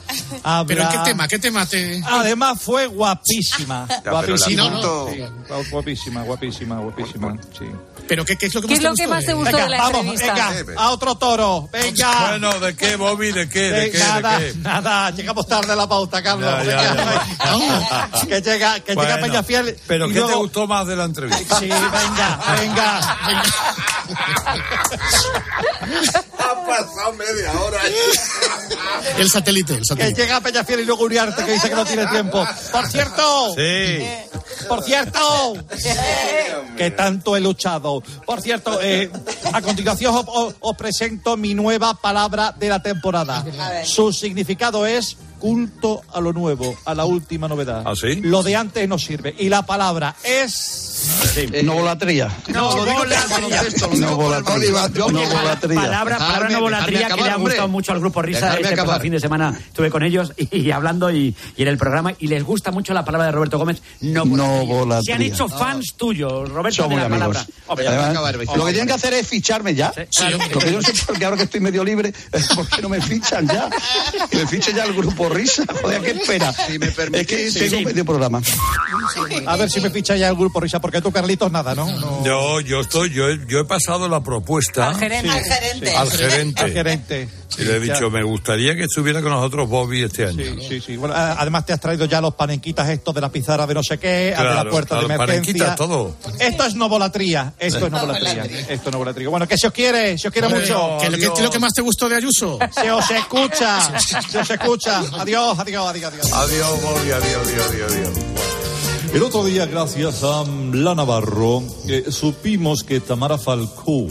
habla. 0.44 0.66
¿Pero 0.68 0.82
en 0.84 0.90
qué 0.90 0.98
tema? 1.10 1.28
¿Qué 1.28 1.40
tema 1.40 1.66
te...? 1.66 2.02
Además 2.06 2.62
fue 2.62 2.88
guapísima. 2.88 3.88
guapísima. 4.04 4.82
Sí, 5.12 5.24
guapísima, 5.72 6.24
guapísima, 6.24 6.80
guapísima. 6.80 7.38
Sí. 7.58 7.66
¿Pero 8.10 8.26
qué, 8.26 8.36
qué 8.38 8.48
es 8.48 8.56
lo 8.56 8.62
que 8.62 8.68
¿Qué 8.70 8.74
más 8.74 8.78
es 8.78 8.82
te 8.82 8.90
lo 8.90 8.96
que 8.96 9.04
gustó? 9.06 9.16
más 9.16 9.22
te 9.24 9.28
de- 9.28 9.34
gustó 9.38 9.58
de 9.58 9.70
la 9.70 9.78
vamos, 9.78 10.02
entrevista? 10.06 10.52
venga, 10.66 10.82
a 10.82 10.90
otro 10.90 11.16
toro. 11.16 11.70
Venga. 11.72 12.28
Bueno, 12.30 12.60
¿de 12.60 12.76
qué, 12.76 12.96
Bobby? 12.96 13.32
¿De 13.32 13.48
qué? 13.48 13.72
¿De 13.72 13.92
qué? 13.92 14.00
nada, 14.00 14.40
¿De 14.40 14.52
qué? 14.52 14.58
nada, 14.58 15.12
llegamos 15.12 15.48
tarde 15.48 15.72
a 15.72 15.76
la 15.76 15.88
pauta, 15.88 16.24
Carlos. 16.24 16.50
Ya, 16.50 16.64
ya, 16.64 16.94
Venga, 16.94 16.96
ya. 16.96 17.24
venga. 17.52 18.10
que 18.28 18.42
llega, 18.42 18.80
que 18.80 18.96
llega 18.96 19.04
Bueno, 19.18 19.22
Peñafiel. 19.28 19.78
¿Pero 19.88 20.06
y 20.06 20.08
qué 20.10 20.14
te 20.16 20.20
luego- 20.26 20.40
gustó 20.40 20.66
más 20.68 20.88
de 20.88 20.96
la 20.96 21.04
entrevista? 21.06 21.60
Sí, 21.60 21.68
venga, 21.70 22.40
venga. 22.60 23.00
Ha 23.00 23.44
pasado 26.70 27.14
media 27.14 27.52
hora. 27.62 27.82
El 29.18 29.30
satélite, 29.30 29.74
el 29.74 29.98
Que 29.98 30.14
llega 30.14 30.40
Peñafiel 30.42 30.82
y 30.82 30.86
luego 30.86 31.04
Uriarte 31.04 31.44
que 31.44 31.54
dice 31.54 31.70
que 31.70 31.76
no 31.76 31.86
tiene 31.86 32.08
tiempo. 32.08 32.46
Por 32.72 32.88
cierto, 32.88 33.54
Sí. 33.56 34.06
por 34.68 34.84
cierto, 34.84 35.54
que 36.78 36.92
tanto 36.92 37.36
he 37.36 37.40
luchado. 37.42 38.02
Por 38.26 38.42
cierto, 38.42 38.80
eh, 38.82 39.10
a 39.54 39.62
continuación 39.62 40.16
os, 40.16 40.26
os- 40.28 40.56
os 40.60 40.78
presento 40.78 41.36
mi 41.38 41.54
nueva 41.54 41.94
palabra 41.96 42.54
de 42.58 42.70
la 42.70 42.82
temporada. 42.82 43.44
Su 43.86 44.14
significado 44.14 44.86
es 44.86 45.18
culto 45.40 46.02
a 46.14 46.20
lo 46.22 46.34
nuevo, 46.34 46.78
a 46.86 46.94
la 46.94 47.06
última 47.06 47.48
novedad. 47.48 47.84
¿Ah, 47.86 47.94
sí? 47.96 48.16
Lo 48.22 48.44
de 48.44 48.56
antes 48.56 48.88
no 48.88 48.98
sirve. 49.00 49.34
Y 49.38 49.50
la 49.50 49.66
palabra 49.66 50.16
es... 50.24 50.86
Novolatría. 51.64 52.30
No, 52.50 52.76
lo 52.76 52.86
digo 52.86 53.06
Novolatría. 53.98 54.90
Novolatría. 55.12 55.76
Palabra, 55.82 56.18
palabra 56.18 56.50
novolatría 56.50 57.08
que 57.08 57.22
le 57.22 57.30
ha 57.30 57.36
gustado 57.36 57.68
mucho 57.68 57.92
al 57.94 58.00
grupo 58.00 58.22
Risa. 58.22 58.56
Este 58.56 58.76
pasado 58.76 59.00
fin 59.00 59.12
de 59.14 59.20
semana 59.20 59.58
estuve 59.58 59.90
con 59.90 60.04
ellos 60.04 60.34
y, 60.38 60.58
y 60.58 60.72
hablando 60.72 61.10
y, 61.12 61.36
y 61.56 61.62
en 61.62 61.68
el 61.68 61.78
programa 61.78 62.14
y 62.20 62.28
les 62.28 62.44
gusta 62.44 62.72
mucho 62.72 62.94
la 62.94 63.06
palabra 63.06 63.28
de 63.28 63.32
Roberto 63.32 63.58
Gómez. 63.58 63.82
Novolatría. 64.02 64.48
Novolatría. 64.66 65.02
Se 65.04 65.14
han 65.14 65.22
hecho 65.22 65.48
fans 65.48 65.94
tuyos, 65.96 66.50
Roberto, 66.50 66.88
de 66.88 66.96
la 66.96 67.06
amigos. 67.06 67.46
palabra. 67.68 68.56
Lo 68.56 68.66
que 68.66 68.72
tienen 68.72 68.88
que 68.88 68.94
hacer 68.94 69.14
es 69.14 69.28
ficharme 69.28 69.74
ya. 69.76 69.92
claro. 69.92 70.38
Lo 70.52 70.60
que 70.60 70.72
yo 70.72 70.78
no 70.78 70.82
sé 70.82 70.94
por 71.06 71.18
qué 71.18 71.26
ahora 71.26 71.38
que 71.38 71.44
estoy 71.44 71.60
medio 71.62 71.84
libre, 71.84 72.14
¿por 72.56 72.68
qué 72.68 72.82
no 72.82 72.90
me 72.90 73.02
fichan 73.02 73.48
ya? 73.48 73.70
Que 74.30 74.38
me 74.38 74.48
fiche 74.48 74.74
ya 74.74 74.84
el 74.84 74.94
grupo 74.94 75.29
Risa. 75.30 75.64
Joder, 75.82 76.02
¿qué 76.02 76.12
espera? 76.12 76.54
es 77.14 77.28
que 77.28 77.52
tengo 77.52 77.82
medio 77.82 78.06
programa. 78.06 78.42
A 79.46 79.56
ver 79.58 79.70
si 79.70 79.82
me 79.82 79.90
ficha 79.90 80.16
ya 80.16 80.30
el 80.30 80.36
grupo 80.36 80.60
Risa, 80.60 80.80
porque 80.80 81.02
tú, 81.02 81.12
Carlitos, 81.12 81.52
nada, 81.52 81.76
¿no? 81.76 81.86
No. 81.92 82.24
Yo, 82.26 82.62
yo 82.62 82.82
estoy, 82.82 83.12
yo 83.12 83.30
he, 83.30 83.40
yo 83.48 83.60
he 83.60 83.66
pasado 83.66 84.08
la 84.10 84.22
propuesta 84.22 84.90
Al 84.90 84.98
gerente. 84.98 85.30
Sí. 85.30 85.38
Al 85.38 85.44
gerente. 85.44 85.96
al 85.96 86.10
gerente. 86.12 86.62
Al 86.64 86.72
gerente. 86.72 87.30
y 87.58 87.62
le 87.64 87.78
he 87.78 87.86
Ya. 87.88 87.94
dicho, 87.94 88.10
me 88.10 88.24
gustaría 88.24 88.76
que 88.76 88.84
estuviera 88.84 89.22
con 89.22 89.32
nosotros 89.32 89.68
Bobby 89.70 90.04
este 90.04 90.26
año. 90.26 90.44
Sí, 90.44 90.68
sí, 90.68 90.82
sí. 90.82 90.98
Bueno, 90.98 91.16
además 91.16 91.66
te 91.66 91.74
has 91.74 91.80
traído 91.80 92.06
ya 92.06 92.22
los 92.22 92.36
panenquitas 92.36 92.88
estos 92.90 93.14
de 93.16 93.22
la 93.22 93.30
pizarra 93.32 93.66
de 93.68 93.74
no 93.74 93.84
sé 93.84 93.98
qué, 93.98 94.34
a 94.36 94.40
de 94.40 94.44
la 94.50 94.52
Claro, 94.54 94.72
puerta 94.72 94.96
de 95.00 95.06
claro, 95.06 95.24
emergencia. 95.24 95.66
panenquitas, 95.66 95.76
todo. 95.76 96.16
Esto 96.40 96.66
es 96.66 96.76
novolatría. 96.76 97.54
Esto 97.60 97.86
es 97.86 97.92
novolatría. 97.92 98.44
Esto 98.46 98.90
es 98.90 98.94
novolatría. 98.94 99.30
Bueno, 99.30 99.48
que 99.48 99.58
se 99.58 99.68
os 99.68 99.74
quiere, 99.74 100.18
se 100.18 100.28
os 100.28 100.32
quiere 100.34 100.48
Hombre, 100.48 100.62
mucho. 100.62 100.98
¿qué, 101.02 101.10
qué- 101.10 101.18
qué 101.18 101.26
es 101.26 101.42
lo 101.42 101.50
que 101.52 101.60
más 101.60 101.74
te 101.74 101.82
gustó 101.82 102.08
de 102.10 102.16
Ayuso? 102.16 102.60
Se 102.72 102.92
os 102.92 103.10
escucha. 103.12 104.00
Se 104.30 104.40
os 104.40 104.50
escucha. 104.50 105.02
Adiós, 105.20 105.60
adiós, 105.60 105.86
adiós, 105.88 106.14
adiós. 106.14 106.34
Adiós, 106.34 106.82
Bobby, 106.82 107.12
adiós, 107.12 107.48
adiós, 107.48 107.68
adiós, 107.68 107.92
adiós. 107.92 108.14
El 109.14 109.24
otro 109.24 109.44
día, 109.44 109.66
gracias 109.66 110.24
a 110.24 110.46
La 110.72 110.96
Navarro, 110.96 111.62
eh, 111.88 112.06
supimos 112.10 112.84
que 112.84 113.02
Tamara 113.02 113.38
Falcó 113.38 114.08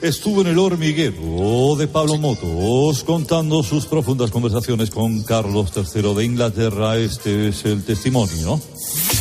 estuvo 0.00 0.42
en 0.42 0.46
el 0.46 0.58
hormiguero 0.58 1.74
de 1.76 1.88
Pablo 1.88 2.18
Motos 2.18 3.02
contando 3.02 3.64
sus 3.64 3.86
profundas 3.86 4.30
conversaciones 4.30 4.90
con 4.90 5.24
Carlos 5.24 5.72
III 5.74 6.14
de 6.14 6.24
Inglaterra. 6.24 6.96
Este 6.98 7.48
es 7.48 7.64
el 7.64 7.82
testimonio. 7.84 8.60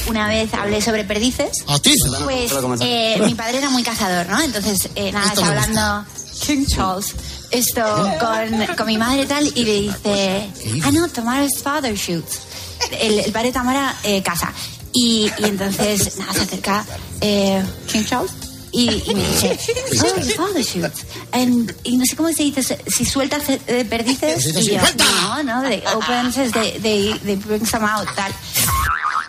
Una 0.07 0.27
vez 0.27 0.53
hablé 0.53 0.81
sobre 0.81 1.03
perdices. 1.03 1.63
Pues 2.23 2.51
eh, 2.81 3.19
mi 3.25 3.33
padre 3.33 3.57
era 3.57 3.71
muy 3.71 3.81
cazador, 3.81 4.29
¿no? 4.29 4.39
Entonces, 4.39 4.89
eh, 4.93 5.11
nada, 5.11 5.33
hablando 5.43 6.05
King 6.45 6.65
Charles. 6.67 7.15
Esto 7.51 7.81
con, 8.19 8.75
con 8.75 8.85
mi 8.87 8.97
madre 8.97 9.23
y 9.23 9.25
tal, 9.25 9.47
y 9.55 9.63
le 9.63 9.81
dice, 9.81 10.49
ah, 10.83 10.91
no, 10.91 11.07
Tamara's 11.07 11.59
father 11.61 11.95
shoots. 11.95 12.39
El, 12.99 13.19
el 13.19 13.31
padre 13.31 13.47
de 13.47 13.53
Tamara 13.53 13.95
eh, 14.03 14.21
caza. 14.21 14.51
Y, 14.93 15.31
y 15.37 15.43
entonces, 15.45 16.17
nada, 16.17 16.33
se 16.33 16.41
acerca 16.41 16.85
eh, 17.21 17.63
King 17.91 18.03
Charles 18.03 18.31
y, 18.71 18.89
y 19.09 19.15
me 19.15 19.23
dice, 19.27 19.57
oh, 20.03 20.21
father 20.35 20.63
shoots. 20.63 21.05
And- 21.31 21.73
y 21.83 21.97
no 21.97 22.05
sé 22.05 22.15
cómo 22.15 22.31
se 22.33 22.43
dice, 22.43 22.77
si 22.87 23.05
sueltas 23.05 23.43
eh, 23.49 23.85
perdices. 23.89 24.45
Y 24.45 24.71
yo, 24.71 24.81
no, 25.21 25.43
no, 25.43 25.61
they 25.69 25.81
open, 25.95 26.31
says 26.33 26.51
they, 26.51 26.71
they, 26.79 27.13
they 27.25 27.35
bring 27.35 27.65
some 27.65 27.85
out, 27.85 28.07
tal. 28.15 28.31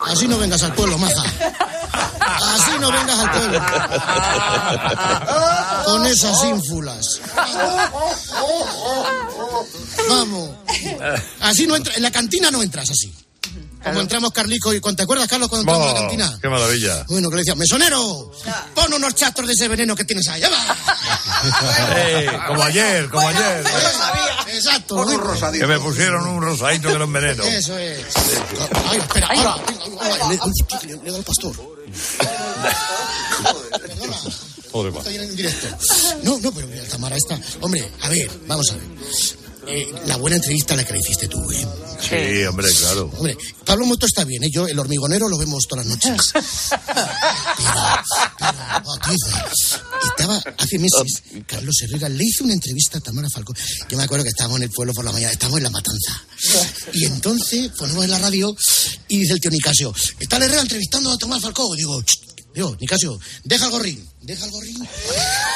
Así 0.08 0.26
no 0.26 0.38
vengas 0.38 0.62
al 0.62 0.74
pueblo, 0.74 0.98
maja. 0.98 1.22
Así 2.20 2.70
no 2.80 2.90
vengas 2.90 3.18
al 3.18 3.30
pueblo. 3.30 3.60
Con 5.84 6.06
esas 6.06 6.44
ínfulas. 6.44 7.20
Vamos. 10.08 10.50
Así 11.40 11.66
no 11.66 11.76
entra, 11.76 11.94
en 11.94 12.02
la 12.02 12.10
cantina 12.10 12.50
no 12.50 12.62
entras 12.62 12.90
así. 12.90 13.14
Como 13.82 14.00
entramos 14.00 14.30
Carlico 14.32 14.74
y 14.74 14.80
¿te 14.80 15.02
acuerdas 15.02 15.28
Carlos 15.28 15.48
cuando 15.48 15.70
entramos 15.70 15.90
a 15.90 15.94
la 15.94 16.00
cantina? 16.00 16.38
¡Qué 16.40 16.48
maravilla! 16.48 17.04
Bueno, 17.08 17.30
que 17.30 17.36
le 17.36 17.42
decía, 17.42 17.54
mesonero, 17.54 18.32
pon 18.74 18.92
unos 18.92 19.14
chastros 19.14 19.46
de 19.46 19.54
ese 19.54 19.68
veneno 19.68 19.94
que 19.94 20.04
tienes 20.04 20.26
ahí. 20.28 20.40
¡Ya 20.40 20.50
va! 20.50 20.76
Eh, 21.96 22.28
como 22.48 22.62
ayer, 22.64 23.08
como 23.08 23.28
ayer. 23.28 23.64
Exacto. 24.48 24.96
Pon 24.96 25.08
un 25.08 25.20
rosadito. 25.20 25.66
Que 25.66 25.72
me 25.72 25.78
pusieron 25.78 26.26
un 26.26 26.42
rosadito 26.42 26.88
que 26.88 26.94
era 26.94 27.04
un 27.04 27.12
veneno. 27.12 27.44
Eso 27.44 27.78
es. 27.78 28.00
Ay, 28.90 28.98
espera, 28.98 29.28
ahora. 29.28 29.56
Le, 30.28 30.36
le, 30.96 31.02
le, 31.10 31.16
al 31.16 31.22
pastor. 31.22 31.54
Pobre 34.72 34.98
Estoy 34.98 35.16
en 35.16 35.36
directo. 35.36 35.66
No, 36.24 36.38
no, 36.40 36.52
pero 36.52 36.66
mira, 36.66 36.84
Tamara 36.88 37.16
está. 37.16 37.38
Hombre, 37.60 37.90
a 38.02 38.08
ver, 38.08 38.30
vamos 38.46 38.70
a 38.70 38.74
ver. 38.74 38.84
Eh, 39.70 39.92
la 40.06 40.16
buena 40.16 40.36
entrevista 40.36 40.74
la 40.74 40.84
que 40.84 40.94
le 40.94 41.00
hiciste 41.00 41.28
tú, 41.28 41.38
¿eh? 41.52 41.66
Sí, 42.00 42.44
hombre, 42.44 42.68
claro. 42.72 43.10
Hombre, 43.16 43.36
Pablo 43.64 43.84
Moto 43.84 44.06
está 44.06 44.24
bien, 44.24 44.42
¿eh? 44.44 44.50
Yo, 44.50 44.66
el 44.66 44.78
hormigonero, 44.78 45.28
lo 45.28 45.36
vemos 45.36 45.64
todas 45.68 45.86
las 45.86 45.94
noches. 45.96 46.32
Pero, 47.58 48.84
pero, 49.02 49.48
estaba 50.08 50.42
hace 50.58 50.78
meses, 50.78 51.22
Carlos 51.46 51.76
Herrera 51.82 52.08
le 52.08 52.24
hizo 52.24 52.44
una 52.44 52.52
entrevista 52.52 52.98
a 52.98 53.00
Tamara 53.00 53.28
Falcón. 53.28 53.56
Yo 53.88 53.96
me 53.96 54.04
acuerdo 54.04 54.24
que 54.24 54.30
estábamos 54.30 54.58
en 54.58 54.64
el 54.64 54.70
pueblo 54.70 54.92
por 54.94 55.04
la 55.04 55.12
mañana, 55.12 55.32
estábamos 55.32 55.58
en 55.58 55.64
La 55.64 55.70
Matanza. 55.70 56.24
Y 56.92 57.04
entonces 57.04 57.70
ponemos 57.76 58.04
en 58.04 58.10
la 58.10 58.18
radio 58.18 58.54
y 59.08 59.18
dice 59.18 59.32
el 59.34 59.40
tío 59.40 59.50
Nicasio, 59.50 59.94
está 60.20 60.36
Herrera 60.36 60.60
entrevistando 60.62 61.10
a 61.10 61.18
Tamara 61.18 61.40
Falcón. 61.40 61.76
Digo, 61.76 62.02
"Ch, 62.02 62.20
digo, 62.54 62.76
Nicasio, 62.80 63.18
deja 63.44 63.64
el 63.66 63.70
gorrín, 63.70 64.08
deja 64.22 64.44
el 64.44 64.50
gorrín. 64.50 64.88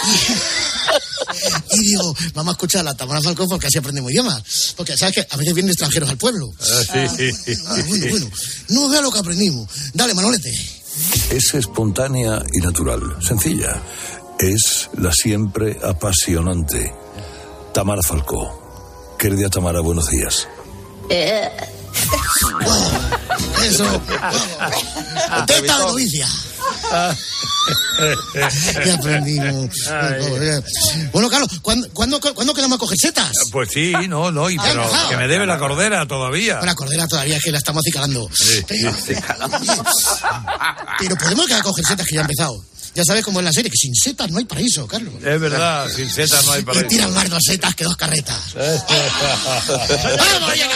Y, 0.05 1.76
y 1.80 1.84
digo, 1.86 2.14
vamos 2.34 2.53
a 2.53 2.55
escuchar 2.55 2.80
a 2.82 2.84
la 2.84 2.94
Tamara 2.94 3.20
Falcón 3.22 3.48
porque 3.48 3.66
así 3.66 3.78
aprendemos 3.78 4.11
idiomas. 4.11 4.74
Porque, 4.76 4.96
¿sabes 4.96 5.14
que 5.14 5.26
A 5.30 5.36
veces 5.36 5.55
vienen 5.55 5.70
extranjeros 5.70 6.11
al 6.11 6.18
pueblo. 6.18 6.53
Ah, 6.61 6.82
sí, 6.92 7.30
sí, 7.44 7.55
Ah, 7.66 7.76
bueno, 7.86 8.07
bueno. 8.11 8.30
No 8.68 8.88
vea 8.88 9.00
lo 9.00 9.11
que 9.11 9.18
aprendimos. 9.18 9.68
Dale, 9.94 10.14
Manolete. 10.14 10.50
Es 11.30 11.55
espontánea 11.55 12.42
y 12.53 12.59
natural, 12.59 13.00
sencilla. 13.26 13.80
Es 14.38 14.90
la 14.98 15.12
siempre 15.12 15.78
apasionante. 15.82 16.92
Tamara 17.72 18.03
Falcó. 18.03 19.16
Querida 19.18 19.48
Tamara, 19.48 19.80
buenos 19.80 20.11
días. 20.11 20.48
Eso. 23.64 24.03
Teta 25.46 25.78
de 25.78 25.84
novicia. 25.84 26.28
Ya 28.85 28.95
aprendimos. 28.95 29.71
Bueno, 31.13 31.31
Carlos, 31.31 31.49
¿cuándo, 31.63 31.89
cuándo, 31.93 32.21
cuándo 32.21 32.55
quedamos 32.55 32.77
a 32.77 32.79
coger 32.81 32.99
setas? 32.99 33.31
Pues 33.53 33.71
sí, 33.73 33.93
no, 34.09 34.33
no, 34.33 34.51
y 34.51 34.59
pero 34.59 34.91
que 35.09 35.17
me 35.17 35.29
debe 35.29 35.47
la 35.47 35.59
cordera 35.59 36.07
todavía. 36.07 36.61
La 36.63 36.75
cordera 36.75 37.07
todavía 37.07 37.37
es 37.37 37.45
que 37.45 37.53
la 37.53 37.59
estamos 37.59 37.83
acicalando. 37.83 38.29
Sí, 38.35 38.63
sí. 39.07 39.15
Pero 40.99 41.17
podemos 41.17 41.47
quedar 41.47 41.61
a 41.61 41.65
coger 41.65 41.85
setas 41.85 42.07
que 42.07 42.15
ya 42.15 42.21
ha 42.21 42.23
empezado. 42.23 42.65
Ya 42.95 43.05
sabes 43.05 43.24
cómo 43.24 43.40
es 43.40 43.45
la 43.47 43.53
serie, 43.53 43.70
que 43.70 43.76
sin 43.78 43.95
setas 43.95 44.30
no 44.30 44.36
hay 44.38 44.45
paraíso, 44.45 44.86
Carlos. 44.86 45.14
Es 45.24 45.40
verdad, 45.40 45.88
sin 45.88 46.11
setas 46.11 46.45
no 46.45 46.53
hay 46.53 46.61
Y 46.61 46.64
paraíso. 46.64 46.88
tiran 46.88 47.14
más 47.14 47.30
dos 47.30 47.43
setas 47.43 47.74
que 47.74 47.84
dos 47.84 47.97
carretas. 47.97 48.38
¡Vamos, 48.55 50.57
ya 50.57 50.68
que 50.68 50.74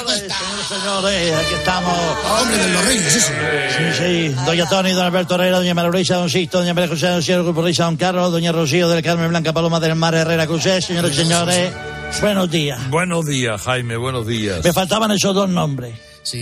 señores, 0.68 1.34
aquí 1.34 1.54
estamos. 1.54 2.16
Hombre 2.40 2.58
de 2.58 2.68
los 2.70 2.84
reyes, 2.86 3.16
eso. 3.16 3.32
Sí, 3.76 3.84
sí. 3.98 4.34
Doña 4.46 4.68
Tony, 4.68 4.92
don 4.92 5.04
Alberto 5.04 5.34
Herrera, 5.34 5.58
doña 5.58 5.74
María 5.74 5.90
Luisa, 5.90 6.16
don 6.16 6.30
Sisto, 6.30 6.58
doña 6.58 6.72
María 6.74 6.88
José, 6.88 7.08
don 7.08 7.22
Cielo, 7.22 7.44
Grupo 7.44 7.62
Risa, 7.62 7.84
don 7.84 7.96
Carlos, 7.96 8.32
doña 8.32 8.52
Rocío 8.52 8.88
del 8.88 9.02
Carmen 9.02 9.28
Blanca 9.28 9.52
Paloma 9.52 9.78
del 9.80 9.94
Mar 9.94 10.14
Herrera 10.14 10.46
Cruzés, 10.46 10.84
señores 10.86 11.12
y 11.12 11.16
señores. 11.16 11.72
Buenos 12.20 12.50
días. 12.50 12.88
Buenos 12.88 13.26
días, 13.26 13.60
Jaime, 13.60 13.96
buenos 13.96 14.26
días. 14.26 14.64
Me 14.64 14.72
faltaban 14.72 15.10
esos 15.10 15.34
dos 15.34 15.48
nombres. 15.50 15.94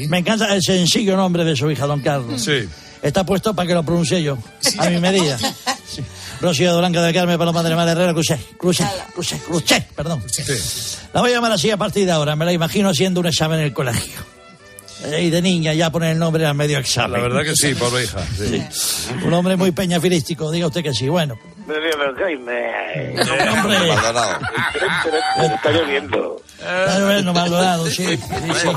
Me 0.09 0.19
encanta 0.19 0.55
el 0.55 0.63
sencillo 0.63 1.17
nombre 1.17 1.45
de 1.45 1.57
su 1.57 1.71
hija, 1.71 1.87
don 1.87 2.01
Carlos. 2.01 2.41
Sí. 2.43 2.69
Está 3.05 3.23
puesto 3.25 3.53
para 3.55 3.69
que 3.69 3.75
lo 3.75 3.83
pronuncie 3.83 4.23
yo, 4.23 4.39
a 4.79 4.89
mi 4.89 4.99
medida. 4.99 5.37
Sí. 5.39 6.03
Rocío 6.41 6.73
de 6.73 6.79
Blanca 6.79 7.03
del 7.03 7.13
Carmen 7.13 7.37
Paloma 7.37 7.63
del 7.63 7.77
Mar 7.77 7.87
Herrera 7.87 8.15
Cruzés, 8.15 8.41
Cruzés, 8.59 8.89
Cruzés, 9.15 9.43
Cruzés, 9.43 9.85
perdón. 9.95 10.25
La 11.13 11.21
voy 11.21 11.31
a 11.31 11.35
llamar 11.35 11.53
así 11.53 11.71
a 11.71 11.77
partir 11.77 12.07
de 12.07 12.13
ahora, 12.13 12.35
me 12.35 12.47
la 12.47 12.53
imagino 12.53 12.89
haciendo 12.89 13.21
un 13.21 13.27
examen 13.27 13.61
en 13.61 13.67
el 13.67 13.75
colegio. 13.75 14.21
Y 15.21 15.29
de 15.29 15.43
niña 15.43 15.75
ya 15.75 15.91
poner 15.91 16.13
el 16.13 16.19
nombre 16.19 16.47
a 16.47 16.55
medio 16.55 16.79
examen. 16.79 17.13
La 17.13 17.29
verdad 17.29 17.43
que 17.43 17.55
sí, 17.55 17.75
pobre 17.75 18.05
hija. 18.05 18.27
sí. 18.39 18.65
Un 19.23 19.35
hombre 19.35 19.57
muy 19.57 19.71
peñafilístico, 19.71 20.51
diga 20.51 20.69
usted 20.69 20.83
que 20.83 20.95
sí. 20.95 21.07
Bueno, 21.11 21.39
Jaime. 22.17 23.21
hombre. 23.51 23.91
Está 25.55 25.71
lloviendo. 25.71 26.43
Está 26.59 26.99
lloviendo, 26.99 27.33
Maldonado, 27.35 27.87
sí. 27.87 28.07
sí, 28.07 28.17
sí. 28.17 28.69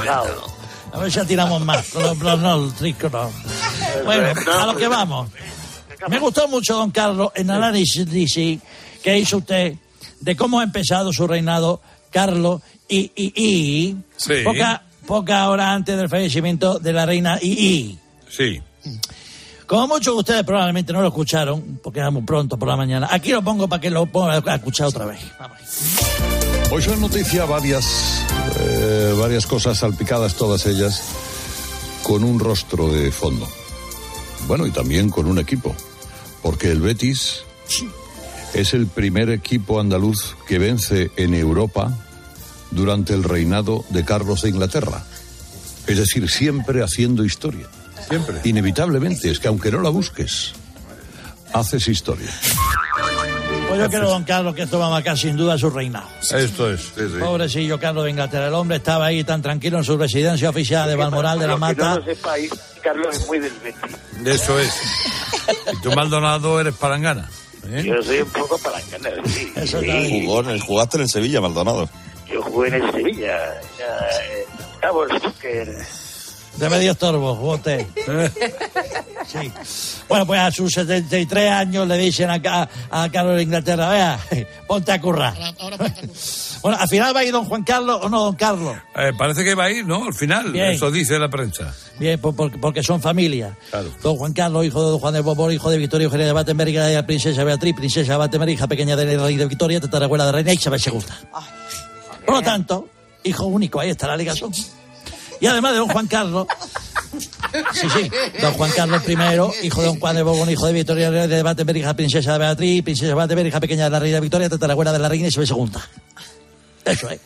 A 0.98 1.02
ver 1.04 1.12
si 1.12 1.20
atiramos 1.20 1.62
más 1.64 1.88
con 1.90 2.04
los 2.04 2.18
pronósticos. 2.18 3.12
no. 3.12 3.32
Bueno, 4.06 4.30
a 4.60 4.66
lo 4.66 4.76
que 4.76 4.88
vamos. 4.88 5.30
Me 6.10 6.20
gustó 6.20 6.48
mucho, 6.48 6.76
don 6.76 6.92
Carlos, 6.92 7.32
el 7.36 7.50
análisis 7.50 8.06
que 9.04 9.18
hizo 9.20 9.38
usted 9.38 9.76
de 10.20 10.36
cómo 10.36 10.60
ha 10.60 10.64
empezado 10.64 11.12
su 11.14 11.28
reinado 11.28 11.82
Carlos 12.12 12.62
y, 12.88 13.12
y, 13.16 13.34
y 13.36 13.98
Sí. 14.16 14.34
poca, 14.44 14.84
poca 15.06 15.50
hora 15.50 15.74
antes 15.74 15.98
del 15.98 16.10
fallecimiento 16.10 16.80
de 16.80 16.94
la 16.94 17.06
reina 17.06 17.40
y, 17.42 17.50
y. 17.52 18.00
Sí. 18.30 18.62
Como 19.66 19.88
muchos 19.88 20.14
de 20.14 20.20
ustedes 20.20 20.44
probablemente 20.44 20.94
no 20.94 21.02
lo 21.02 21.08
escucharon, 21.10 21.80
porque 21.84 22.00
era 22.00 22.10
muy 22.10 22.22
pronto 22.22 22.58
por 22.58 22.70
la 22.70 22.78
mañana. 22.78 23.08
Aquí 23.12 23.32
lo 23.32 23.42
pongo 23.42 23.68
para 23.68 23.82
que 23.82 23.90
lo 23.90 24.06
ponga 24.06 24.42
a 24.46 24.56
escuchar 24.56 24.88
otra 24.88 25.06
vez. 25.06 25.20
Hoy 26.70 26.82
son 26.82 27.00
noticia 27.00 27.46
varias, 27.46 28.26
eh, 28.60 29.16
varias 29.18 29.48
cosas 29.48 29.78
salpicadas, 29.78 30.36
todas 30.36 30.66
ellas, 30.66 31.02
con 32.04 32.26
un 32.26 32.40
rostro 32.40 32.92
de 32.92 33.10
fondo. 33.12 33.48
Bueno, 34.48 34.68
y 34.68 34.72
también 34.72 35.10
con 35.10 35.28
un 35.28 35.40
equipo, 35.40 35.74
porque 36.42 36.70
el 36.70 36.82
Betis 36.82 37.44
es 38.54 38.74
el 38.74 38.88
primer 38.88 39.30
equipo 39.30 39.80
andaluz 39.80 40.36
que 40.46 40.60
vence 40.60 41.10
en 41.16 41.34
Europa 41.34 41.98
durante 42.72 43.14
el 43.14 43.24
reinado 43.24 43.86
de 43.90 44.04
Carlos 44.04 44.42
de 44.42 44.50
Inglaterra. 44.50 45.06
Es 45.88 45.98
decir, 45.98 46.30
siempre 46.30 46.84
haciendo 46.84 47.24
historia. 47.24 47.68
Siempre. 48.10 48.42
Inevitablemente, 48.44 49.32
es 49.32 49.40
que 49.40 49.48
aunque 49.48 49.72
no 49.72 49.82
la 49.82 49.90
busques, 49.90 50.52
haces 51.54 51.88
historia. 51.88 52.30
Pues 53.68 53.80
yo 53.82 53.90
quiero, 53.90 54.10
don 54.10 54.24
Carlos, 54.24 54.56
que 54.56 54.64
esto 54.64 54.80
va 54.80 54.88
a 54.88 54.90
marcar 54.90 55.18
sin 55.18 55.36
duda 55.36 55.58
su 55.58 55.70
reinado. 55.70 56.08
Esto 56.22 56.72
es. 56.72 56.82
sí, 56.82 56.92
sí. 56.96 57.20
Pobrecillo 57.20 57.80
Carlos 57.80 58.06
de 58.06 58.12
Inglaterra. 58.12 58.48
El 58.48 58.54
hombre 58.54 58.78
estaba 58.78 59.08
ahí 59.08 59.24
tan 59.24 59.42
tranquilo 59.42 59.78
en 59.78 59.84
su 59.84 59.98
residencia 59.98 60.50
oficial 60.50 60.88
de 60.88 60.96
Balmoral 60.96 61.38
de 61.40 61.48
la 61.48 61.54
que 61.54 61.60
Mata. 61.60 61.90
no 61.90 61.98
lo 61.98 62.06
sepáis, 62.06 62.52
Carlos 62.82 63.16
es 63.16 63.28
muy 63.28 63.40
del 63.40 63.54
Betis. 63.64 63.98
Eso 64.26 64.60
es. 64.60 64.74
Y 65.74 65.82
tú, 65.82 65.92
Maldonado, 65.92 66.60
eres 66.60 66.76
palangana. 66.76 67.30
¿eh? 67.70 67.84
Yo 67.84 68.02
soy 68.02 68.20
un 68.22 68.30
poco 68.30 68.58
palangana, 68.58 69.10
sí. 69.26 69.52
Sí. 69.66 70.22
Jugó 70.26 70.42
en 70.42 70.50
el, 70.50 70.62
jugaste 70.62 70.98
en 70.98 71.04
el 71.04 71.10
Sevilla, 71.10 71.42
Maldonado. 71.42 71.90
Yo 72.32 72.42
jugué 72.42 72.70
en 72.70 72.74
el 72.76 72.92
Sevilla. 72.92 73.38
Ya, 73.78 74.08
eh, 74.32 74.46
Stucker. 75.20 76.07
De 76.58 76.70
medio 76.70 76.92
estorbo, 76.92 77.36
bote. 77.36 77.88
Sí. 79.28 79.52
Bueno, 80.08 80.26
pues 80.26 80.40
a 80.40 80.50
sus 80.52 80.72
73 80.74 81.52
años 81.52 81.86
le 81.86 81.98
dicen 81.98 82.30
a, 82.30 82.42
Ca- 82.42 82.70
a 82.90 83.10
Carlos 83.12 83.36
de 83.36 83.44
Inglaterra, 83.44 83.90
vea, 83.90 84.20
ponte 84.66 84.92
a 84.94 85.02
currar. 85.02 85.36
Bueno, 86.62 86.78
al 86.80 86.88
final 86.88 87.16
va 87.16 87.20
a 87.20 87.24
ir 87.26 87.32
don 87.32 87.46
Juan 87.46 87.64
Carlos 87.64 88.00
o 88.04 88.10
no 88.10 88.24
don 88.24 88.36
Carlos. 88.36 88.76
Eh, 88.96 89.12
parece 89.18 89.44
que 89.44 89.54
va 89.54 89.66
a 89.66 89.72
ir, 89.72 89.86
¿no? 89.86 90.06
Al 90.06 90.14
final. 90.14 90.52
Bien. 90.52 90.72
Eso 90.72 90.90
dice 90.90 91.20
la 91.20 91.30
prensa. 91.30 91.74
Bien, 92.00 92.20
por- 92.20 92.36
por- 92.36 92.58
porque 92.60 92.82
son 92.84 93.00
familia. 93.02 93.56
Don 94.02 94.16
Juan 94.16 94.34
Carlos, 94.34 94.66
hijo 94.66 94.84
de 94.84 94.90
don 94.92 95.00
Juan 95.00 95.14
de 95.14 95.20
Bobor, 95.22 95.52
hijo 95.54 95.70
de 95.70 95.78
Victoria 95.78 96.06
Eugenia 96.06 96.26
de 96.26 96.32
Battenberg, 96.34 96.70
hija 96.72 96.86
de 96.86 96.96
la 96.96 97.06
princesa 97.06 97.44
Beatriz, 97.44 97.76
princesa 97.76 98.14
de 98.14 98.18
Battenberg, 98.18 98.52
hija 98.52 98.68
pequeña 98.68 98.96
de 98.96 99.06
la 99.18 99.24
reina 99.26 99.44
de 99.44 99.48
Victoria, 99.50 99.80
tatarabuela 99.82 100.26
de 100.26 100.32
reina 100.32 100.54
Isabel 100.54 100.82
II. 100.86 101.00
Por 102.26 102.36
lo 102.36 102.42
tanto, 102.42 102.88
hijo 103.24 103.46
único, 103.46 103.80
ahí 103.82 103.90
está 103.92 104.08
la 104.08 104.18
ligación. 104.18 104.52
Y 105.40 105.46
además 105.46 105.74
de 105.74 105.78
don 105.80 105.90
Juan 105.90 106.08
Carlos, 106.08 106.48
sí, 107.74 107.88
sí, 107.90 108.12
don 108.42 108.54
Juan 108.54 108.72
Carlos 108.76 109.02
I, 109.08 109.66
hijo 109.66 109.82
de 109.82 109.88
don 109.88 110.00
Juan 110.00 110.16
de 110.16 110.24
Borbón, 110.24 110.50
hijo 110.50 110.68
de 110.68 110.74
Victoria 110.74 111.12
de 111.12 111.44
Battenberg, 111.44 111.78
hija 111.78 111.94
princesa 111.94 112.34
de 112.34 112.40
Beatriz, 112.40 112.84
princesa 112.84 113.08
de 113.08 113.14
Battenberg, 113.14 113.48
hija 113.48 113.60
pequeña 113.60 113.86
de 113.86 113.90
la 113.90 114.00
reina 114.00 114.20
Victoria, 114.20 114.50
tatarabuela 114.50 114.92
de 114.92 115.00
la 115.00 115.10
reina 115.10 115.28
Isabel 115.28 115.50
II. 115.50 115.72
Eso 116.86 117.10
es. 117.10 117.20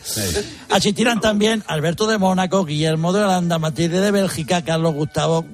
Asistirán 0.69 1.21
también 1.21 1.63
Alberto 1.67 2.07
de 2.07 2.17
Mónaco, 2.17 2.65
Guillermo 2.65 3.13
de 3.13 3.23
Holanda, 3.23 3.59
Matilde 3.59 4.01
de 4.01 4.11
Bélgica, 4.11 4.63
Carlos 4.63 4.93
Gustavo 4.93 5.45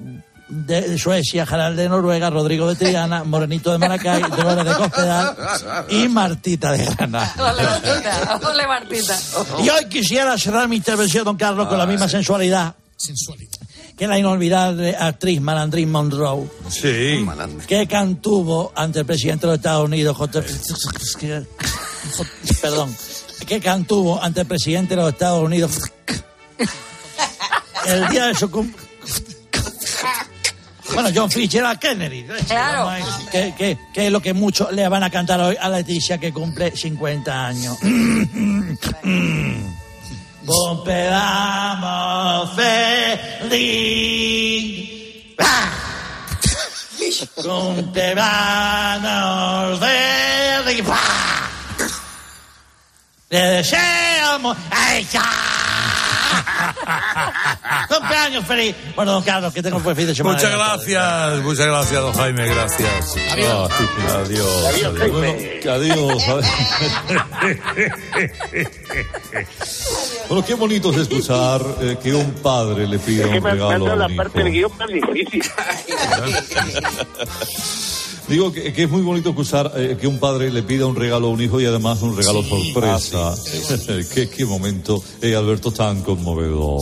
de 0.48 0.96
Suecia, 0.98 1.42
Harald 1.48 1.76
de 1.78 1.88
Noruega, 1.88 2.30
Rodrigo 2.30 2.68
de 2.68 2.76
Triana, 2.76 3.22
Morenito 3.24 3.70
de 3.72 3.78
Maracay, 3.78 4.22
Dolores 4.22 4.64
de 4.64 4.74
Cospedal 4.74 5.36
y 5.90 6.08
Martita 6.08 6.72
de 6.72 6.84
Granada. 6.86 7.34
Ole, 7.38 7.62
Martita. 7.62 8.40
Ole, 8.50 8.66
Martita. 8.66 9.18
Y 9.62 9.68
hoy 9.68 9.84
quisiera 9.90 10.36
cerrar 10.38 10.66
mi 10.68 10.76
intervención, 10.76 11.24
don 11.24 11.36
Carlos, 11.36 11.68
con 11.68 11.76
la 11.78 11.86
misma 11.86 12.08
sensualidad 12.08 12.74
que 13.96 14.06
la 14.08 14.18
inolvidable 14.18 14.96
actriz 14.96 15.40
Malandrín 15.40 15.90
Monroe, 15.90 16.48
Sí. 16.68 17.24
que 17.66 17.86
cantuvo 17.86 18.72
ante 18.74 19.00
el 19.00 19.06
presidente 19.06 19.42
de 19.46 19.52
los 19.52 19.56
Estados 19.58 19.84
Unidos, 19.84 20.16
J- 20.16 20.42
perdón, 22.62 22.96
que 23.46 23.60
cantuvo 23.60 24.22
ante 24.22 24.40
el 24.42 24.46
presidente 24.46 24.96
de 24.96 25.02
los 25.02 25.12
Estados 25.12 25.42
Unidos 25.42 25.78
el 27.86 28.08
día 28.08 28.26
de 28.26 28.34
su 28.34 28.50
cum- 28.50 28.72
bueno, 30.94 31.10
John 31.14 31.30
Fitzgerald 31.30 31.78
Kennedy. 31.78 32.26
Claro. 32.46 32.90
Que, 33.30 33.54
que- 33.56 33.78
que 33.92 34.06
es 34.06 34.12
lo 34.12 34.20
que 34.20 34.32
muchos 34.34 34.72
le 34.72 34.88
van 34.88 35.02
a 35.02 35.10
cantar 35.10 35.40
hoy 35.40 35.56
a 35.60 35.68
Leticia, 35.68 36.18
que 36.18 36.32
cumple 36.32 36.74
50 36.76 37.46
años. 37.46 37.76
Cumpleaños 40.46 42.50
feliz. 42.56 43.68
Cumpleaños 47.34 49.78
feliz. 49.80 50.84
Le 53.30 53.38
deseamos. 53.40 54.56
Cumpleaños 57.88 58.44
feliz. 58.46 58.74
Bueno, 58.94 59.12
don 59.12 59.22
Carlos, 59.22 59.52
que 59.52 59.62
tengo 59.62 59.76
un 59.78 59.82
buen 59.82 59.96
fin 59.96 60.06
de 60.06 60.14
semana. 60.14 60.36
Muchas 60.36 60.52
gracias, 60.52 61.38
muchas 61.42 61.66
gracias, 61.66 62.00
don 62.00 62.12
Jaime, 62.14 62.46
gracias. 62.46 63.16
Adiós. 63.32 63.70
Ah, 63.70 64.22
adiós. 64.24 64.64
Adiós, 64.66 65.12
Bueno, 65.12 65.38
que 65.62 65.70
adiós. 65.70 66.22
bueno, 70.28 70.44
qué 70.44 70.54
bonito 70.54 70.90
es 70.90 70.96
escuchar 70.98 71.60
eh, 71.80 71.96
que 72.02 72.14
un 72.14 72.32
padre 72.34 72.86
le 72.86 72.98
pida 72.98 73.24
Es 73.24 73.30
que 73.30 73.38
un 73.38 73.44
me 73.44 73.50
regalo 73.52 73.92
a 73.92 73.96
la 73.96 74.06
un 74.06 74.16
parte 74.16 74.42
del 74.42 74.54
hijo. 74.56 74.68
guion 74.68 74.78
más 74.78 74.88
difícil. 74.88 75.42
Digo 78.28 78.52
que, 78.52 78.72
que 78.72 78.82
es 78.84 78.90
muy 78.90 79.00
bonito 79.02 79.30
escuchar 79.30 79.72
eh, 79.76 79.96
que 80.00 80.06
un 80.06 80.18
padre 80.18 80.50
le 80.50 80.62
pida 80.62 80.86
un 80.86 80.94
regalo 80.96 81.28
a 81.28 81.30
un 81.30 81.40
hijo 81.40 81.60
y 81.60 81.64
además 81.64 82.02
un 82.02 82.16
regalo 82.16 82.42
sorpresa. 82.42 83.34
qué, 84.14 84.28
qué 84.28 84.44
momento, 84.44 85.02
eh, 85.22 85.34
Alberto, 85.34 85.70
tan 85.72 86.02
conmovedor. 86.02 86.76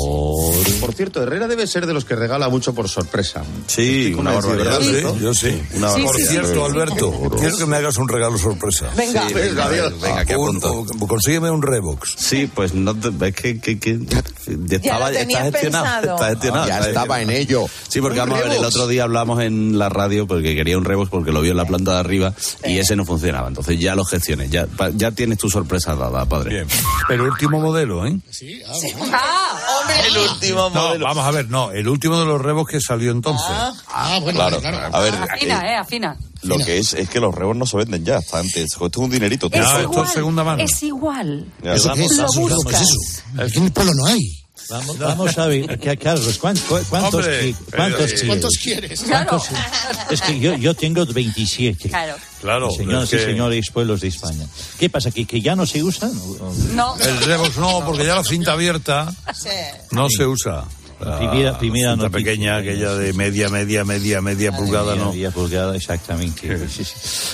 Por 0.80 0.92
cierto, 0.94 1.22
Herrera 1.22 1.46
debe 1.46 1.66
ser 1.66 1.86
de 1.86 1.94
los 1.94 2.04
que 2.04 2.16
regala 2.16 2.48
mucho 2.48 2.74
por 2.74 2.88
sorpresa. 2.88 3.44
Sí, 3.66 4.14
una 4.16 4.32
barbaridad. 4.32 4.80
yo 5.20 5.32
sí. 5.34 5.60
Una 5.74 5.92
Por 5.92 6.16
cierto, 6.16 6.64
Alberto, 6.64 7.12
quiero 7.38 7.56
que 7.56 7.66
me 7.66 7.76
hagas 7.76 7.96
un 7.96 8.08
regalo 8.08 8.38
sorpresa. 8.38 8.90
Venga. 8.96 9.28
Sí, 9.28 9.34
venga, 9.34 9.64
Adiós. 9.66 10.00
venga, 10.00 10.24
que 10.24 10.36
Un- 10.36 10.56
apunto. 10.56 10.84
o- 11.00 11.06
consígueme 11.06 11.50
un 11.50 11.62
Revox. 11.62 12.14
Sí, 12.18 12.50
pues 12.52 12.74
no 12.74 12.94
te, 12.98 13.08
es 13.28 13.34
que, 13.34 13.60
que, 13.60 13.78
que 13.78 13.98
ya 14.04 14.76
estaba, 14.76 15.10
tenías 15.10 15.46
está 15.46 15.58
gestionado, 15.58 16.00
pensado. 16.00 16.14
está 16.16 16.28
gestionado. 16.30 16.68
Ya 16.68 16.76
está 16.78 16.88
estaba 16.88 17.22
en 17.22 17.30
ello. 17.30 17.66
Sí, 17.88 18.00
porque 18.00 18.18
vamos 18.18 18.38
a 18.40 18.42
ver, 18.48 18.52
el 18.58 18.64
otro 18.64 18.86
día 18.88 19.04
hablamos 19.04 19.40
en 19.42 19.78
la 19.78 19.88
radio 19.88 20.26
porque 20.26 20.54
quería 20.54 20.76
un 20.76 20.84
Revox 20.84 21.08
porque 21.10 21.32
lo 21.36 21.42
vio 21.42 21.52
en 21.52 21.56
la 21.58 21.64
planta 21.64 21.92
de 21.92 21.98
arriba 22.00 22.32
y 22.64 22.78
ese 22.78 22.96
no 22.96 23.04
funcionaba. 23.04 23.48
Entonces 23.48 23.78
ya 23.78 23.94
lo 23.94 24.04
gestioné, 24.04 24.48
ya, 24.48 24.66
pa- 24.66 24.90
ya 24.90 25.10
tienes 25.12 25.38
tu 25.38 25.48
sorpresa 25.50 25.94
dada, 25.94 26.24
padre. 26.26 26.50
Bien. 26.50 26.66
Pero 27.08 27.24
último 27.24 27.60
modelo, 27.60 28.06
¿eh? 28.06 28.16
Ah, 29.12 29.58
hombre. 29.80 29.96
El 30.08 30.16
último 30.16 30.70
No, 30.70 30.98
vamos 30.98 31.24
a 31.24 31.30
ver, 31.30 31.48
no, 31.48 31.70
el 31.70 31.88
último 31.88 32.18
de 32.18 32.26
los 32.26 32.40
Revox 32.40 32.70
que 32.72 32.80
salió 32.80 33.10
entonces. 33.12 33.46
Ah, 33.48 34.18
bueno, 34.22 34.38
Claro, 34.38 34.60
claro. 34.60 34.96
a 34.96 35.00
ver, 35.00 35.14
Afina, 35.14 35.72
eh, 35.72 35.76
afina. 35.76 36.16
lo 36.42 36.56
que 36.58 36.78
es 36.78 36.94
es 36.94 37.08
que 37.08 37.20
los 37.20 37.34
rebos 37.34 37.56
no 37.56 37.66
se 37.66 37.76
venden 37.76 38.04
ya, 38.04 38.18
está 38.18 38.38
antes. 38.38 38.72
Esto 38.72 38.86
es 38.86 38.96
un 38.96 39.10
dinerito. 39.10 39.48
tío. 39.50 39.62
Es 39.62 39.68
esto 39.84 40.04
es 40.04 40.10
segunda 40.10 40.44
mano. 40.44 40.62
Es 40.62 40.82
igual. 40.82 41.46
Ya. 41.62 41.74
¿Eso 41.74 41.92
qué 41.94 42.04
es? 42.04 42.16
Lo 42.16 42.26
¿Eso 42.26 42.40
buscas. 42.40 42.64
qué 42.66 42.76
es 42.76 42.82
eso? 42.82 43.42
Aquí 43.42 43.58
en 43.58 43.64
el 43.64 43.72
pueblo 43.72 43.92
no 43.94 44.06
hay. 44.06 44.45
Vamos, 44.68 44.98
vamos 44.98 45.38
a 45.38 45.46
ver, 45.46 45.78
que- 45.78 45.96
Carlos, 45.96 46.38
¿cuán- 46.38 46.56
cu- 46.58 46.80
¿cuántos, 46.90 47.14
Hombre, 47.24 47.54
cuántos 47.74 48.00
eh, 48.00 48.06
quieres? 48.14 48.24
¿cuántos 48.26 48.52
quieres? 48.56 49.00
¿Cuántos- 49.06 49.44
Es 50.10 50.20
que 50.22 50.40
yo, 50.40 50.56
yo 50.56 50.74
tengo 50.74 51.04
27. 51.06 51.88
Claro. 51.88 52.16
Claro, 52.40 52.70
Señoras 52.70 53.08
que- 53.10 53.16
y 53.16 53.18
señores, 53.20 53.70
pueblos 53.70 54.00
de 54.00 54.08
España. 54.08 54.46
¿Qué 54.78 54.88
pasa? 54.90 55.10
¿Que, 55.10 55.24
que 55.24 55.40
ya 55.40 55.54
no 55.56 55.66
se 55.66 55.82
o- 56.40 56.54
No. 56.74 56.96
El 56.98 57.18
Revox 57.22 57.56
no, 57.56 57.84
porque 57.84 58.04
ya 58.06 58.14
la 58.16 58.24
cinta 58.24 58.52
abierta 58.52 59.12
no 59.92 60.08
se 60.10 60.26
usa. 60.26 60.64
La 60.98 61.18
Primera- 61.18 61.58
primera 61.58 61.90
cinta 61.92 62.04
noticia. 62.08 62.10
pequeña, 62.24 62.56
aquella 62.56 62.94
de 62.94 63.12
media, 63.12 63.50
media, 63.50 63.84
media, 63.84 64.22
media 64.22 64.50
pulgada, 64.52 64.92
Media- 64.92 65.04
no. 65.04 65.12
media 65.12 65.30
pulgada, 65.30 65.76
exactamente. 65.76 66.68
Sí, 66.68 66.84
sí. 66.84 66.92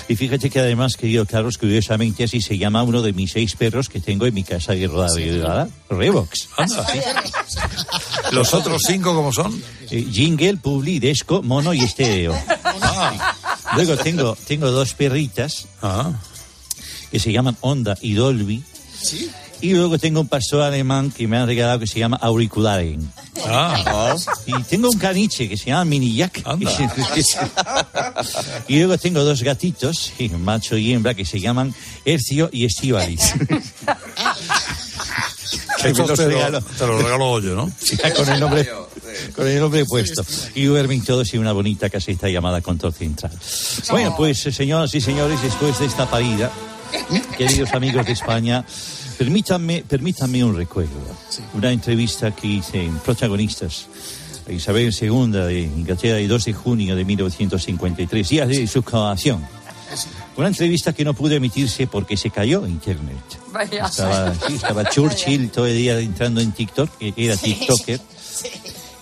Y 0.09 0.17
fíjate 0.17 0.51
que 0.51 0.59
además, 0.59 0.97
querido 0.97 1.25
Carlos, 1.27 1.59
curiosamente 1.59 2.25
así 2.25 2.41
se 2.41 2.59
llama 2.59 2.83
uno 2.83 3.03
de 3.03 3.13
mis 3.13 3.31
seis 3.31 3.55
perros 3.55 3.89
que 3.89 4.01
tengo 4.01 4.27
en 4.27 4.35
mi 4.35 4.43
casa 4.43 4.73
de 4.73 4.89
Radio 4.89 5.69
Revox. 5.89 6.49
¿Los 8.33 8.53
otros 8.55 8.83
cinco 8.87 9.15
cómo 9.15 9.33
son? 9.33 9.63
Eh, 9.91 10.07
jingle, 10.11 10.57
Publi, 10.57 10.99
Desco, 10.99 11.43
Mono 11.43 11.73
y 11.75 11.81
Estéreo. 11.83 12.35
Ah. 12.65 13.35
Luego 13.77 13.97
tengo, 13.97 14.37
tengo 14.47 14.71
dos 14.71 14.95
perritas 14.95 15.67
que 17.11 17.19
se 17.21 17.31
llaman 17.33 17.57
Onda 17.61 17.97
y 18.01 18.15
Dolby. 18.15 18.63
Y 19.63 19.75
luego 19.75 19.97
tengo 19.97 20.21
un 20.21 20.27
pastor 20.27 20.63
alemán 20.63 21.13
que 21.13 21.29
me 21.29 21.39
han 21.39 21.47
regalado 21.47 21.79
que 21.79 21.87
se 21.87 22.01
llama 22.01 22.19
Auricularen. 22.21 23.13
Ah. 23.47 24.17
Y 24.45 24.61
tengo 24.65 24.91
un 24.91 24.99
caniche 24.99 25.49
que 25.49 25.57
se 25.57 25.67
llama 25.67 25.85
Mini 25.85 26.15
Jack. 26.15 26.43
y 28.69 28.79
luego 28.79 28.99
tengo 28.99 29.23
dos 29.23 29.43
gatitos, 29.43 30.13
macho 30.41 30.77
y 30.77 30.93
hembra, 30.93 31.15
que 31.15 31.25
se 31.25 31.39
llaman 31.39 31.73
Ercio 32.05 32.51
y 32.53 32.65
Estivalis. 32.65 33.35
Te, 35.83 35.93
lo, 35.93 36.15
te 36.15 36.87
lo 36.87 36.99
regaló 36.99 37.33
Hoyo, 37.33 37.57
¿no? 37.57 37.71
Ya 38.03 38.15
con 38.15 38.29
el 38.29 38.39
nombre 38.39 38.69
con 39.35 39.47
el 39.47 39.59
nombre 39.59 39.85
puesto. 39.85 40.25
Y 40.55 40.65
duermen 40.65 41.03
todos 41.03 41.35
en 41.35 41.41
una 41.41 41.53
bonita 41.53 41.91
casita 41.91 42.29
llamada 42.29 42.61
Control 42.61 42.95
Central. 42.95 43.33
Bueno, 43.91 44.15
pues 44.17 44.47
eh, 44.47 44.53
señoras 44.53 44.95
y 44.95 45.01
señores, 45.01 45.43
después 45.43 45.79
de 45.81 45.87
esta 45.87 46.09
parida, 46.09 46.53
queridos 47.37 47.75
amigos 47.75 48.07
de 48.07 48.13
España, 48.13 48.65
permítanme, 49.23 49.85
permítanme 49.87 50.43
un 50.45 50.57
recuerdo. 50.57 50.91
Una 51.55 51.71
entrevista 51.71 52.33
que 52.35 52.47
hice 52.49 52.83
en 52.85 52.99
Protagonistas 52.99 53.87
a 54.49 54.53
Isabel 54.53 54.93
II 55.01 55.31
de 55.31 55.61
Inglaterra 55.63 56.19
el 56.19 56.27
2 56.27 56.45
de 56.47 56.53
junio 56.53 56.97
de 56.97 57.05
1953, 57.05 58.29
día 58.29 58.47
de 58.47 58.67
su 58.67 58.83
coronación. 58.83 59.47
Una 60.37 60.49
entrevista 60.49 60.93
que 60.93 61.05
no 61.05 61.15
pudo 61.15 61.35
emitirse 61.37 61.87
porque 61.87 62.17
se 62.17 62.31
cayó 62.31 62.67
internet. 62.67 63.17
Vaya. 63.53 63.87
Estaba, 63.87 64.35
sí, 64.35 64.55
estaba 64.55 64.89
Churchill 64.91 65.51
todo 65.51 65.67
el 65.67 65.77
día 65.77 65.99
entrando 66.01 66.41
en 66.41 66.51
TikTok, 66.51 66.99
que 66.99 67.15
era 67.17 67.37
TikToker. 67.37 68.01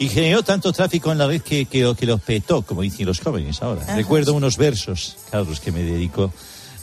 Y 0.01 0.09
generó 0.09 0.43
tanto 0.43 0.71
tráfico 0.73 1.13
en 1.13 1.19
la 1.19 1.27
red 1.29 1.41
que, 1.43 1.65
que, 1.67 1.83
lo- 1.83 1.95
que 1.95 2.05
los 2.07 2.21
petó, 2.21 2.61
como 2.63 2.83
dicen 2.83 3.07
los 3.07 3.21
jóvenes 3.21 3.63
ahora. 3.63 3.83
Ajá. 3.85 3.97
Recuerdo 3.97 4.35
unos 4.35 4.57
versos, 4.59 5.17
Carlos, 5.31 5.61
que 5.61 5.73
me 5.73 5.83
dedicó 5.83 6.33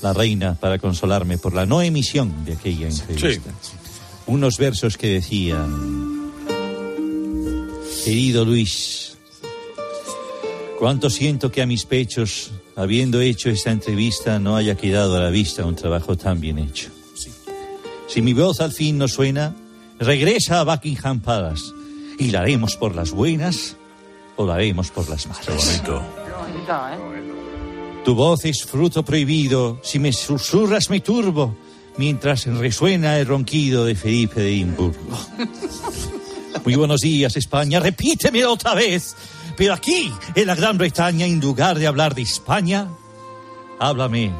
la 0.01 0.13
reina 0.13 0.55
para 0.55 0.77
consolarme 0.77 1.37
por 1.37 1.53
la 1.53 1.65
no 1.65 1.81
emisión 1.81 2.45
de 2.45 2.53
aquella 2.53 2.87
entrevista. 2.87 3.51
Unos 4.27 4.57
versos 4.57 4.97
que 4.97 5.07
decían, 5.07 6.31
querido 8.03 8.45
Luis, 8.45 9.17
cuánto 10.79 11.09
siento 11.09 11.51
que 11.51 11.61
a 11.61 11.65
mis 11.65 11.85
pechos, 11.85 12.51
habiendo 12.75 13.21
hecho 13.21 13.49
esta 13.49 13.71
entrevista, 13.71 14.39
no 14.39 14.55
haya 14.55 14.75
quedado 14.75 15.15
a 15.15 15.21
la 15.21 15.29
vista 15.29 15.65
un 15.65 15.75
trabajo 15.75 16.17
tan 16.17 16.39
bien 16.39 16.59
hecho. 16.59 16.89
Si 18.07 18.21
mi 18.21 18.33
voz 18.33 18.61
al 18.61 18.71
fin 18.71 18.97
no 18.97 19.07
suena, 19.07 19.55
regresa 19.99 20.59
a 20.59 20.63
Buckingham 20.63 21.19
Palace 21.19 21.65
y 22.19 22.31
la 22.31 22.41
haremos 22.41 22.75
por 22.75 22.95
las 22.95 23.11
buenas 23.11 23.75
o 24.35 24.45
la 24.45 24.55
haremos 24.55 24.91
por 24.91 25.09
las 25.09 25.27
malas. 25.27 25.45
Bonito, 25.47 26.01
¿eh? 26.01 27.46
Tu 28.07 28.15
voz 28.15 28.45
es 28.45 28.63
fruto 28.63 29.03
prohibido, 29.03 29.81
si 29.83 29.99
me 29.99 30.13
susurras 30.13 30.89
me 30.89 31.01
turbo, 31.01 31.57
mientras 31.97 32.45
resuena 32.45 33.19
el 33.19 33.27
ronquido 33.27 33.83
de 33.83 33.95
Felipe 33.95 34.39
de 34.39 34.47
Edimburgo. 34.47 35.19
Muy 36.63 36.75
buenos 36.75 37.01
días, 37.01 37.35
España, 37.35 37.81
repíteme 37.81 38.45
otra 38.45 38.75
vez, 38.75 39.13
pero 39.57 39.73
aquí, 39.73 40.09
en 40.33 40.47
la 40.47 40.55
Gran 40.55 40.77
Bretaña, 40.77 41.25
en 41.25 41.41
lugar 41.41 41.77
de 41.77 41.85
hablar 41.85 42.15
de 42.15 42.21
España, 42.21 42.87
háblame 43.77 44.33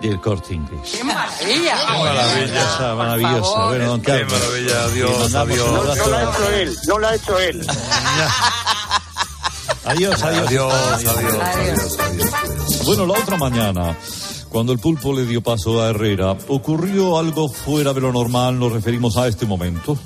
del 0.00 0.20
corte 0.20 0.54
inglés. 0.54 0.94
¡Qué 0.96 1.02
maravilla! 1.02 1.76
Maravillosa, 1.88 2.94
maravillosa. 2.94 3.66
Bueno, 3.66 3.86
don 3.86 4.02
Qué 4.02 4.06
Carlos. 4.06 4.32
maravilla, 4.32 4.86
le 4.86 4.92
adiós, 4.92 5.34
adiós. 5.34 5.68
No, 5.68 5.94
no 5.96 6.06
lo 6.06 6.16
ha 6.16 6.22
hecho 6.22 6.50
él, 6.52 6.76
no 6.86 6.98
lo 7.00 7.08
ha 7.08 7.14
hecho 7.16 7.38
él. 7.40 7.66
Adiós, 9.84 10.22
adiós. 10.22 10.46
Adiós, 10.46 10.72
adiós, 11.06 11.08
adiós. 11.08 12.09
Bueno, 12.90 13.06
la 13.06 13.20
otra 13.20 13.36
mañana, 13.36 13.96
cuando 14.48 14.72
el 14.72 14.80
pulpo 14.80 15.12
le 15.12 15.24
dio 15.24 15.40
paso 15.40 15.80
a 15.80 15.90
Herrera, 15.90 16.36
ocurrió 16.48 17.20
algo 17.20 17.48
fuera 17.48 17.92
de 17.92 18.00
lo 18.00 18.12
normal, 18.12 18.58
nos 18.58 18.72
referimos 18.72 19.16
a 19.16 19.28
este 19.28 19.46
momento. 19.46 19.96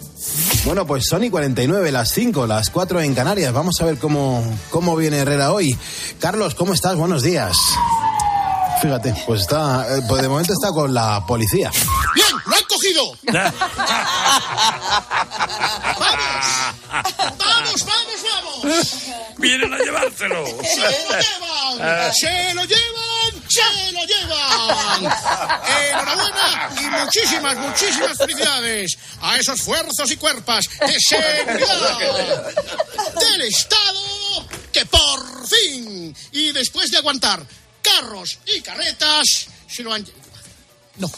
Bueno, 0.67 0.87
pues 0.87 1.07
son 1.07 1.25
y 1.25 1.31
49, 1.31 1.91
las 1.91 2.11
5, 2.11 2.47
las 2.47 2.69
4 2.69 3.01
en 3.01 3.15
Canarias. 3.15 3.55
Vamos 3.55 3.81
a 3.81 3.87
ver 3.87 3.97
cómo, 3.97 4.45
cómo 4.69 4.97
viene 4.97 5.17
Herrera 5.17 5.51
hoy. 5.53 5.75
Carlos, 6.21 6.55
¿cómo 6.55 6.75
estás? 6.75 6.95
Buenos 6.97 7.23
días. 7.23 7.57
Fíjate, 8.83 9.15
pues 9.27 9.41
está, 9.41 9.87
eh, 9.89 10.03
pues 10.07 10.21
de 10.21 10.29
momento 10.29 10.53
está 10.53 10.69
con 10.69 10.93
la 10.93 11.25
policía. 11.27 11.71
¡Bien! 12.15 12.27
¡Lo 12.45 12.55
han 12.55 12.65
cogido! 12.69 13.03
¡Vamos, 17.39 17.87
vamos, 17.87 18.25
vamos! 18.31 18.54
Vienen 19.39 19.73
a 19.73 19.79
llevárselo. 19.79 20.47
¡Se 20.47 20.81
lo 20.81 20.91
llevan! 20.91 22.15
¡Se 22.15 22.55
lo 22.55 22.65
llevan! 22.65 23.45
¡Se 23.49 23.93
lo 23.93 24.05
llevan! 24.05 25.13
¡Enhorabuena! 25.91 26.71
Y 26.81 27.05
muchísimas, 27.05 27.57
muchísimas 27.57 28.17
felicidades 28.19 28.97
a 29.21 29.37
esos 29.39 29.61
fuerzos 29.63 30.11
y 30.11 30.17
cuerpas 30.17 30.67
de 30.81 30.97
seguridad 31.01 32.53
del 33.21 33.43
Estado 33.43 34.49
que 34.73 34.85
por 34.87 35.47
fin, 35.49 36.17
y 36.33 36.53
después 36.53 36.91
de 36.91 36.99
aguantar 36.99 37.45
carros 37.83 38.39
y 38.47 38.61
carretas, 38.61 39.25
se 39.69 39.83
lo 39.83 39.93
han 39.93 40.05
llevado. 40.05 40.25
No. 40.97 41.11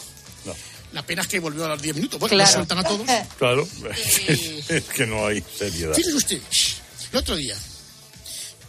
La 0.93 1.01
pena 1.03 1.21
es 1.21 1.27
que 1.27 1.39
volvió 1.39 1.65
a 1.65 1.69
los 1.69 1.81
10 1.81 1.95
minutos. 1.95 2.19
Bueno, 2.19 2.35
Claro. 2.35 2.49
lo 2.49 2.53
sueltan 2.55 2.77
a 2.79 2.83
todos. 2.83 3.07
Claro, 3.37 3.67
es 4.69 4.83
que 4.85 5.05
no 5.05 5.27
hay 5.27 5.43
seriedad. 5.57 5.93
Fíjense 5.93 6.17
ustedes, 6.17 6.76
el 7.11 7.17
otro 7.17 7.35
día, 7.35 7.55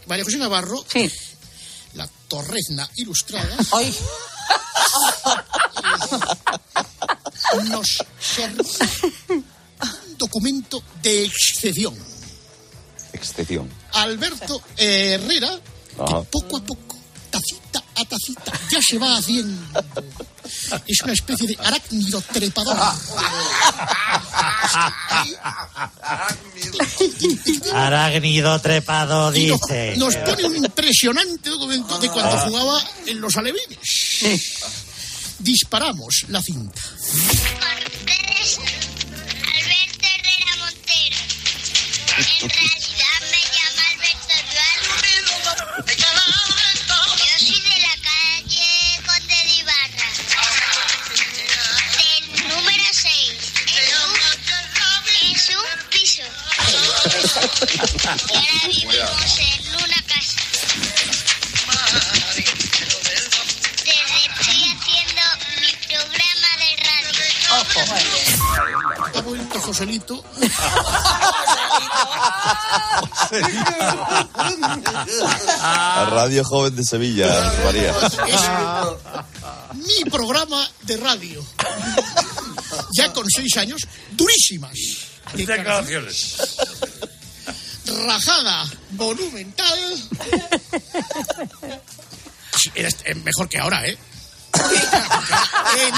María 0.06 0.24
José 0.24 0.38
Navarro, 0.38 0.84
la 1.94 2.08
torrezna 2.28 2.88
ilustrada, 2.96 3.56
nos 7.68 7.98
serve 8.20 8.62
un 9.32 10.18
documento 10.18 10.82
de 11.02 11.24
excepción. 11.24 11.96
Excepción. 13.12 13.68
Alberto 13.92 14.62
Herrera, 14.76 15.60
Ajá. 15.98 16.22
poco 16.22 16.56
a 16.58 16.60
poco, 16.64 16.96
tacita 17.30 17.82
a 18.00 18.04
tacita, 18.04 18.52
ya 18.70 18.80
se 18.82 18.98
va 18.98 19.16
haciendo. 19.16 19.82
Es 20.86 21.00
una 21.02 21.12
especie 21.12 21.46
de 21.48 21.56
arácnido 21.62 22.20
trepador. 22.32 22.78
Arácnido 27.74 28.60
trepado, 28.60 29.34
Y 29.34 29.46
dice. 29.50 29.94
nos 29.96 30.14
pone 30.16 30.44
un 30.44 30.56
impresionante 30.56 31.50
documento 31.50 31.98
de 31.98 32.08
cuando 32.10 32.38
jugaba 32.38 32.80
en 33.06 33.20
los 33.20 33.36
alevines. 33.36 33.78
Disparamos 35.38 36.24
la 36.28 36.42
cinta. 36.42 36.80
Alberto 39.54 40.06
Herrera 40.14 40.56
Montero. 40.58 41.16
Y 57.74 57.78
ahora 57.78 58.66
vivimos 58.68 59.38
en 59.38 59.74
una 59.74 60.00
casa. 60.06 60.40
Desde 63.84 64.18
estoy 64.26 64.60
haciendo 64.64 65.22
mi 65.60 65.70
programa 65.86 66.50
de 66.58 66.70
radio. 66.84 67.22
Ha 69.14 69.20
vuelto 69.20 69.60
Joselito. 69.60 70.24
La 75.60 76.06
Radio 76.10 76.44
Joven 76.44 76.74
de 76.76 76.84
Sevilla, 76.84 77.52
María. 77.64 77.92
mi 79.74 80.10
programa 80.10 80.68
de 80.82 80.96
radio. 80.96 81.44
ya 82.92 83.12
con 83.12 83.26
seis 83.28 83.56
años, 83.58 83.82
durísimas. 84.12 84.78
Declaraciones. 85.34 86.36
Rajada 88.06 88.66
monumental. 88.92 89.78
Sí, 92.56 92.70
era 92.74 92.88
este- 92.88 93.14
mejor 93.16 93.48
que 93.48 93.58
ahora, 93.58 93.84
¿eh? 93.86 93.96
Él, 94.58 95.92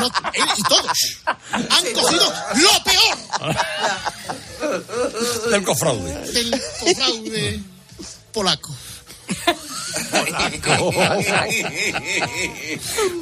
no, 0.00 0.06
él 0.32 0.44
y 0.56 0.62
todos 0.62 0.98
han 1.52 1.92
cogido 1.92 2.32
lo 2.56 2.70
peor 2.84 3.18
Del 5.50 5.62
cofraude. 5.64 6.32
del 6.32 6.50
cofraude 6.80 7.60
polaco. 8.32 8.74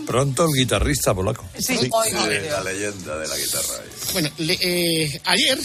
Pronto 0.07 0.45
el 0.47 0.55
guitarrista 0.55 1.15
polaco. 1.15 1.45
Sí. 1.59 1.77
Sí. 1.77 1.89
la 1.91 2.63
leyenda 2.63 3.19
de 3.19 3.29
la 3.29 3.37
guitarra. 3.37 3.75
Bueno, 4.13 4.31
le- 4.39 4.59
eh, 4.61 5.21
ayer, 5.25 5.59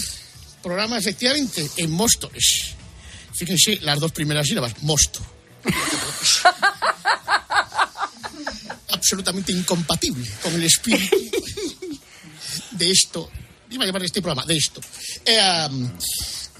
programa 0.61 0.97
efectivamente 0.97 1.69
en 1.77 1.91
Móstoles. 1.91 2.73
Fíjense 3.33 3.77
las 3.81 3.99
dos 3.99 4.11
primeras 4.11 4.47
sílabas, 4.47 4.73
Mosto. 4.83 5.19
Absolutamente 8.89 9.51
incompatible 9.51 10.27
con 10.41 10.53
el 10.55 10.63
espíritu 10.63 11.15
de 12.71 12.91
esto. 12.91 13.29
Iba 13.69 13.83
a 13.83 13.87
llamar 13.87 14.03
este 14.03 14.21
programa, 14.21 14.45
de 14.45 14.57
esto. 14.57 14.81
Eh, 15.25 15.67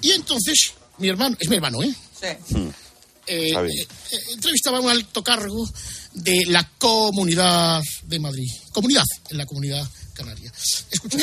y 0.02 0.12
entonces, 0.12 0.74
mi 0.98 1.08
hermano, 1.08 1.36
es 1.40 1.50
mi 1.50 1.56
hermano, 1.56 1.82
¿eh? 1.84 1.94
Sí. 2.20 2.28
Eh, 3.30 3.52
bien. 3.52 3.70
eh, 3.70 3.88
eh, 4.12 4.20
entrevistaba 4.34 4.78
a 4.78 4.82
un 4.82 4.90
alto 4.90 5.24
cargo 5.24 5.70
de 6.14 6.46
la 6.48 6.70
Comunidad 6.78 7.82
de 8.04 8.20
Madrid. 8.20 8.50
Comunidad 8.72 9.04
en 9.30 9.38
la 9.38 9.46
Comunidad 9.46 9.88
Canaria. 10.14 10.52
Escucha. 10.92 11.18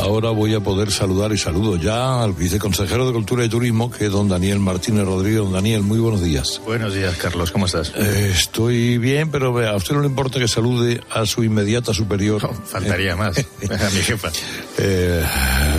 Ahora 0.00 0.30
voy 0.30 0.54
a 0.54 0.60
poder 0.60 0.90
saludar 0.90 1.32
y 1.32 1.38
saludo 1.38 1.76
ya 1.76 2.22
al 2.22 2.32
viceconsejero 2.32 3.06
de 3.06 3.12
Cultura 3.12 3.44
y 3.44 3.48
Turismo, 3.48 3.90
que 3.90 4.06
es 4.06 4.12
don 4.12 4.28
Daniel 4.28 4.58
Martínez 4.58 5.04
Rodríguez. 5.04 5.40
Don 5.40 5.52
Daniel, 5.52 5.82
muy 5.82 5.98
buenos 5.98 6.22
días. 6.22 6.60
Buenos 6.64 6.94
días, 6.94 7.16
Carlos. 7.16 7.50
¿Cómo 7.50 7.66
estás? 7.66 7.92
Eh, 7.94 8.32
estoy 8.34 8.98
bien, 8.98 9.30
pero 9.30 9.52
vea, 9.52 9.70
a 9.70 9.76
usted 9.76 9.94
no 9.94 10.00
le 10.00 10.06
importa 10.06 10.38
que 10.38 10.48
salude 10.48 11.02
a 11.10 11.26
su 11.26 11.44
inmediata 11.44 11.92
superior. 11.92 12.48
faltaría 12.64 13.16
más. 13.16 13.38
A 13.70 13.90
mi 13.90 14.00
jefa. 14.02 14.30
Eh, 14.78 15.24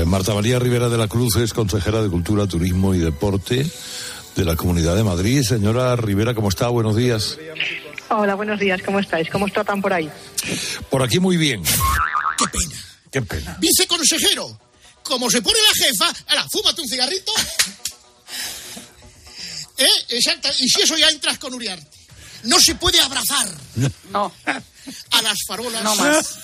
Marta 0.06 0.34
María 0.34 0.60
Rivera 0.60 0.90
de 0.90 0.98
la 0.98 1.08
Cruz 1.08 1.36
es 1.38 1.54
consejera 1.54 2.02
de 2.04 2.10
Cultura, 2.10 2.48
Turismo 2.48 2.94
y 2.94 3.00
Deporte 3.00 3.66
de 4.36 4.46
la 4.46 4.56
Comunidad 4.56 4.96
de 4.96 5.04
Madrid. 5.04 5.44
Señora 5.44 5.96
Rivera, 5.96 6.34
¿cómo 6.34 6.50
está? 6.50 6.68
Buenos 6.68 6.96
días. 6.96 7.38
Hola, 8.10 8.36
buenos 8.36 8.60
días, 8.60 8.82
¿cómo 8.84 9.00
estáis? 9.00 9.30
¿Cómo 9.30 9.46
os 9.46 9.54
tratan 9.54 9.82
por 9.82 9.94
ahí? 9.94 10.10
Por 10.90 11.02
aquí 11.02 11.20
muy 11.20 11.38
bien. 11.38 11.64
¡Qué 11.64 12.46
pena! 12.52 12.81
Qué 13.12 13.22
pena. 13.22 13.58
Viceconsejero, 13.60 14.60
como 15.04 15.30
se 15.30 15.42
pone 15.42 15.60
la 15.60 15.86
jefa, 15.86 16.12
ahora, 16.30 16.48
fúmate 16.50 16.82
un 16.82 16.88
cigarrito. 16.90 17.32
¿Eh? 19.78 19.90
Exacto. 20.10 20.50
Y 20.60 20.70
si 20.70 20.82
eso 20.82 20.98
ya 20.98 21.10
entras 21.10 21.38
con 21.38 21.54
Uriarte. 21.54 21.88
No 22.44 22.60
se 22.60 22.74
puede 22.76 23.00
abrazar 23.00 23.48
No. 24.10 24.34
a 25.12 25.22
las 25.22 25.38
farolas 25.48 25.84
No 25.84 25.96
más. 25.96 26.36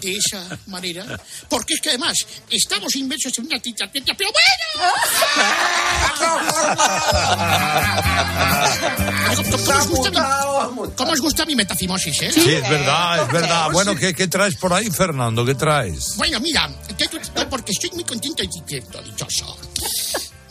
De 0.00 0.16
esa 0.16 0.58
manera. 0.66 1.20
Porque 1.48 1.74
es 1.74 1.80
que 1.80 1.90
además 1.90 2.26
estamos 2.50 2.94
inmersos 2.96 3.32
en 3.38 3.46
una 3.46 3.58
tita, 3.58 3.90
pero 3.90 4.30
bueno. 4.30 4.92
¿Cómo 9.36 9.78
os 9.78 9.88
gusta 9.88 10.10
mi, 10.10 10.18
cómo 10.96 11.12
os 11.12 11.20
gusta 11.20 11.46
mi 11.46 11.54
metafimosis, 11.56 12.22
eh? 12.22 12.32
Sí, 12.32 12.54
es 12.54 12.68
verdad, 12.68 13.22
es 13.22 13.32
verdad. 13.32 13.70
Bueno, 13.72 13.94
¿qué, 13.94 14.14
qué 14.14 14.28
traes 14.28 14.56
por 14.56 14.72
ahí, 14.72 14.90
Fernando? 14.90 15.44
¿Qué 15.44 15.54
traes? 15.54 16.16
Bueno, 16.16 16.40
mira, 16.40 16.70
porque 17.50 17.72
estoy 17.72 17.90
muy 17.90 18.04
contento 18.04 18.42
y 18.42 18.48
dichoso. 18.48 19.56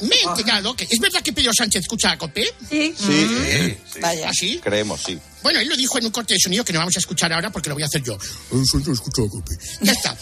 Me 0.01 0.15
he 0.15 0.23
enterado 0.23 0.75
que 0.75 0.87
es 0.89 0.99
verdad 0.99 1.21
que 1.21 1.31
Pedro 1.33 1.51
Sánchez 1.57 1.81
escucha 1.81 2.11
a 2.11 2.17
COPE. 2.17 2.53
Sí. 2.69 2.93
Sí, 2.97 3.77
Vaya. 4.01 4.29
¿Ah, 4.29 4.33
sí? 4.33 4.59
Creemos, 4.61 5.01
sí. 5.05 5.17
Bueno, 5.41 5.59
él 5.59 5.67
lo 5.69 5.75
dijo 5.75 5.97
en 5.97 6.05
un 6.05 6.11
corte 6.11 6.33
de 6.33 6.39
sonido 6.39 6.65
que 6.65 6.73
no 6.73 6.79
vamos 6.79 6.95
a 6.95 6.99
escuchar 6.99 7.31
ahora 7.31 7.51
porque 7.51 7.69
lo 7.69 7.75
voy 7.75 7.83
a 7.83 7.85
hacer 7.85 8.01
yo. 8.03 8.17
Yo 8.51 8.93
escucho 8.93 9.23
a 9.23 9.29
COPE. 9.29 9.57
Ya 9.81 9.91
está. 9.91 10.17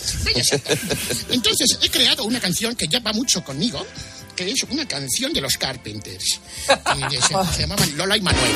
Entonces, 1.30 1.78
he 1.82 1.90
creado 1.90 2.24
una 2.26 2.40
canción 2.40 2.76
que 2.76 2.88
ya 2.88 3.00
va 3.00 3.14
mucho 3.14 3.44
conmigo, 3.44 3.86
que 4.36 4.52
es 4.52 4.64
una 4.70 4.88
canción 4.88 5.34
de 5.34 5.42
los 5.42 5.58
Carpenters. 5.58 6.40
se, 6.68 7.56
se 7.56 7.62
llamaban 7.62 7.98
Lola 7.98 8.18
y 8.18 8.22
Manuel. 8.22 8.52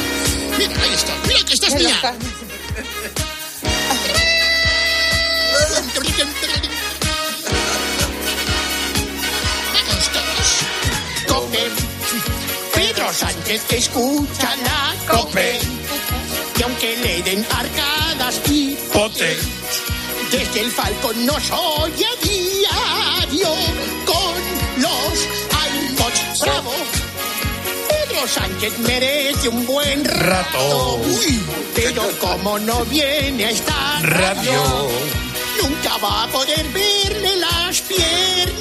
Mira, 0.58 0.82
ahí 0.82 0.94
está. 0.94 1.16
Mira 1.28 1.40
que 1.46 1.54
esta 1.54 1.68
es 1.68 1.76
mía. 1.76 2.18
Pedro 12.74 13.14
Sánchez 13.14 13.62
escucha 13.72 14.56
la 14.64 14.96
Cope. 15.08 15.60
Y 16.58 16.64
aunque 16.64 16.98
le 16.98 17.22
den 17.22 17.46
arcadas 17.52 18.42
y 18.50 18.76
pote, 18.92 19.38
desde 20.32 20.62
el 20.62 20.72
Falcon 20.72 21.26
nos 21.26 21.52
oye 21.52 22.06
a 22.06 23.26
diario 23.28 23.56
con 24.06 24.82
los 24.82 25.28
iPods. 25.92 26.42
¡Bravo! 26.42 26.74
Pedro 27.88 28.28
Sánchez 28.28 28.80
merece 28.80 29.50
un 29.50 29.66
buen 29.66 30.06
rato. 30.06 30.96
Uy, 31.06 31.40
pero 31.76 32.04
como 32.20 32.58
no 32.58 32.84
viene 32.86 33.46
a 33.46 33.50
esta 33.52 34.00
radio, 34.02 34.90
nunca 35.62 35.98
va 35.98 36.24
a 36.24 36.28
poder 36.30 36.66
verle 36.70 37.36
las 37.38 37.82
piernas 37.82 38.57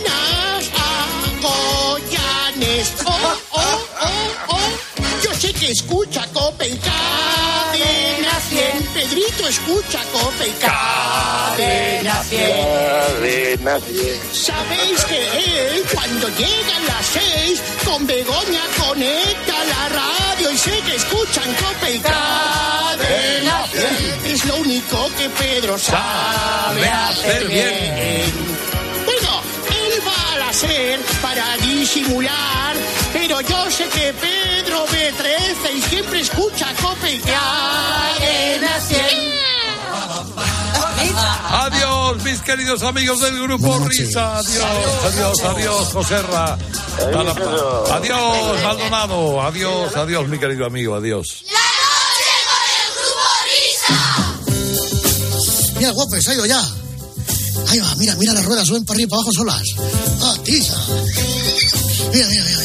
Oh, 3.04 3.36
oh, 3.52 3.86
oh, 4.00 4.08
oh. 4.48 5.22
Yo 5.22 5.32
sé 5.34 5.52
que 5.52 5.70
escucha 5.70 6.26
Cope 6.32 6.68
y 6.68 6.76
Cadena 6.76 8.40
100. 8.48 8.82
Pedrito 8.94 9.48
escucha 9.48 10.00
Cope 10.12 10.48
y 10.48 10.52
Cadena 10.52 12.22
100. 12.24 12.40
Cadena 12.40 13.80
cien. 13.80 14.20
Sabéis 14.32 15.04
que 15.04 15.18
él, 15.18 15.84
cuando 15.92 16.28
llegan 16.28 16.86
las 16.86 17.06
seis, 17.06 17.62
con 17.84 18.06
Begoña 18.06 18.62
conecta 18.78 19.64
la 19.64 19.88
radio 19.88 20.50
y 20.50 20.58
sé 20.58 20.80
que 20.86 20.96
escuchan 20.96 21.54
Cope 21.54 21.94
y 21.94 21.98
Cadena 22.00 23.66
100. 23.72 24.32
Es 24.32 24.44
lo 24.44 24.56
único 24.56 25.10
que 25.18 25.28
Pedro 25.30 25.78
sabe 25.78 26.88
hacer 26.88 27.48
bien. 27.48 28.65
La 30.56 30.68
SER 30.68 31.00
para 31.20 31.54
disimular, 31.58 32.74
pero 33.12 33.42
yo 33.42 33.70
sé 33.70 33.88
que 33.90 34.14
Pedro 34.14 34.86
ve 34.90 35.12
13 35.12 35.72
y 35.76 35.82
siempre 35.82 36.20
escucha 36.20 36.68
Cope 36.80 37.12
y 37.12 37.18
Cadena 37.18 38.80
100. 38.80 39.00
Adiós, 41.50 42.22
mis 42.22 42.40
queridos 42.40 42.82
amigos 42.84 43.20
del 43.20 43.38
grupo 43.42 43.78
Risa. 43.86 44.38
Adiós, 44.38 44.64
adiós, 45.04 45.40
adiós, 45.44 45.88
Joserra. 45.92 46.44
A 46.54 47.22
la- 47.22 47.96
Adiós, 47.96 48.62
Maldonado. 48.62 49.40
Adiós, 49.42 49.94
adiós, 49.94 50.26
mi 50.26 50.38
querido 50.38 50.64
amigo. 50.64 50.94
Adiós. 50.94 51.44
Mira, 55.76 55.90
guapo, 55.92 56.16
se 56.18 56.30
ha 56.30 56.34
ido 56.34 56.46
ya. 56.46 56.62
Ahí 57.68 57.78
va, 57.80 57.94
mira, 57.96 58.14
mira 58.16 58.32
las 58.32 58.44
ruedas, 58.44 58.66
suben 58.66 58.84
para 58.84 58.96
arriba 58.96 59.06
y 59.06 59.10
para 59.10 59.20
abajo 59.22 59.32
solas. 59.32 59.62
Ah, 60.22 60.34
tiza. 60.44 60.74
Mira, 62.12 62.28
mira, 62.28 62.44
mira. 62.44 62.60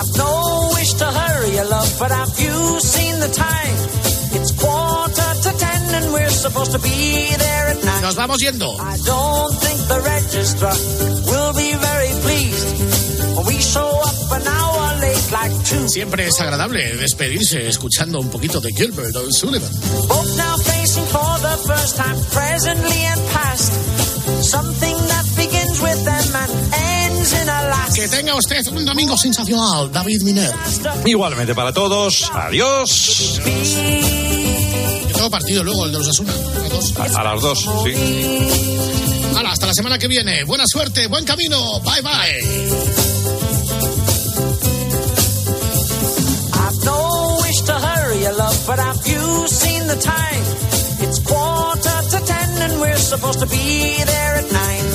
I've 0.00 0.16
no 0.16 0.70
wish 0.74 0.92
to 0.94 1.06
hurry, 1.06 1.50
you 1.56 1.64
love, 1.68 1.98
but 1.98 2.10
have 2.10 2.38
you 2.38 2.80
seen 2.80 3.18
the 3.20 3.28
time? 3.28 3.76
It's 4.34 4.52
quarter 4.52 5.34
to 5.42 5.58
ten 5.58 5.94
and 5.94 6.12
we're 6.12 6.28
supposed 6.30 6.72
to 6.72 6.78
be 6.80 7.28
there 7.38 7.68
at 7.70 7.84
nine. 7.84 8.02
Nos 8.02 8.16
vamos 8.16 8.38
yendo. 8.42 8.74
I 8.80 8.96
don't 9.04 9.54
think 9.60 9.78
the 9.88 10.00
registrar 10.00 10.74
will 11.30 11.52
be 11.54 11.72
very 11.76 12.12
pleased 12.20 13.36
when 13.36 13.46
we 13.46 13.60
show 13.60 13.88
up 14.02 14.32
an 14.32 14.46
hour 14.46 15.00
late 15.00 15.30
like 15.30 15.52
two. 15.64 15.88
Siempre 15.88 16.26
es 16.26 16.40
agradable 16.40 16.96
despedirse 16.96 17.68
escuchando 17.68 18.18
un 18.18 18.28
poquito 18.28 18.60
de 18.60 18.72
Gilbert 18.72 19.14
O'Sullivan. 19.14 19.70
Both 20.08 20.36
now 20.36 20.56
facing 20.58 21.06
for 21.06 21.38
the 21.40 21.56
first 21.68 21.96
time, 21.96 22.18
presently 22.32 23.04
and 23.06 23.20
past. 23.32 24.03
Something 24.44 24.96
that 25.08 25.24
begins 25.36 25.80
with 25.80 26.04
them 26.04 26.36
and 26.36 26.52
ends 26.74 27.32
in 27.32 27.48
a 27.48 27.62
last. 27.70 27.96
Que 27.96 28.08
tenga 28.08 28.34
usted 28.34 28.66
un 28.68 28.84
domingo 28.84 29.16
sensacional, 29.16 29.90
David 29.90 30.22
Miner. 30.22 30.52
Igualmente 31.06 31.54
para 31.54 31.72
todos. 31.72 32.30
Adiós. 32.32 33.40
Yo 35.08 35.14
tengo 35.14 35.30
partido 35.30 35.64
luego, 35.64 35.86
el 35.86 35.92
de 35.92 35.98
los 35.98 36.08
Asuna. 36.08 36.32
A, 36.98 37.20
a 37.20 37.24
las 37.24 37.40
dos, 37.40 37.58
sí. 37.84 37.94
Hala, 39.36 39.50
hasta 39.52 39.66
la 39.66 39.74
semana 39.74 39.98
que 39.98 40.08
viene. 40.08 40.44
Buena 40.44 40.64
suerte, 40.66 41.06
buen 41.06 41.24
camino. 41.24 41.80
Bye, 41.80 42.02
bye. 42.02 42.40
I've 46.52 46.84
no 46.84 47.38
wish 47.42 47.60
to 47.62 47.72
hurry, 47.72 48.18
you 48.20 48.36
love, 48.36 48.66
but 48.66 48.78
have 48.78 49.06
you 49.06 49.48
seen 49.48 49.86
the 49.86 49.96
time? 49.96 50.83
And 52.64 52.80
we're 52.80 53.04
supposed 53.12 53.40
to 53.40 53.46
be 53.46 54.02
there 54.04 54.34
at 54.40 54.48
nine. 54.52 54.86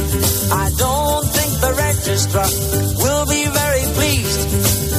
I 0.65 0.67
don't 0.83 1.25
think 1.37 1.51
the 1.65 1.73
registrar 1.85 2.49
will 3.03 3.25
be 3.29 3.43
very 3.61 3.85
pleased 3.97 4.41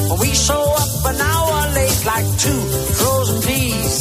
when 0.08 0.18
we 0.20 0.30
show 0.34 0.62
up 0.82 0.92
an 1.12 1.18
hour 1.20 1.58
late 1.74 2.00
like 2.12 2.28
two 2.44 2.60
frozen 2.98 3.38
peas. 3.42 3.94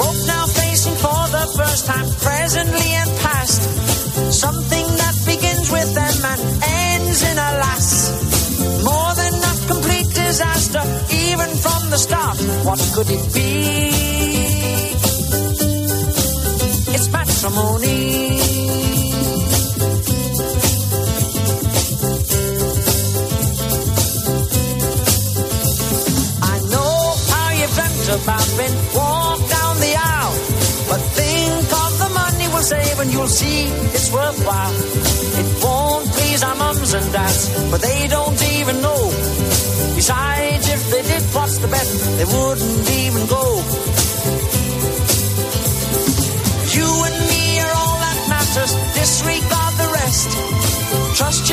Both 0.00 0.20
now 0.26 0.44
facing 0.60 0.96
for 1.04 1.22
the 1.36 1.44
first 1.58 1.86
time, 1.86 2.08
presently 2.28 2.88
and 3.02 3.10
past. 3.22 3.60
Something 4.32 4.86
that 5.02 5.14
begins 5.32 5.66
with 5.70 5.90
them 5.94 6.16
and 6.32 6.42
ends 6.82 7.20
in 7.30 7.36
a 7.48 7.50
lass. 7.62 7.88
More 8.90 9.12
than 9.20 9.34
a 9.50 9.54
complete 9.72 10.08
disaster, 10.24 10.82
even 11.26 11.50
from 11.64 11.80
the 11.90 11.98
start. 11.98 12.38
What 12.66 12.80
could 12.94 13.10
it 13.10 13.24
be? 13.34 14.55
Matrimony. 17.36 18.40
I 26.40 26.56
know 26.72 26.96
how 27.28 27.50
you've 27.52 27.74
dreamt 27.76 28.08
about 28.16 28.48
being 28.56 28.78
walked 28.96 29.50
down 29.50 29.76
the 29.84 29.94
aisle. 29.98 30.36
But 30.88 31.00
think 31.12 31.68
of 31.84 31.92
the 31.98 32.08
money 32.14 32.48
we'll 32.48 32.62
save 32.62 33.00
and 33.00 33.12
you'll 33.12 33.28
see 33.28 33.66
it's 33.92 34.10
worthwhile. 34.10 34.72
It 34.72 35.62
won't 35.62 36.08
please 36.12 36.42
our 36.42 36.56
mums 36.56 36.94
and 36.94 37.12
dads, 37.12 37.70
but 37.70 37.82
they 37.82 38.08
don't 38.08 38.42
even 38.56 38.80
know. 38.80 39.10
Besides, 39.94 40.68
if 40.70 40.90
they 40.90 41.02
did, 41.02 41.22
what's 41.34 41.58
the 41.58 41.68
bet? 41.68 41.86
They 42.16 42.24
wouldn't 42.24 42.90
even 42.90 43.26
go. 43.26 43.45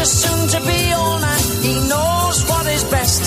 Your 0.04 0.10
soon 0.10 0.48
to 0.50 0.60
be 0.68 0.94
old 0.94 1.22
man. 1.22 1.44
He 1.64 1.76
knows 1.88 2.44
what 2.50 2.68
is 2.68 2.84
best. 2.84 3.24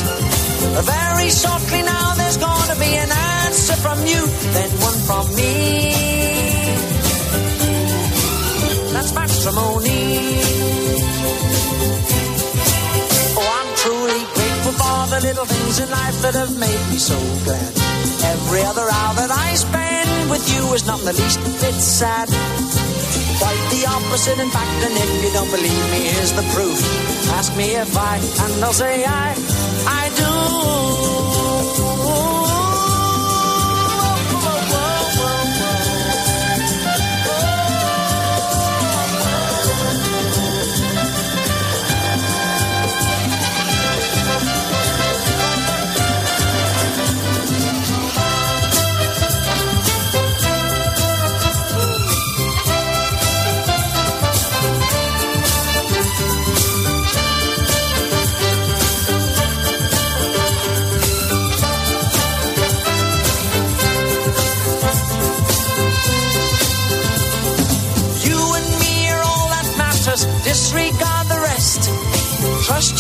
Very 0.85 1.31
shortly 1.31 1.81
now, 1.81 2.13
there's 2.17 2.37
to 2.37 2.77
be 2.79 2.93
an 3.05 3.11
answer 3.11 3.77
from 3.77 3.99
you, 4.05 4.21
then 4.53 4.71
one 4.85 4.99
from 5.09 5.25
me. 5.35 5.55
That's 8.93 9.13
matrimony. 9.15 10.05
Oh, 13.41 13.49
I'm 13.59 13.71
truly 13.81 14.23
grateful 14.37 14.75
for 14.77 14.99
the 15.15 15.21
little 15.29 15.47
things 15.47 15.79
in 15.81 15.89
life 15.89 16.21
that 16.21 16.35
have 16.35 16.61
made 16.61 16.85
me 16.91 16.99
so 16.99 17.17
glad. 17.47 17.73
Every 18.35 18.63
other 18.65 18.87
hour 18.97 19.15
that 19.15 19.31
I 19.31 19.55
spend 19.55 20.31
with 20.31 20.45
you 20.55 20.75
is 20.75 20.87
not 20.87 21.01
the 21.01 21.15
least 21.15 21.41
bit 21.43 21.81
sad. 21.81 22.29
The 23.77 23.87
opposite, 23.89 24.39
in 24.39 24.49
fact, 24.49 24.71
and 24.87 24.97
if 24.97 25.23
you 25.23 25.31
don't 25.35 25.51
believe 25.51 25.91
me, 25.91 26.09
here's 26.09 26.33
the 26.33 26.41
proof. 26.55 26.81
Ask 27.33 27.55
me 27.59 27.75
if 27.75 27.95
I, 27.95 28.17
and 28.17 28.65
I'll 28.65 28.73
say 28.73 29.05
I, 29.05 29.35
I 29.87 30.09
do. 30.17 31.16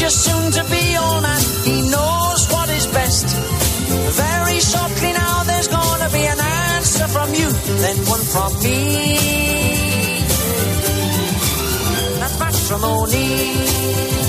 Your 0.07 0.12
soon 0.12 0.52
to 0.52 0.62
be 0.70 0.96
old 0.96 1.20
man. 1.20 1.40
He 1.64 1.82
knows 1.90 2.46
what 2.52 2.68
is 2.70 2.86
best. 2.86 3.26
Very 3.26 4.61
shortly 4.61 5.12
now, 5.12 5.42
there's 5.42 5.66
gonna 5.66 6.09
be 6.11 6.24
an 6.24 6.38
answer 6.38 7.09
from 7.09 7.34
you, 7.34 7.50
then 7.82 7.96
one 8.07 8.20
from 8.20 8.52
me. 8.62 9.98
That's 12.20 12.38
matrimony. 12.38 14.26